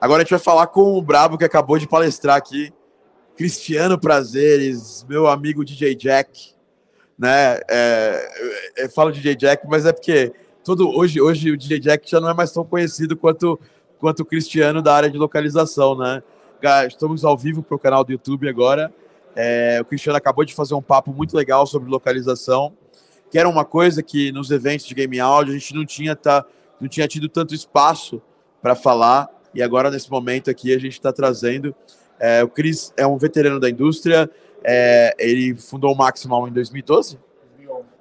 Agora 0.00 0.20
a 0.20 0.24
gente 0.24 0.30
vai 0.30 0.38
falar 0.38 0.66
com 0.68 0.96
o 0.96 1.02
Brabo 1.02 1.38
que 1.38 1.44
acabou 1.44 1.78
de 1.78 1.88
palestrar 1.88 2.36
aqui, 2.36 2.72
Cristiano 3.36 3.98
Prazeres, 3.98 5.04
meu 5.08 5.26
amigo 5.26 5.64
DJ 5.64 5.94
Jack, 5.94 6.54
né? 7.18 7.60
É, 7.68 8.28
eu 8.78 8.90
falo 8.90 9.12
DJ 9.12 9.36
Jack, 9.36 9.66
mas 9.68 9.84
é 9.84 9.92
porque 9.92 10.32
todo 10.64 10.88
hoje, 10.88 11.20
hoje 11.20 11.50
o 11.50 11.56
DJ 11.56 11.78
Jack 11.78 12.10
já 12.10 12.20
não 12.20 12.30
é 12.30 12.34
mais 12.34 12.50
tão 12.50 12.64
conhecido 12.64 13.16
quanto 13.16 13.60
quanto 13.98 14.20
o 14.20 14.24
Cristiano 14.24 14.82
da 14.82 14.94
área 14.94 15.10
de 15.10 15.18
localização, 15.18 15.96
né? 15.96 16.22
Estamos 16.86 17.24
ao 17.24 17.36
vivo 17.36 17.62
para 17.62 17.76
o 17.76 17.78
canal 17.78 18.04
do 18.04 18.12
YouTube 18.12 18.48
agora. 18.48 18.92
É, 19.34 19.78
o 19.80 19.84
Cristiano 19.84 20.16
acabou 20.16 20.44
de 20.44 20.54
fazer 20.54 20.74
um 20.74 20.82
papo 20.82 21.12
muito 21.12 21.36
legal 21.36 21.66
sobre 21.66 21.90
localização, 21.90 22.72
que 23.30 23.38
era 23.38 23.48
uma 23.48 23.64
coisa 23.64 24.02
que 24.02 24.32
nos 24.32 24.50
eventos 24.50 24.86
de 24.86 24.94
game 24.94 25.20
audio 25.20 25.54
a 25.54 25.58
gente 25.58 25.74
não 25.74 25.84
tinha, 25.84 26.16
tá, 26.16 26.44
não 26.80 26.88
tinha 26.88 27.06
tido 27.06 27.28
tanto 27.28 27.54
espaço 27.54 28.20
para 28.62 28.74
falar, 28.74 29.28
e 29.54 29.62
agora 29.62 29.90
nesse 29.90 30.10
momento 30.10 30.50
aqui 30.50 30.74
a 30.74 30.78
gente 30.78 30.92
está 30.92 31.12
trazendo. 31.12 31.74
É, 32.18 32.42
o 32.42 32.48
Cris 32.48 32.92
é 32.96 33.06
um 33.06 33.16
veterano 33.16 33.60
da 33.60 33.68
indústria, 33.68 34.30
é, 34.64 35.14
ele 35.18 35.54
fundou 35.54 35.92
o 35.92 35.96
Maximal 35.96 36.48
em 36.48 36.52
2012? 36.52 37.18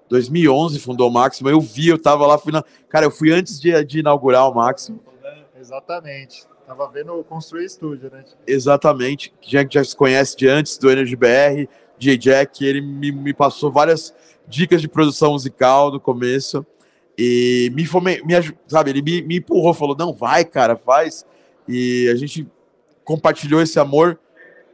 2011 0.09 0.79
fundou 0.79 1.09
o 1.09 1.13
Máximo. 1.13 1.49
Eu 1.49 1.59
vi, 1.59 1.87
eu 1.87 1.97
tava 1.97 2.25
lá, 2.25 2.37
fui 2.37 2.51
na... 2.51 2.63
cara, 2.89 3.05
eu 3.05 3.11
fui 3.11 3.31
antes 3.31 3.59
de, 3.59 3.83
de 3.83 3.99
inaugurar 3.99 4.49
o 4.49 4.53
Máximo. 4.53 4.99
Exatamente. 5.59 6.45
Tava 6.65 6.87
vendo 6.89 7.23
construir 7.23 7.65
estúdio, 7.65 8.09
né? 8.11 8.23
Exatamente. 8.45 9.33
Já 9.41 9.65
já 9.69 9.83
se 9.83 9.95
conhece 9.95 10.35
de 10.37 10.47
antes 10.47 10.77
do 10.77 10.91
Energy 10.91 11.15
BR, 11.15 11.67
DJ 11.97 12.17
Jack, 12.17 12.65
ele 12.65 12.81
me, 12.81 13.11
me 13.11 13.33
passou 13.33 13.71
várias 13.71 14.13
dicas 14.47 14.81
de 14.81 14.87
produção 14.87 15.31
musical 15.31 15.91
no 15.91 15.99
começo 15.99 16.65
e 17.17 17.71
me, 17.73 17.85
fome, 17.85 18.21
me 18.23 18.33
sabe, 18.67 18.89
ele 18.89 19.01
me, 19.01 19.21
me 19.21 19.37
empurrou, 19.37 19.73
falou: 19.73 19.95
"Não, 19.97 20.13
vai, 20.13 20.43
cara, 20.43 20.75
faz". 20.75 21.25
E 21.67 22.09
a 22.11 22.15
gente 22.15 22.47
compartilhou 23.05 23.61
esse 23.61 23.79
amor 23.79 24.19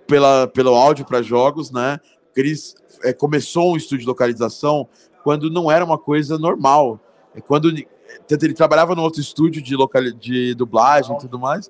pela, 0.07 0.47
pelo 0.47 0.73
áudio 0.73 1.05
para 1.05 1.21
jogos, 1.21 1.69
né? 1.69 1.99
Cris 2.33 2.75
é, 3.03 3.13
começou 3.13 3.73
um 3.73 3.77
estúdio 3.77 3.99
de 3.99 4.07
localização 4.07 4.87
quando 5.23 5.51
não 5.51 5.69
era 5.69 5.85
uma 5.85 5.97
coisa 5.97 6.37
normal. 6.37 6.99
É 7.35 7.41
quando 7.41 7.69
ele 7.69 8.53
trabalhava 8.53 8.95
no 8.95 9.03
outro 9.03 9.21
estúdio 9.21 9.61
de, 9.61 9.75
local, 9.75 10.01
de 10.11 10.55
dublagem 10.55 11.15
e 11.15 11.19
tudo 11.19 11.37
mais. 11.37 11.69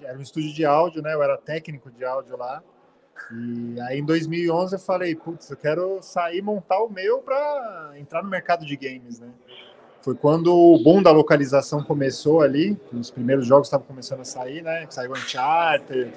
Era 0.00 0.16
um 0.16 0.22
estúdio 0.22 0.54
de 0.54 0.64
áudio, 0.64 1.02
né? 1.02 1.12
Eu 1.12 1.22
era 1.22 1.36
técnico 1.36 1.90
de 1.90 2.04
áudio 2.04 2.36
lá. 2.36 2.62
E 3.32 3.80
aí 3.82 3.98
em 3.98 4.04
2011 4.04 4.76
eu 4.76 4.78
falei, 4.78 5.14
putz, 5.14 5.50
eu 5.50 5.56
quero 5.56 6.00
sair 6.00 6.40
montar 6.40 6.80
o 6.82 6.88
meu 6.88 7.18
para 7.18 7.92
entrar 7.96 8.22
no 8.22 8.30
mercado 8.30 8.64
de 8.64 8.76
games, 8.76 9.18
né? 9.18 9.28
Foi 10.08 10.14
quando 10.14 10.56
o 10.56 10.82
boom 10.82 11.02
da 11.02 11.10
localização 11.10 11.82
começou 11.82 12.40
ali, 12.40 12.74
os 12.94 13.10
primeiros 13.10 13.46
jogos 13.46 13.66
estavam 13.66 13.86
começando 13.86 14.20
a 14.20 14.24
sair, 14.24 14.62
né? 14.62 14.86
Saiu 14.88 15.12
Uncharted, 15.12 16.10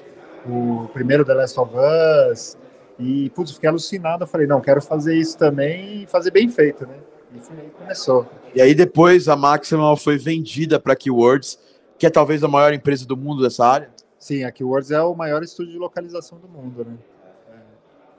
o 0.45 0.87
primeiro 0.93 1.25
The 1.25 1.33
Last 1.33 1.59
of 1.59 1.73
Us, 1.75 2.57
e 2.97 3.29
putz, 3.31 3.51
fiquei 3.51 3.67
alucinado, 3.67 4.23
eu 4.23 4.27
falei, 4.27 4.47
não, 4.47 4.61
quero 4.61 4.81
fazer 4.81 5.13
isso 5.17 5.37
também 5.37 6.03
e 6.03 6.07
fazer 6.07 6.31
bem 6.31 6.47
feito, 6.47 6.87
né? 6.87 6.93
E 7.35 7.39
foi 7.41 7.57
aí 7.57 7.69
começou. 7.69 8.25
E 8.55 8.61
aí 8.61 8.73
depois 8.73 9.27
a 9.27 9.35
Maximal 9.35 9.97
foi 9.97 10.17
vendida 10.17 10.79
para 10.79 10.93
a 10.93 10.95
Keywords, 10.95 11.59
que 11.99 12.05
é 12.05 12.09
talvez 12.09 12.45
a 12.45 12.47
maior 12.47 12.73
empresa 12.73 13.05
do 13.05 13.17
mundo 13.17 13.43
dessa 13.43 13.65
área. 13.65 13.89
Sim, 14.17 14.45
a 14.45 14.53
Keywords 14.53 14.89
é 14.91 15.01
o 15.01 15.13
maior 15.13 15.43
estúdio 15.43 15.73
de 15.73 15.77
localização 15.77 16.37
do 16.37 16.47
mundo, 16.47 16.85
né? 16.85 16.93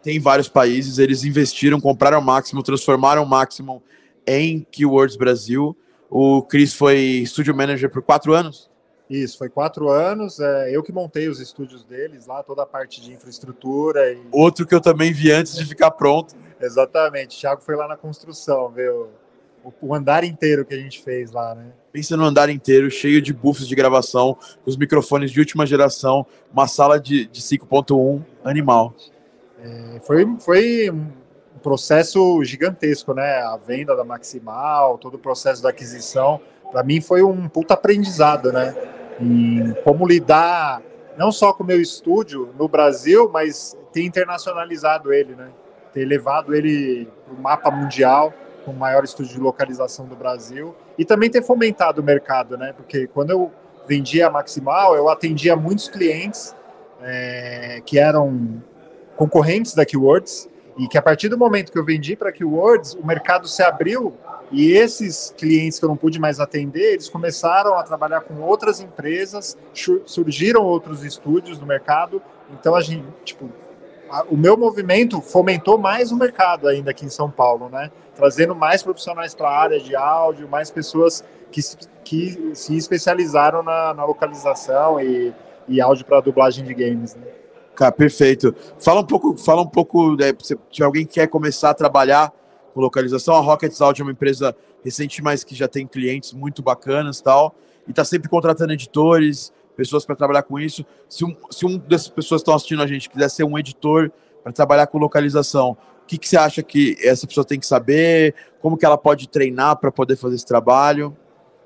Tem 0.03 0.20
vários 0.20 0.51
países, 0.51 0.99
eles 0.99 1.25
investiram, 1.25 1.81
compraram 1.81 2.18
o 2.18 2.23
Maximum, 2.23 2.61
transformaram 2.61 3.23
o 3.23 3.27
Maximum 3.27 3.81
em 4.27 4.66
Keywords 4.70 5.16
Brasil. 5.16 5.77
O 6.11 6.43
Chris 6.43 6.75
foi 6.75 7.25
studio 7.27 7.55
manager 7.55 7.91
por 7.91 8.03
quatro 8.03 8.35
anos. 8.35 8.70
Isso, 9.09 9.37
foi 9.37 9.49
quatro 9.49 9.91
anos. 9.91 10.41
É, 10.41 10.75
eu 10.75 10.83
que 10.83 10.93
montei 10.93 11.29
os 11.29 11.41
estúdios 11.41 11.85
deles 11.85 12.27
lá, 12.27 12.43
toda 12.43 12.62
a 12.62 12.66
parte 12.66 13.01
de 13.01 13.12
infraestrutura. 13.12 14.12
E... 14.12 14.20
Outro 14.31 14.66
que 14.66 14.75
eu 14.75 14.81
também 14.81 15.12
vi 15.12 15.31
antes 15.31 15.57
de 15.57 15.64
ficar 15.66 15.91
pronto. 15.91 16.35
Exatamente. 16.61 17.37
O 17.37 17.41
Thiago 17.41 17.62
foi 17.62 17.77
lá 17.77 17.87
na 17.87 17.97
construção, 17.97 18.70
viu? 18.70 19.09
O, 19.64 19.73
o 19.83 19.95
andar 19.95 20.25
inteiro 20.25 20.64
que 20.64 20.75
a 20.75 20.79
gente 20.79 21.03
fez 21.03 21.31
lá, 21.31 21.55
né? 21.55 21.73
Pensa 21.93 22.16
no 22.16 22.25
andar 22.25 22.49
inteiro, 22.49 22.91
cheio 22.91 23.20
de 23.20 23.33
buffs 23.33 23.68
de 23.68 23.75
gravação, 23.75 24.35
com 24.35 24.70
os 24.70 24.77
microfones 24.77 25.31
de 25.31 25.39
última 25.39 25.66
geração, 25.66 26.27
uma 26.51 26.66
sala 26.66 26.99
de, 26.99 27.27
de 27.27 27.43
5.1, 27.43 28.25
animal. 28.43 28.95
É, 29.62 30.01
foi, 30.01 30.27
foi 30.41 30.91
processo 31.59 32.43
gigantesco, 32.45 33.15
né? 33.15 33.43
A 33.43 33.57
venda 33.57 33.95
da 33.97 34.05
Maximal, 34.05 34.99
todo 34.99 35.15
o 35.15 35.19
processo 35.19 35.63
da 35.63 35.71
aquisição. 35.71 36.41
Para 36.71 36.83
mim 36.83 37.01
foi 37.01 37.23
um 37.23 37.49
puta 37.49 37.75
aprendizado, 37.75 38.53
né? 38.53 38.75
Em 39.21 39.75
como 39.85 40.07
lidar 40.07 40.83
não 41.17 41.31
só 41.31 41.53
com 41.53 41.63
o 41.63 41.67
meu 41.67 41.81
estúdio 41.81 42.55
no 42.59 42.67
Brasil, 42.67 43.29
mas 43.33 43.77
ter 43.93 44.03
internacionalizado 44.03 45.13
ele, 45.13 45.35
né? 45.35 45.51
ter 45.93 46.05
levado 46.05 46.55
ele 46.55 47.07
para 47.25 47.35
o 47.35 47.41
mapa 47.41 47.71
mundial, 47.71 48.33
com 48.65 48.71
o 48.71 48.75
maior 48.75 49.05
estúdio 49.05 49.35
de 49.35 49.41
localização 49.41 50.07
do 50.07 50.17
Brasil, 50.17 50.75
e 50.97 51.05
também 51.05 51.29
ter 51.29 51.43
fomentado 51.43 52.01
o 52.01 52.05
mercado, 52.05 52.57
né? 52.57 52.73
Porque 52.75 53.07
quando 53.09 53.31
eu 53.31 53.53
vendia 53.87 54.29
a 54.29 54.31
Maximal, 54.31 54.95
eu 54.95 55.09
atendia 55.09 55.57
muitos 55.57 55.89
clientes 55.89 56.55
é, 57.03 57.83
que 57.85 57.99
eram 57.99 58.63
concorrentes 59.17 59.75
da 59.75 59.85
Keywords, 59.85 60.49
e 60.79 60.89
que 60.89 60.97
a 60.97 61.03
partir 61.03 61.29
do 61.29 61.37
momento 61.37 61.70
que 61.70 61.79
eu 61.79 61.85
vendi 61.85 62.16
para 62.16 62.31
a 62.31 62.33
Keywords, 62.33 62.95
o 62.95 63.07
mercado 63.07 63.47
se 63.47 63.62
abriu 63.62 64.14
e 64.51 64.73
esses 64.73 65.35
clientes 65.37 65.79
que 65.79 65.85
eu 65.85 65.89
não 65.89 65.97
pude 65.97 66.18
mais 66.18 66.41
atender, 66.41 66.95
eles 66.95 67.09
começaram 67.09 67.75
a 67.75 67.83
trabalhar 67.83 68.20
com 68.20 68.41
outras 68.41 68.81
empresas, 68.81 69.57
surgiram 70.05 70.62
outros 70.62 71.05
estúdios 71.05 71.59
no 71.59 71.66
mercado, 71.66 72.23
então 72.51 72.75
a 72.75 72.81
gente, 72.81 73.05
tipo, 73.25 73.51
o 74.31 74.37
meu 74.37 74.57
movimento 74.57 75.20
fomentou 75.23 75.79
mais 75.79 76.12
o 76.12 76.16
mercado 76.16 76.68
ainda 76.68 76.91
aqui 76.91 77.07
em 77.07 77.11
São 77.11 77.31
Paulo, 77.31 77.70
né? 77.70 77.91
Trazendo 78.14 78.55
mais 78.55 78.83
profissionais 78.83 79.35
para 79.35 79.49
a 79.49 79.59
área 79.59 79.81
de 79.81 79.97
áudio, 79.97 80.47
mais 80.47 80.70
pessoas 80.70 81.25
que, 81.51 81.62
que 82.05 82.51
se 82.55 82.77
especializaram 82.77 83.62
na, 83.62 83.95
na 83.95 84.05
localização 84.05 85.01
e, 85.01 85.33
e 85.66 85.81
áudio 85.81 86.05
para 86.05 86.20
dublagem 86.20 86.62
de 86.62 86.75
games, 86.75 87.14
né? 87.14 87.41
Cara, 87.75 87.93
perfeito. 87.93 88.55
Fala 88.79 89.01
um 89.01 89.07
pouco, 89.07 89.37
fala 89.37 89.62
um 89.62 89.66
pouco 89.66 90.14
né, 90.16 90.33
se 90.41 90.83
alguém 90.83 91.07
quer 91.07 91.27
começar 91.27 91.70
a 91.70 91.75
trabalhar 91.75 92.33
com 92.75 92.81
localização. 92.81 93.35
A 93.35 93.41
Rockets 93.41 93.81
Audio 93.81 94.03
é 94.03 94.05
uma 94.05 94.12
empresa 94.12 94.55
recente, 94.85 95.23
mas 95.23 95.45
que 95.45 95.55
já 95.55 95.68
tem 95.68 95.87
clientes 95.87 96.33
muito 96.33 96.62
bacanas 96.62 97.20
tal, 97.20 97.55
e 97.87 97.91
está 97.91 98.05
sempre 98.05 98.29
contratando 98.29 98.73
editores, 98.73 99.53
pessoas 99.77 100.05
para 100.05 100.16
trabalhar 100.16 100.43
com 100.43 100.59
isso. 100.59 100.85
Se 101.09 101.25
um, 101.25 101.35
se 101.51 101.64
um 101.64 101.79
dessas 101.79 102.09
pessoas 102.09 102.41
que 102.41 102.43
estão 102.43 102.55
assistindo 102.55 102.83
a 102.83 102.87
gente 102.87 103.09
quiser 103.09 103.29
ser 103.29 103.45
um 103.45 103.59
editor 103.59 104.11
para 104.43 104.53
trabalhar 104.53 104.87
com 104.87 104.99
localização, 104.99 105.77
o 106.03 106.07
que, 106.07 106.18
que 106.18 106.29
você 106.29 106.37
acha 106.37 106.62
que 106.62 106.97
essa 107.01 107.27
pessoa 107.27 107.45
tem 107.45 107.59
que 107.59 107.66
saber? 107.66 108.35
Como 108.61 108.77
que 108.77 108.85
ela 108.85 108.99
pode 108.99 109.29
treinar 109.29 109.77
para 109.77 109.91
poder 109.91 110.16
fazer 110.16 110.35
esse 110.35 110.47
trabalho? 110.47 111.16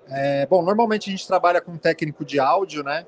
É, 0.08 0.46
bom, 0.46 0.62
normalmente 0.62 1.10
a 1.10 1.12
gente 1.12 1.26
trabalha 1.26 1.60
com 1.60 1.72
um 1.72 1.78
técnico 1.78 2.24
de 2.24 2.38
áudio, 2.38 2.84
né? 2.84 3.06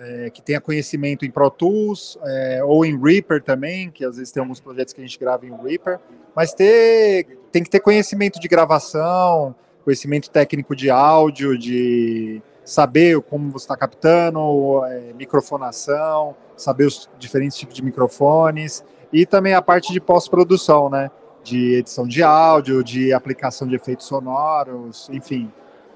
É, 0.00 0.30
que 0.30 0.40
tenha 0.40 0.60
conhecimento 0.60 1.24
em 1.24 1.30
Pro 1.30 1.50
Tools 1.50 2.16
é, 2.22 2.62
ou 2.62 2.84
em 2.84 2.96
Reaper 2.96 3.42
também, 3.42 3.90
que 3.90 4.04
às 4.04 4.16
vezes 4.16 4.32
tem 4.32 4.40
alguns 4.40 4.60
projetos 4.60 4.94
que 4.94 5.00
a 5.00 5.04
gente 5.04 5.18
grava 5.18 5.44
em 5.44 5.50
Reaper, 5.50 5.98
mas 6.36 6.54
ter, 6.54 7.26
tem 7.50 7.64
que 7.64 7.68
ter 7.68 7.80
conhecimento 7.80 8.38
de 8.38 8.46
gravação, 8.46 9.56
conhecimento 9.84 10.30
técnico 10.30 10.76
de 10.76 10.88
áudio, 10.88 11.58
de 11.58 12.40
saber 12.64 13.20
como 13.22 13.50
você 13.50 13.64
está 13.64 13.76
captando, 13.76 14.84
é, 14.84 15.12
microfonação, 15.14 16.36
saber 16.56 16.84
os 16.84 17.08
diferentes 17.18 17.56
tipos 17.56 17.74
de 17.74 17.82
microfones 17.82 18.84
e 19.12 19.24
também 19.24 19.54
a 19.54 19.62
parte 19.62 19.92
de 19.92 20.00
pós-produção, 20.00 20.90
né? 20.90 21.10
De 21.42 21.76
edição 21.76 22.06
de 22.06 22.22
áudio, 22.22 22.84
de 22.84 23.12
aplicação 23.12 23.66
de 23.66 23.74
efeitos 23.74 24.06
sonoros, 24.06 25.08
enfim. 25.10 25.50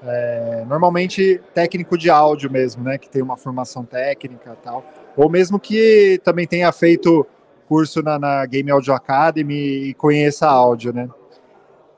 É, 0.05 0.65
normalmente 0.67 1.41
técnico 1.55 1.97
de 1.97 2.11
áudio 2.11 2.51
mesmo, 2.51 2.83
né? 2.83 2.99
Que 2.99 3.09
tem 3.09 3.23
uma 3.23 3.37
formação 3.37 3.85
técnica 3.85 4.57
tal. 4.63 4.85
Ou 5.17 5.29
mesmo 5.31 5.61
que 5.61 6.21
também 6.25 6.47
tenha 6.47 6.71
feito 6.73 7.27
curso 7.69 8.03
na, 8.03 8.19
na 8.19 8.45
Game 8.47 8.71
Audio 8.71 8.93
Academy 8.93 9.89
e 9.89 9.95
conheça 9.95 10.49
áudio, 10.49 10.93
né? 10.93 11.09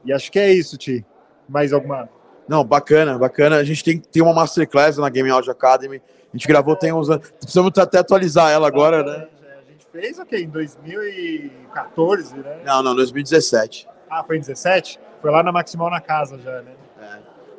E 0.05 0.13
acho 0.13 0.31
que 0.31 0.39
é 0.39 0.53
isso, 0.53 0.77
Ti. 0.77 1.05
Mais 1.49 1.73
alguma 1.73 2.09
não, 2.49 2.63
bacana, 2.65 3.19
bacana. 3.19 3.57
A 3.57 3.65
gente 3.65 3.83
tem, 3.83 3.99
tem 3.99 4.23
uma 4.23 4.35
masterclass 4.35 4.99
na 4.99 5.09
Game 5.09 5.31
Audio 5.31 5.51
Academy. 5.51 5.97
A 6.33 6.37
gente 6.37 6.47
gravou 6.47 6.77
tem 6.77 6.93
uns 6.93 7.09
anos. 7.09 7.31
Precisamos 7.31 7.73
até 7.79 7.99
atualizar 7.99 8.51
ela 8.53 8.69
agora, 8.69 9.03
né? 9.03 9.29
A 9.67 9.71
gente 9.71 9.87
fez 9.91 10.19
o 10.19 10.27
quê? 10.27 10.39
Em 10.39 10.49
2014, 10.49 12.37
né? 12.37 12.61
Não, 12.65 12.83
não, 12.83 12.95
2017. 12.95 13.89
Ah, 14.11 14.23
foi 14.23 14.37
em 14.37 14.41
17? 14.41 15.01
Foi 15.21 15.31
lá 15.31 15.43
na 15.43 15.51
Maximal 15.51 15.91
na 15.91 16.01
casa 16.01 16.39
já, 16.39 16.61
né? 16.63 16.73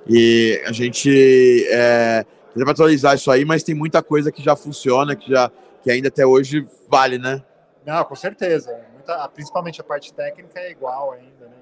E 0.08 0.62
a 0.66 0.72
gente 0.72 1.66
é, 1.70 2.26
tenta 2.54 2.72
atualizar 2.72 3.16
isso 3.16 3.32
aí, 3.32 3.44
mas 3.44 3.64
tem 3.64 3.74
muita 3.74 4.04
coisa 4.04 4.32
que 4.32 4.44
já 4.44 4.56
funciona, 4.56 5.16
que, 5.16 5.32
já, 5.32 5.52
que 5.84 5.90
ainda 5.90 6.10
até 6.10 6.26
hoje 6.26 6.68
vale, 6.88 7.18
né? 7.18 7.44
Não, 7.86 8.04
com 8.04 8.16
certeza. 8.16 8.76
Muita, 8.94 9.28
principalmente 9.30 9.82
a 9.82 9.84
parte 9.84 10.14
técnica 10.14 10.60
é 10.60 10.72
igual 10.72 11.12
ainda, 11.12 11.46
né? 11.48 11.56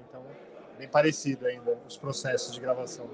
bem 0.78 0.88
parecido 0.88 1.46
ainda, 1.46 1.78
os 1.88 1.96
processos 1.96 2.52
de 2.52 2.60
gravação. 2.60 3.06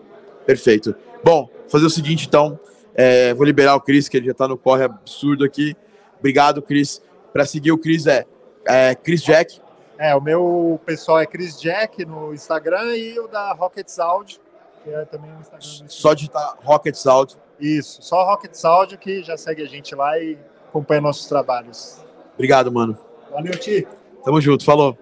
Perfeito. 0.45 0.95
Bom, 1.23 1.49
fazer 1.69 1.87
o 1.87 1.91
seguinte 1.91 2.27
então. 2.27 2.59
É, 2.95 3.33
vou 3.35 3.47
liberar 3.47 3.77
o 3.77 3.81
Cris, 3.81 4.09
que 4.09 4.17
ele 4.17 4.27
já 4.27 4.35
tá 4.35 4.49
no 4.49 4.59
corre 4.59 4.85
absurdo 4.85 5.45
aqui. 5.45 5.77
Obrigado, 6.19 6.61
Cris. 6.61 7.01
Para 7.33 7.47
seguir 7.47 7.71
o 7.71 7.79
Cris 7.79 8.07
é, 8.07 8.27
é 8.67 8.95
Chris 8.95 9.23
Jack. 9.23 9.61
É, 9.97 10.15
o 10.15 10.21
meu 10.21 10.81
pessoal 10.85 11.21
é 11.21 11.27
Chris 11.27 11.61
Jack 11.61 12.05
no 12.05 12.35
Instagram 12.35 12.97
e 12.97 13.19
o 13.21 13.29
da 13.29 13.53
Rocket 13.53 13.87
Sound, 13.89 14.41
que 14.83 14.91
é 14.91 15.05
também 15.05 15.31
no 15.31 15.41
Instagram. 15.41 15.89
Só 15.89 16.15
digitar 16.15 16.57
Rocket 16.63 16.95
Sound. 16.95 17.37
Isso, 17.59 18.03
só 18.03 18.25
Rocket 18.25 18.55
Sound 18.55 18.97
que 18.97 19.23
já 19.23 19.37
segue 19.37 19.63
a 19.63 19.67
gente 19.67 19.95
lá 19.95 20.19
e 20.19 20.39
acompanha 20.69 21.01
nossos 21.01 21.27
trabalhos. 21.27 22.01
Obrigado, 22.35 22.73
mano. 22.73 22.99
Valeu, 23.31 23.53
Ti. 23.53 23.87
Tamo 24.25 24.41
junto, 24.41 24.65
falou. 24.65 24.99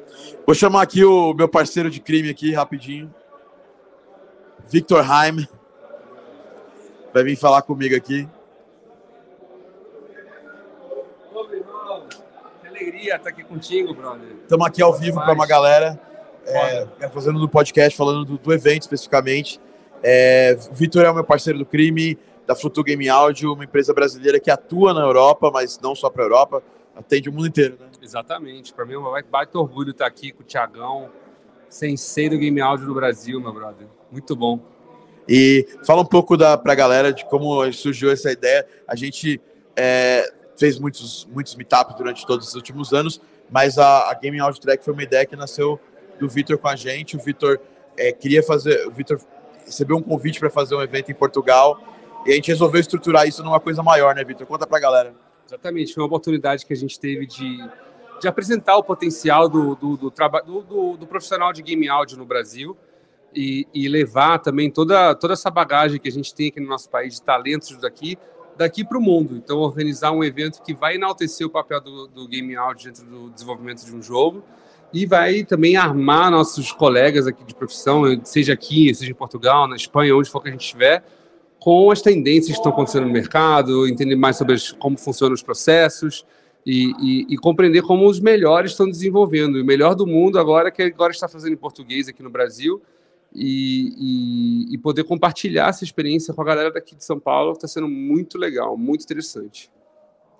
Vou 0.47 0.55
chamar 0.55 0.83
aqui 0.83 1.05
o 1.05 1.33
meu 1.35 1.49
parceiro 1.49 1.91
de 1.91 2.01
crime 2.01 2.31
aqui, 2.31 2.53
rapidinho. 2.53 3.12
Victor 4.68 5.05
Heim. 5.05 5.47
Vai 7.12 7.24
vir 7.24 7.37
falar 7.37 7.62
comigo 7.62 7.97
aqui. 7.97 8.29
Que 12.61 12.68
alegria 12.68 13.16
estar 13.16 13.31
aqui 13.31 13.43
contigo, 13.43 13.95
brother. 13.95 14.29
Estamos 14.43 14.66
aqui 14.66 14.83
ao 14.83 14.93
vivo 14.93 15.20
para 15.20 15.33
uma 15.33 15.47
galera, 15.47 15.99
é, 16.45 17.09
fazendo 17.09 17.41
do 17.41 17.49
podcast, 17.49 17.97
falando 17.97 18.24
do, 18.24 18.39
do 18.39 18.53
evento 18.53 18.83
especificamente. 18.83 19.61
É, 20.03 20.57
o 20.71 20.75
Vitor 20.75 21.05
é 21.05 21.11
o 21.11 21.15
meu 21.15 21.25
parceiro 21.25 21.59
do 21.59 21.67
crime, 21.67 22.19
da 22.47 22.55
Flutu 22.55 22.83
Game 22.83 23.09
Audio, 23.09 23.53
uma 23.53 23.65
empresa 23.65 23.93
brasileira 23.93 24.41
que 24.41 24.51
atua 24.51 24.95
na 24.95 25.01
Europa, 25.01 25.51
mas 25.53 25.79
não 25.81 25.95
só 25.95 26.09
para 26.09 26.23
a 26.23 26.27
Europa, 26.27 26.63
atende 26.97 27.29
o 27.29 27.33
mundo 27.33 27.47
inteiro, 27.47 27.77
né? 27.79 27.87
Exatamente. 28.01 28.73
Para 28.73 28.85
mim 28.85 28.95
é 28.95 28.99
um 28.99 29.05
baita 29.31 29.59
orgulho 29.59 29.91
estar 29.91 30.07
aqui 30.07 30.33
com 30.33 30.43
o 30.43 30.47
Tiagão, 30.47 31.11
sensei 31.69 32.29
do 32.29 32.39
Game 32.39 32.61
Audio 32.61 32.87
no 32.87 32.95
Brasil, 32.95 33.41
meu 33.41 33.53
brother. 33.53 33.87
Muito 34.11 34.35
bom. 34.35 34.61
E 35.29 35.69
fala 35.85 36.01
um 36.01 36.07
pouco 36.07 36.39
para 36.39 36.73
a 36.73 36.75
galera 36.75 37.13
de 37.13 37.25
como 37.27 37.71
surgiu 37.71 38.11
essa 38.11 38.33
ideia. 38.33 38.67
A 38.87 38.97
gente 38.97 39.39
é, 39.77 40.27
fez 40.57 40.79
muitos, 40.79 41.29
muitos 41.31 41.55
meetups 41.55 41.95
durante 41.97 42.27
todos 42.27 42.49
os 42.49 42.55
últimos 42.55 42.95
anos, 42.95 43.21
mas 43.51 43.79
a, 43.79 44.11
a 44.11 44.15
Gaming 44.15 44.41
Audio 44.41 44.61
Track 44.61 44.83
foi 44.83 44.95
uma 44.95 45.03
ideia 45.03 45.27
que 45.27 45.37
nasceu 45.37 45.79
do 46.19 46.29
Vitor 46.29 46.57
com 46.57 46.69
a 46.69 46.75
gente. 46.75 47.15
O 47.15 47.21
Vitor 47.21 47.61
é, 47.97 48.11
queria 48.11 48.43
fazer, 48.43 48.87
o 48.87 48.91
Vitor 48.91 49.21
recebeu 49.69 49.97
um 49.97 50.03
convite 50.03 50.41
para 50.41 50.51
fazer 50.51 50.75
um 50.75 50.83
evento 50.83 51.11
em 51.12 51.14
Portugal 51.14 51.81
e 52.27 52.33
a 52.33 52.35
gente 52.35 52.49
resolveu 52.49 52.81
estruturar 52.81 53.27
isso 53.27 53.43
numa 53.43 53.61
coisa 53.61 53.83
maior, 53.83 54.14
né, 54.14 54.25
Vitor? 54.25 54.47
Conta 54.47 54.66
para 54.66 54.79
a 54.79 54.81
galera. 54.81 55.14
Exatamente, 55.47 55.95
foi 55.95 56.03
uma 56.03 56.09
oportunidade 56.09 56.66
que 56.66 56.73
a 56.73 56.77
gente 56.77 56.99
teve 56.99 57.27
de, 57.27 57.59
de 58.21 58.29
apresentar 58.29 58.77
o 58.77 58.83
potencial 58.83 59.49
do, 59.49 59.75
do, 59.75 59.97
do, 59.97 60.11
do, 60.11 60.97
do, 60.97 61.07
profissional 61.07 61.53
de 61.53 61.62
game 61.62 61.89
áudio 61.89 62.19
no 62.19 62.27
Brasil 62.27 62.77
e, 63.35 63.66
e, 63.73 63.89
levar 63.89 64.41
também 64.41 64.71
toda, 64.71 65.14
toda 65.14 65.33
essa 65.33 65.51
bagagem 65.51 65.99
que 65.99 66.09
a 66.09 66.12
gente 66.12 66.35
tem 66.35 66.49
aqui 66.49 66.61
no 66.61 66.69
nosso 66.69 66.91
país 66.91 67.14
de 67.14 67.23
talentos 67.23 67.79
daqui, 67.79 68.19
daqui 68.59 68.85
para 68.85 68.99
o 68.99 69.01
mundo. 69.01 69.37
Então, 69.37 69.59
organizar 69.59 70.12
um 70.12 70.23
evento 70.23 70.62
que 70.62 70.75
vai 70.75 70.97
enaltecer 70.97 71.47
o 71.47 71.51
papel 71.51 71.81
do, 71.81 72.07
do 72.09 72.29
game 72.29 72.55
áudio 72.57 72.93
dentro 72.93 73.07
do 73.07 73.31
desenvolvimento 73.31 73.87
de 73.87 73.95
um 73.95 74.03
jogo 74.03 74.43
e 74.93 75.05
vai 75.05 75.45
também 75.45 75.76
armar 75.76 76.30
nossos 76.30 76.72
colegas 76.72 77.26
aqui 77.26 77.45
de 77.45 77.55
profissão, 77.55 78.05
seja 78.24 78.55
aqui, 78.55 78.95
seja 78.95 79.11
em 79.11 79.14
Portugal, 79.14 79.68
na 79.68 79.76
Espanha, 79.76 80.16
onde 80.16 80.30
for 80.30 80.43
que 80.43 80.49
a 80.49 80.53
gente 80.53 80.62
estiver, 80.62 81.05
com 81.61 81.91
as 81.91 82.01
tendências 82.01 82.47
que 82.47 82.53
estão 82.53 82.72
acontecendo 82.72 83.07
no 83.07 83.12
mercado, 83.12 83.86
entender 83.86 84.16
mais 84.16 84.36
sobre 84.36 84.55
as, 84.55 84.72
como 84.72 84.97
funcionam 84.97 85.34
os 85.34 85.43
processos 85.43 86.24
e, 86.64 86.93
e, 87.01 87.34
e, 87.34 87.36
compreender 87.36 87.82
como 87.82 88.09
os 88.09 88.20
melhores 88.20 88.72
estão 88.72 88.89
desenvolvendo. 88.89 89.57
O 89.57 89.64
melhor 89.64 89.95
do 89.95 90.07
mundo 90.07 90.39
agora 90.39 90.70
que 90.70 90.82
agora 90.82 91.12
está 91.12 91.28
fazendo 91.28 91.53
em 91.53 91.57
português 91.57 92.09
aqui 92.09 92.22
no 92.22 92.30
Brasil 92.30 92.80
e, 93.34 94.74
e 94.74 94.78
poder 94.78 95.05
compartilhar 95.05 95.68
essa 95.68 95.84
experiência 95.84 96.32
com 96.32 96.41
a 96.41 96.45
galera 96.45 96.70
daqui 96.70 96.95
de 96.95 97.05
São 97.05 97.18
Paulo 97.18 97.53
está 97.53 97.68
sendo 97.68 97.89
muito 97.89 98.39
legal, 98.39 98.76
muito 98.76 99.03
interessante. 99.03 99.70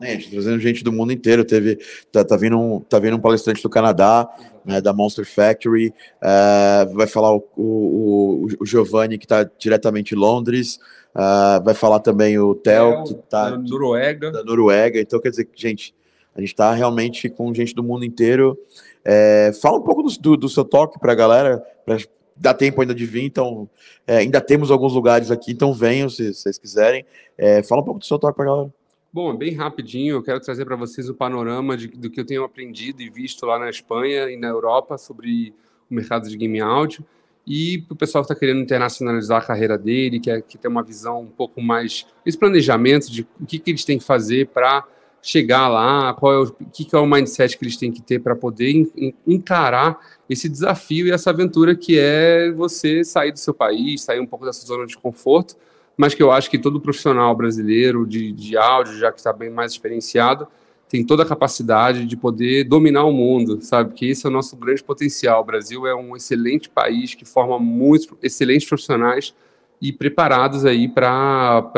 É, 0.01 0.12
gente, 0.12 0.30
trazendo 0.30 0.61
gente 0.61 0.84
do 0.84 0.92
mundo 0.92 1.12
inteiro. 1.12 1.44
Teve, 1.44 1.78
tá, 2.12 2.24
tá, 2.24 2.36
vindo, 2.36 2.59
um, 2.59 2.80
tá 2.80 2.99
vindo 2.99 3.16
um 3.16 3.20
palestrante 3.20 3.62
do 3.62 3.68
Canadá, 3.68 4.28
né, 4.64 4.80
da 4.80 4.92
Monster 4.92 5.26
Factory. 5.26 5.92
Uh, 6.22 6.94
vai 6.94 7.07
falar 7.07 7.34
o, 7.34 7.44
o, 7.57 8.49
o 8.61 8.66
Giovanni, 8.66 9.18
que 9.18 9.24
está 9.24 9.44
diretamente 9.59 10.14
em 10.14 10.18
Londres. 10.18 10.78
Uh, 11.14 11.62
vai 11.64 11.74
falar 11.74 12.01
também 12.01 12.38
o 12.38 12.55
Theo, 12.55 13.03
que 13.05 13.14
está 13.14 13.51
da 13.51 13.59
Noruega. 13.59 14.30
da 14.30 14.44
Noruega. 14.44 15.01
Então, 15.01 15.20
quer 15.20 15.30
dizer, 15.30 15.49
gente, 15.55 15.94
a 16.34 16.40
gente 16.40 16.51
está 16.51 16.72
realmente 16.72 17.28
com 17.28 17.53
gente 17.53 17.74
do 17.74 17.82
mundo 17.82 18.05
inteiro. 18.05 18.57
É, 19.05 19.53
fala 19.61 19.78
um 19.78 19.82
pouco 19.82 20.03
do, 20.03 20.11
do, 20.18 20.36
do 20.36 20.49
seu 20.49 20.64
toque 20.64 20.99
para 20.99 21.12
a 21.12 21.14
galera, 21.14 21.64
pra, 21.84 21.96
dá 22.36 22.55
tempo 22.55 22.80
ainda 22.80 22.94
de 22.94 23.05
vir, 23.07 23.24
então 23.24 23.68
é, 24.07 24.18
ainda 24.18 24.40
temos 24.40 24.70
alguns 24.70 24.92
lugares 24.92 25.30
aqui, 25.30 25.51
então 25.51 25.72
venham 25.72 26.09
se, 26.09 26.32
se 26.32 26.42
vocês 26.42 26.59
quiserem. 26.59 27.05
É, 27.36 27.62
fala 27.62 27.80
um 27.80 27.84
pouco 27.84 28.01
do 28.01 28.07
seu 28.07 28.18
toque 28.18 28.36
para 28.36 28.44
a 28.44 28.49
galera. 28.49 28.72
Bom, 29.11 29.35
bem 29.35 29.55
rapidinho, 29.55 30.17
eu 30.17 30.23
quero 30.23 30.39
trazer 30.39 30.67
para 30.67 30.77
vocês 30.77 31.09
o 31.09 31.15
panorama 31.15 31.79
de, 31.79 31.89
do 31.89 32.11
que 32.11 32.21
eu 32.21 32.27
tenho 32.27 32.45
aprendido 32.45 33.01
e 33.01 33.09
visto 33.09 33.47
lá 33.47 33.59
na 33.59 33.71
Espanha 33.71 34.31
e 34.31 34.37
na 34.37 34.49
Europa 34.49 34.99
sobre 34.99 35.55
o 35.91 35.95
mercado 35.95 36.29
de 36.29 36.37
game 36.37 36.61
áudio. 36.61 37.03
E 37.47 37.79
para 37.79 37.95
o 37.95 37.97
pessoal 37.97 38.23
que 38.23 38.31
está 38.31 38.39
querendo 38.39 38.61
internacionalizar 38.61 39.43
a 39.43 39.47
carreira 39.47 39.79
dele, 39.79 40.21
que, 40.21 40.31
é, 40.31 40.43
que 40.43 40.59
tem 40.59 40.71
uma 40.71 40.83
visão 40.83 41.23
um 41.23 41.31
pouco 41.31 41.63
mais, 41.63 42.07
esse 42.27 42.37
planejamento 42.37 43.11
de 43.11 43.27
o 43.41 43.47
que, 43.47 43.59
que 43.59 43.71
eles 43.71 43.83
têm 43.83 43.99
que 43.99 44.05
fazer 44.05 44.49
para 44.49 44.87
chegar 45.23 45.69
lá, 45.69 46.13
qual 46.13 46.33
é 46.35 46.39
o 46.41 46.53
que, 46.71 46.85
que 46.85 46.95
é 46.95 46.99
o 46.99 47.07
mindset 47.07 47.57
que 47.57 47.65
eles 47.65 47.79
têm 47.79 47.91
que 47.91 48.03
ter 48.03 48.19
para 48.19 48.37
poder 48.37 48.87
encarar 49.27 49.99
esse 50.29 50.51
desafio 50.51 51.07
e 51.07 51.11
essa 51.11 51.31
aventura 51.31 51.75
que 51.75 51.99
é 51.99 52.53
você 52.53 53.03
sair 53.03 53.33
do 53.33 53.39
seu 53.39 53.55
país, 53.55 54.03
sair 54.03 54.21
um 54.21 54.27
pouco 54.27 54.45
dessa 54.45 54.67
zona 54.67 54.87
de 54.87 54.99
conforto, 54.99 55.57
mas 55.99 56.14
que 56.14 56.22
eu 56.22 56.30
acho 56.30 56.49
que 56.49 56.57
todo 56.57 56.80
profissional 56.80 57.34
brasileiro 57.34 58.07
de, 58.07 58.30
de 58.30 58.57
áudio, 58.57 58.96
já 58.96 59.11
que 59.11 59.18
está 59.18 59.32
bem 59.32 59.51
mais 59.51 59.72
experienciado, 59.72 60.46
tem 60.88 61.05
toda 61.05 61.24
a 61.24 61.26
capacidade 61.26 62.07
de 62.07 62.16
poder 62.16 62.64
dominar 62.64 63.05
o 63.05 63.12
mundo, 63.12 63.61
sabe? 63.61 63.92
Que 63.92 64.09
esse 64.09 64.24
é 64.24 64.28
o 64.30 64.32
nosso 64.32 64.57
grande 64.57 64.82
potencial. 64.82 65.42
O 65.42 65.44
Brasil 65.44 65.86
é 65.86 65.94
um 65.94 66.16
excelente 66.16 66.70
país 66.70 67.14
que 67.14 67.24
forma 67.24 67.59
muitos 67.59 68.09
excelentes 68.22 68.66
profissionais 68.66 69.34
e 69.82 69.92
preparados 69.92 70.64
aí 70.64 70.88
para 70.88 71.68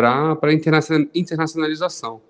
a 0.40 0.52
internacionalização. 1.14 2.20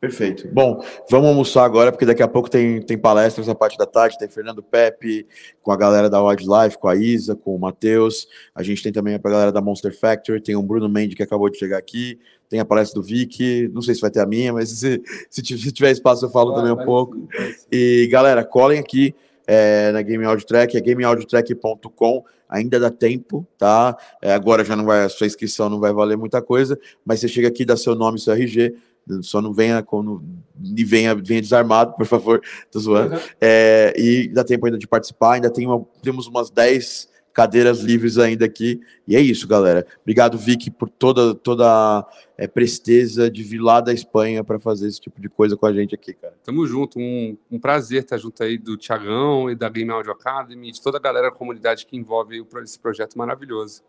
Perfeito. 0.00 0.46
Bom, 0.52 0.84
vamos 1.10 1.28
almoçar 1.28 1.64
agora, 1.64 1.90
porque 1.90 2.06
daqui 2.06 2.22
a 2.22 2.28
pouco 2.28 2.48
tem, 2.48 2.80
tem 2.80 2.96
palestras 2.96 3.46
na 3.46 3.54
parte 3.54 3.76
da 3.76 3.86
tarde, 3.86 4.18
tem 4.18 4.28
Fernando 4.28 4.62
Pepe, 4.62 5.26
com 5.60 5.72
a 5.72 5.76
galera 5.76 6.08
da 6.08 6.22
Wildlife, 6.22 6.78
com 6.78 6.88
a 6.88 6.94
Isa, 6.94 7.34
com 7.34 7.56
o 7.56 7.58
Matheus. 7.58 8.28
A 8.54 8.62
gente 8.62 8.82
tem 8.82 8.92
também 8.92 9.14
a 9.14 9.18
galera 9.18 9.50
da 9.50 9.60
Monster 9.60 9.98
Factory, 9.98 10.40
tem 10.40 10.54
o 10.54 10.62
Bruno 10.62 10.88
Mendes 10.88 11.16
que 11.16 11.22
acabou 11.22 11.50
de 11.50 11.58
chegar 11.58 11.78
aqui, 11.78 12.18
tem 12.48 12.60
a 12.60 12.64
palestra 12.64 13.00
do 13.00 13.06
Vic, 13.06 13.68
não 13.72 13.82
sei 13.82 13.94
se 13.94 14.00
vai 14.00 14.10
ter 14.10 14.20
a 14.20 14.26
minha, 14.26 14.52
mas 14.52 14.70
se, 14.78 15.02
se 15.30 15.72
tiver 15.72 15.90
espaço 15.90 16.24
eu 16.24 16.30
falo 16.30 16.54
também 16.54 16.72
um 16.72 16.84
pouco. 16.84 17.28
E 17.72 18.08
galera, 18.10 18.44
colhem 18.44 18.78
aqui 18.78 19.14
é, 19.48 19.90
na 19.92 20.02
Game 20.02 20.22
Audio 20.24 20.46
Track, 20.46 20.76
é 20.76 20.80
gameaudiotrack.com, 20.80 22.24
ainda 22.46 22.78
dá 22.78 22.90
tempo, 22.90 23.46
tá? 23.56 23.96
É, 24.20 24.32
agora 24.34 24.62
já 24.62 24.76
não 24.76 24.84
vai, 24.84 25.04
a 25.04 25.08
sua 25.08 25.26
inscrição 25.26 25.70
não 25.70 25.80
vai 25.80 25.90
valer 25.90 26.18
muita 26.18 26.42
coisa, 26.42 26.78
mas 27.04 27.20
você 27.20 27.28
chega 27.28 27.48
aqui, 27.48 27.64
dá 27.64 27.74
seu 27.74 27.94
nome, 27.94 28.18
seu 28.18 28.34
RG, 28.34 28.74
só 29.22 29.40
não 29.40 29.52
venha 29.52 29.82
quando 29.82 30.22
e 30.62 30.84
venha, 30.84 31.14
venha 31.14 31.40
desarmado, 31.40 31.94
por 31.98 32.06
favor, 32.06 32.42
tô 32.70 32.78
zoando. 32.78 33.14
Uhum. 33.14 33.20
É, 33.40 33.94
e 33.96 34.28
dá 34.28 34.44
tempo 34.44 34.66
ainda 34.66 34.78
de 34.78 34.86
participar, 34.86 35.34
ainda 35.34 35.50
tem 35.50 35.66
uma, 35.66 35.84
temos 36.02 36.26
umas 36.26 36.50
10 36.50 37.08
cadeiras 37.38 37.78
livres 37.78 38.18
ainda 38.18 38.44
aqui. 38.44 38.80
E 39.06 39.14
é 39.14 39.20
isso, 39.20 39.46
galera. 39.46 39.86
Obrigado, 40.02 40.36
Vicky, 40.36 40.72
por 40.72 40.90
toda 40.90 41.36
toda 41.36 42.04
é, 42.36 42.48
presteza 42.48 43.30
de 43.30 43.44
vir 43.44 43.60
lá 43.60 43.80
da 43.80 43.92
Espanha 43.92 44.42
para 44.42 44.58
fazer 44.58 44.88
esse 44.88 45.00
tipo 45.00 45.20
de 45.20 45.28
coisa 45.28 45.56
com 45.56 45.64
a 45.64 45.72
gente 45.72 45.94
aqui, 45.94 46.14
cara. 46.14 46.34
Tamo 46.42 46.66
junto, 46.66 46.98
um, 46.98 47.36
um 47.48 47.60
prazer 47.60 48.02
estar 48.02 48.18
junto 48.18 48.42
aí 48.42 48.58
do 48.58 48.76
Tiagão 48.76 49.48
e 49.48 49.54
da 49.54 49.68
Game 49.68 49.88
Audio 49.90 50.10
Academy, 50.10 50.72
de 50.72 50.82
toda 50.82 50.98
a 50.98 51.00
galera 51.00 51.30
da 51.30 51.36
comunidade 51.36 51.86
que 51.86 51.96
envolve 51.96 52.44
esse 52.64 52.76
projeto 52.76 53.16
maravilhoso. 53.16 53.82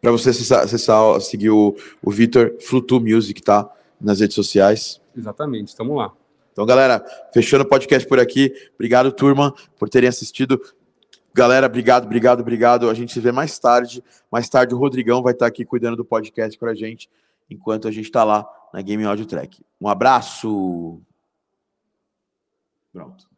Para 0.00 0.10
você 0.10 0.30
acessar, 0.30 0.64
acessar, 0.64 1.20
seguir 1.20 1.50
o, 1.50 1.76
o 2.02 2.10
Vitor, 2.10 2.54
Flutu 2.60 3.00
Music, 3.00 3.42
tá? 3.42 3.70
Nas 4.04 4.20
redes 4.20 4.34
sociais. 4.34 5.00
Exatamente, 5.16 5.68
estamos 5.68 5.96
lá. 5.96 6.12
Então, 6.52 6.64
galera, 6.64 7.04
fechando 7.32 7.64
o 7.64 7.68
podcast 7.68 8.08
por 8.08 8.20
aqui. 8.20 8.52
Obrigado, 8.74 9.10
turma, 9.10 9.52
por 9.76 9.88
terem 9.88 10.08
assistido. 10.08 10.60
Galera, 11.32 11.66
obrigado, 11.66 12.04
obrigado, 12.04 12.40
obrigado. 12.40 12.88
A 12.88 12.94
gente 12.94 13.12
se 13.12 13.18
vê 13.18 13.32
mais 13.32 13.58
tarde. 13.58 14.04
Mais 14.30 14.48
tarde 14.48 14.72
o 14.72 14.78
Rodrigão 14.78 15.20
vai 15.20 15.32
estar 15.32 15.46
aqui 15.46 15.64
cuidando 15.64 15.96
do 15.96 16.04
podcast 16.04 16.56
para 16.56 16.70
a 16.70 16.74
gente, 16.74 17.10
enquanto 17.50 17.88
a 17.88 17.90
gente 17.90 18.04
está 18.04 18.22
lá 18.22 18.48
na 18.72 18.80
Game 18.82 19.04
Audio 19.04 19.26
Track. 19.26 19.60
Um 19.80 19.88
abraço. 19.88 21.00
Pronto. 22.92 23.33